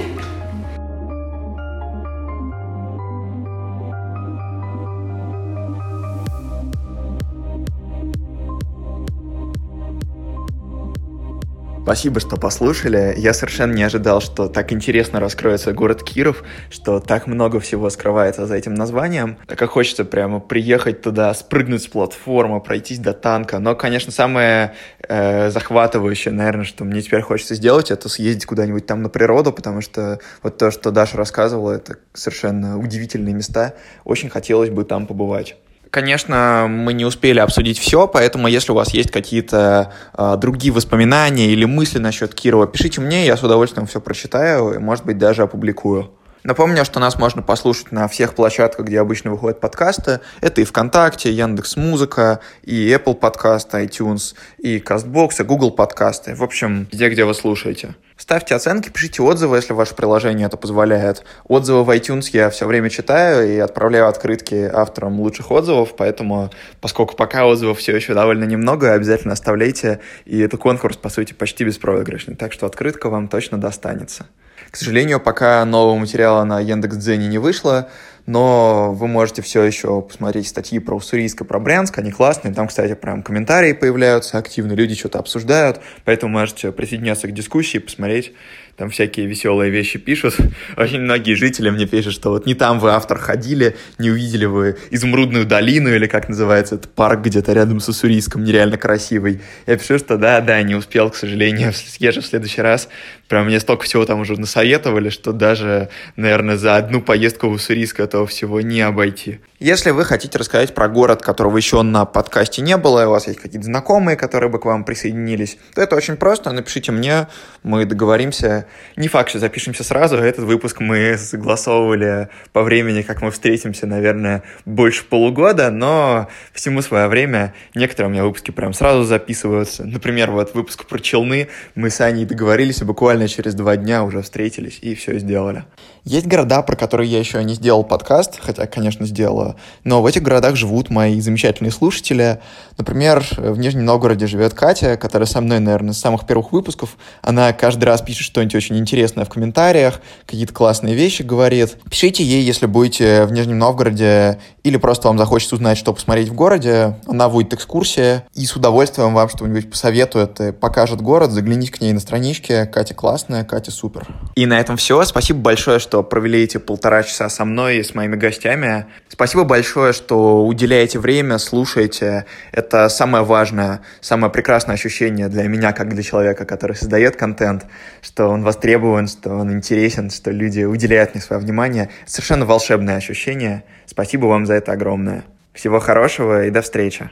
Спасибо, 11.86 12.20
что 12.20 12.36
послушали. 12.36 13.14
Я 13.16 13.32
совершенно 13.36 13.72
не 13.72 13.84
ожидал, 13.84 14.20
что 14.20 14.48
так 14.48 14.74
интересно 14.74 15.20
раскроется 15.20 15.72
город 15.72 16.02
Киров, 16.02 16.44
что 16.72 17.00
так 17.00 17.28
много 17.28 17.60
всего 17.60 17.92
скрывается 17.92 18.48
за 18.48 18.56
этим 18.56 18.74
названием. 18.74 19.38
Так 19.46 19.60
как 19.60 19.70
хочется 19.70 20.04
прямо 20.04 20.40
приехать 20.40 21.04
туда, 21.04 21.32
спрыгнуть 21.36 21.84
с 21.84 21.88
платформы, 21.88 22.60
пройтись 22.60 22.98
до 22.98 23.14
танка. 23.14 23.60
Но, 23.60 23.76
конечно, 23.76 24.12
самое 24.12 24.74
э, 25.08 25.52
захватывающее, 25.52 26.34
наверное, 26.34 26.66
что 26.66 26.86
мне 26.86 27.04
теперь 27.04 27.22
хочется 27.22 27.54
сделать, 27.54 27.92
это 27.92 28.10
съездить 28.10 28.48
куда-нибудь 28.48 28.88
там 28.88 29.04
на 29.04 29.10
природу, 29.10 29.54
потому 29.54 29.82
что 29.82 30.20
вот 30.42 30.58
то, 30.58 30.72
что 30.72 30.90
Даша 30.90 31.18
рассказывала, 31.18 31.74
это 31.74 31.98
совершенно 32.16 32.80
удивительные 32.80 33.36
места. 33.36 33.76
Очень 34.06 34.32
хотелось 34.32 34.72
бы 34.72 34.86
там 34.86 35.06
побывать. 35.06 35.56
Конечно, 35.96 36.68
мы 36.68 36.92
не 36.92 37.06
успели 37.06 37.40
обсудить 37.40 37.80
все, 37.80 38.06
поэтому 38.06 38.50
если 38.50 38.74
у 38.74 38.76
вас 38.76 38.94
есть 38.94 39.12
какие-то 39.12 39.94
э, 40.14 40.36
другие 40.38 40.74
воспоминания 40.74 41.48
или 41.48 41.64
мысли 41.64 42.00
насчет 42.00 42.36
Кирова, 42.36 42.68
пишите 42.68 43.00
мне, 43.00 43.26
я 43.26 43.38
с 43.38 43.44
удовольствием 43.44 43.88
все 43.88 44.02
прочитаю 44.02 44.74
и, 44.74 44.78
может 44.78 45.06
быть, 45.06 45.18
даже 45.18 45.44
опубликую. 45.44 46.12
Напомню, 46.44 46.84
что 46.84 47.00
нас 47.00 47.18
можно 47.18 47.42
послушать 47.42 47.94
на 47.94 48.10
всех 48.10 48.36
площадках, 48.36 48.88
где 48.88 49.00
обычно 49.00 49.32
выходят 49.32 49.62
подкасты. 49.62 50.20
Это 50.42 50.60
и 50.60 50.66
ВКонтакте, 50.66 51.32
Яндекс 51.32 51.78
Музыка, 51.78 52.42
и 52.62 52.90
Apple 52.92 53.18
Podcast, 53.18 53.70
iTunes, 53.72 54.36
и 54.58 54.80
CastBox, 54.80 55.30
и 55.40 55.44
Google 55.44 55.72
подкасты. 55.72 56.36
В 56.36 56.44
общем, 56.44 56.90
где, 56.92 57.08
где 57.08 57.24
вы 57.24 57.34
слушаете. 57.34 57.96
Ставьте 58.18 58.56
оценки, 58.56 58.90
пишите 58.90 59.22
отзывы, 59.22 59.58
если 59.58 59.74
ваше 59.74 59.94
приложение 59.94 60.48
это 60.48 60.56
позволяет. 60.56 61.26
Отзывы 61.44 61.84
в 61.84 61.90
iTunes 61.90 62.30
я 62.32 62.50
все 62.50 62.66
время 62.66 62.90
читаю 62.90 63.46
и 63.54 63.58
отправляю 63.58 64.08
открытки 64.08 64.70
авторам 64.74 65.20
лучших 65.20 65.52
отзывов, 65.52 65.98
поэтому, 65.98 66.50
поскольку 66.80 67.18
пока 67.18 67.46
отзывов 67.46 67.80
все 67.80 67.94
еще 67.94 68.14
довольно 68.14 68.46
немного, 68.46 68.94
обязательно 68.94 69.34
оставляйте, 69.34 70.00
и 70.24 70.40
это 70.40 70.56
конкурс, 70.56 70.96
по 70.96 71.10
сути, 71.10 71.34
почти 71.34 71.66
беспроигрышный, 71.66 72.36
так 72.36 72.54
что 72.54 72.66
открытка 72.66 73.10
вам 73.10 73.28
точно 73.28 73.58
достанется. 73.58 74.28
К 74.72 74.78
сожалению, 74.78 75.20
пока 75.20 75.64
нового 75.66 75.98
материала 75.98 76.46
на 76.46 76.62
Яндекс.Дзене 76.62 77.28
не 77.28 77.38
вышло, 77.38 77.90
но 78.26 78.94
вы 78.94 79.08
можете 79.08 79.42
все 79.42 79.64
еще 79.64 80.02
посмотреть 80.02 80.48
статьи 80.48 80.80
про 80.80 80.96
Уссурийск 80.96 81.42
и 81.42 81.44
про 81.44 81.60
Брянск, 81.60 81.98
они 82.00 82.12
классные, 82.12 82.54
там, 82.54 82.68
кстати, 82.68 82.96
прям 82.96 83.24
комментарии 83.24 83.74
появляются 83.74 84.38
активно, 84.38 84.74
люди 84.74 84.96
что-то 84.96 85.20
обсуждают, 85.20 85.80
поэтому 86.04 86.34
можете 86.34 86.72
присоединяться 86.72 87.28
к 87.28 87.34
дискуссии, 87.34 87.78
посмотреть, 87.78 88.34
там 88.78 88.90
всякие 88.90 89.26
веселые 89.26 89.72
вещи 89.72 89.98
пишут. 89.98 90.36
Очень 90.78 91.02
многие 91.02 91.34
жители 91.34 91.70
мне 91.70 91.86
пишут, 91.86 92.14
что 92.14 92.32
вот 92.32 92.46
не 92.46 92.56
там 92.56 92.80
вы 92.80 92.92
автор 92.92 93.18
ходили, 93.18 93.78
не 93.98 94.12
увидели 94.12 94.46
вы 94.46 94.78
изумрудную 94.90 95.46
долину, 95.46 95.94
или 95.94 96.08
как 96.08 96.28
называется 96.28 96.76
этот 96.76 96.92
парк 96.94 97.22
где-то 97.22 97.54
рядом 97.54 97.80
с 97.80 97.88
Уссурийском, 97.88 98.44
нереально 98.44 98.78
красивый. 98.78 99.42
Я 99.66 99.78
пишу, 99.78 99.98
что 99.98 100.18
да, 100.18 100.42
да, 100.42 100.62
не 100.62 100.76
успел, 100.76 101.10
к 101.10 101.16
сожалению, 101.16 101.72
съезжу 101.74 102.22
в 102.22 102.26
следующий 102.26 102.62
раз. 102.62 102.90
Прям 103.30 103.46
мне 103.46 103.60
столько 103.60 103.86
всего 103.86 104.06
там 104.06 104.20
уже 104.20 104.40
насоветовали, 104.40 105.10
что 105.10 105.32
даже, 105.32 105.90
наверное, 106.16 106.58
за 106.58 106.76
одну 106.76 107.02
поездку 107.02 107.50
в 107.50 107.54
Уссурийск 107.54 108.00
этого 108.00 108.28
всего 108.28 108.62
не 108.62 108.82
обойти. 108.82 109.40
Если 109.60 109.92
вы 109.92 110.04
хотите 110.04 110.38
рассказать 110.38 110.76
про 110.76 110.90
город, 110.90 111.22
которого 111.22 111.56
еще 111.58 111.82
на 111.82 112.06
подкасте 112.06 112.62
не 112.62 112.76
было, 112.78 113.04
и 113.04 113.06
у 113.06 113.12
вас 113.12 113.28
есть 113.28 113.40
какие-то 113.40 113.66
знакомые, 113.66 114.18
которые 114.18 114.50
бы 114.50 114.60
к 114.60 114.66
вам 114.66 114.84
присоединились, 114.84 115.58
то 115.74 115.82
это 115.82 115.96
очень 115.96 116.18
просто. 116.18 116.52
Напишите 116.52 116.92
мне, 116.92 117.28
мы 117.64 117.86
договоримся. 117.86 118.65
Не 118.96 119.08
факт, 119.08 119.30
что 119.30 119.40
запишемся 119.40 119.84
сразу. 119.84 120.18
Этот 120.18 120.46
выпуск 120.46 120.80
мы 120.80 121.18
согласовывали 121.18 122.30
по 122.54 122.64
времени, 122.64 123.02
как 123.02 123.22
мы 123.22 123.32
встретимся, 123.32 123.88
наверное, 123.88 124.44
больше 124.66 125.04
полугода, 125.06 125.72
но 125.72 126.30
всему 126.54 126.82
свое 126.82 127.08
время. 127.08 127.54
Некоторые 127.74 128.10
у 128.10 128.14
меня 128.14 128.24
выпуски 128.24 128.52
прям 128.52 128.74
сразу 128.74 129.04
записываются. 129.04 129.86
Например, 129.86 130.32
вот 130.32 130.54
выпуск 130.56 130.86
про 130.86 131.00
Челны. 131.00 131.48
Мы 131.76 131.90
с 131.90 132.02
Аней 132.02 132.26
договорились, 132.26 132.82
и 132.82 132.86
буквально 132.86 133.28
через 133.28 133.54
два 133.54 133.78
дня 133.78 134.04
уже 134.04 134.22
встретились 134.22 134.80
и 134.82 134.96
все 134.96 135.18
сделали. 135.20 135.66
Есть 136.06 136.28
города, 136.28 136.62
про 136.62 136.76
которые 136.76 137.12
я 137.12 137.20
еще 137.20 137.44
не 137.44 137.56
сделал 137.56 137.84
подкаст, 137.84 138.40
хотя, 138.40 138.66
конечно, 138.68 139.06
сделаю 139.06 139.56
но 139.84 140.02
в 140.02 140.06
этих 140.06 140.24
городах 140.24 140.56
живут 140.56 140.90
мои 140.90 141.20
замечательные 141.20 141.72
слушатели. 141.72 142.40
Например, 142.78 143.26
в 143.38 143.58
Нижнем 143.58 143.86
Новгороде 143.86 144.28
живет 144.28 144.54
Катя, 144.54 144.98
которая 144.98 145.28
со 145.28 145.42
мной, 145.42 145.60
наверное, 145.60 145.94
с 145.94 146.00
самых 146.00 146.26
первых 146.26 146.52
выпусков. 146.52 146.98
Она 147.22 147.54
каждый 147.54 147.86
раз 147.86 148.02
пишет 148.02 148.24
что-нибудь 148.24 148.56
очень 148.56 148.78
интересное 148.78 149.26
в 149.26 149.30
комментариях, 149.30 150.02
какие-то 150.26 150.54
классные 150.54 150.96
вещи 150.96 151.22
говорит. 151.22 151.78
Пишите 151.90 152.24
ей, 152.24 152.44
если 152.44 152.66
будете 152.66 153.26
в 153.26 153.32
Нижнем 153.32 153.60
Новгороде 153.60 154.40
или 154.64 154.78
просто 154.78 155.08
вам 155.08 155.18
захочется 155.18 155.56
узнать, 155.56 155.78
что 155.78 155.94
посмотреть 155.94 156.30
в 156.30 156.34
городе. 156.34 156.98
Она 157.08 157.30
будет 157.30 157.54
экскурсия 157.54 158.26
и 158.34 158.46
с 158.46 158.56
удовольствием 158.56 159.14
вам 159.14 159.30
что-нибудь 159.30 159.70
посоветует, 159.70 160.40
и 160.42 160.52
покажет 160.52 161.02
город. 161.02 161.32
Загляните 161.32 161.72
к 161.72 161.82
ней 161.82 161.94
на 161.94 162.00
страничке. 162.00 162.66
Катя 162.66 162.96
классная, 162.96 163.44
Катя 163.44 163.72
супер. 163.72 164.08
И 164.36 164.46
на 164.46 164.60
этом 164.60 164.78
все. 164.78 165.04
Спасибо 165.06 165.40
большое, 165.40 165.80
что 165.96 166.04
провели 166.04 166.44
эти 166.44 166.58
полтора 166.58 167.04
часа 167.04 167.30
со 167.30 167.46
мной 167.46 167.78
и 167.78 167.84
с 167.84 167.96
моими 167.96 168.18
гостями. 168.18 168.86
Спасибо 169.08 169.46
большое, 169.46 169.94
что 169.94 170.46
уделяете 170.46 171.00
время, 171.00 171.38
слушаете. 171.38 172.26
Это 172.52 172.90
самое 172.90 173.24
важное, 173.24 173.80
самое 174.02 174.30
прекрасное 174.30 174.76
ощущение 174.76 175.30
для 175.30 175.44
меня, 175.44 175.72
как 175.72 175.94
для 175.94 176.04
человека, 176.04 176.44
который 176.44 176.76
создает 176.76 177.16
контент, 177.16 177.66
что 178.02 178.28
он 178.28 178.44
востребован, 178.44 179.08
что 179.08 179.36
он 179.36 179.54
интересен, 179.54 180.10
что 180.10 180.32
люди 180.32 180.66
уделяют 180.66 181.14
мне 181.14 181.22
свое 181.22 181.42
внимание. 181.42 181.90
Совершенно 182.06 182.46
волшебное 182.46 182.98
ощущение. 182.98 183.64
Спасибо 183.86 184.26
вам 184.26 184.46
за 184.46 184.56
это 184.56 184.74
огромное. 184.74 185.24
Всего 185.54 185.80
хорошего 185.80 186.46
и 186.46 186.50
до 186.50 186.62
встречи. 186.62 187.10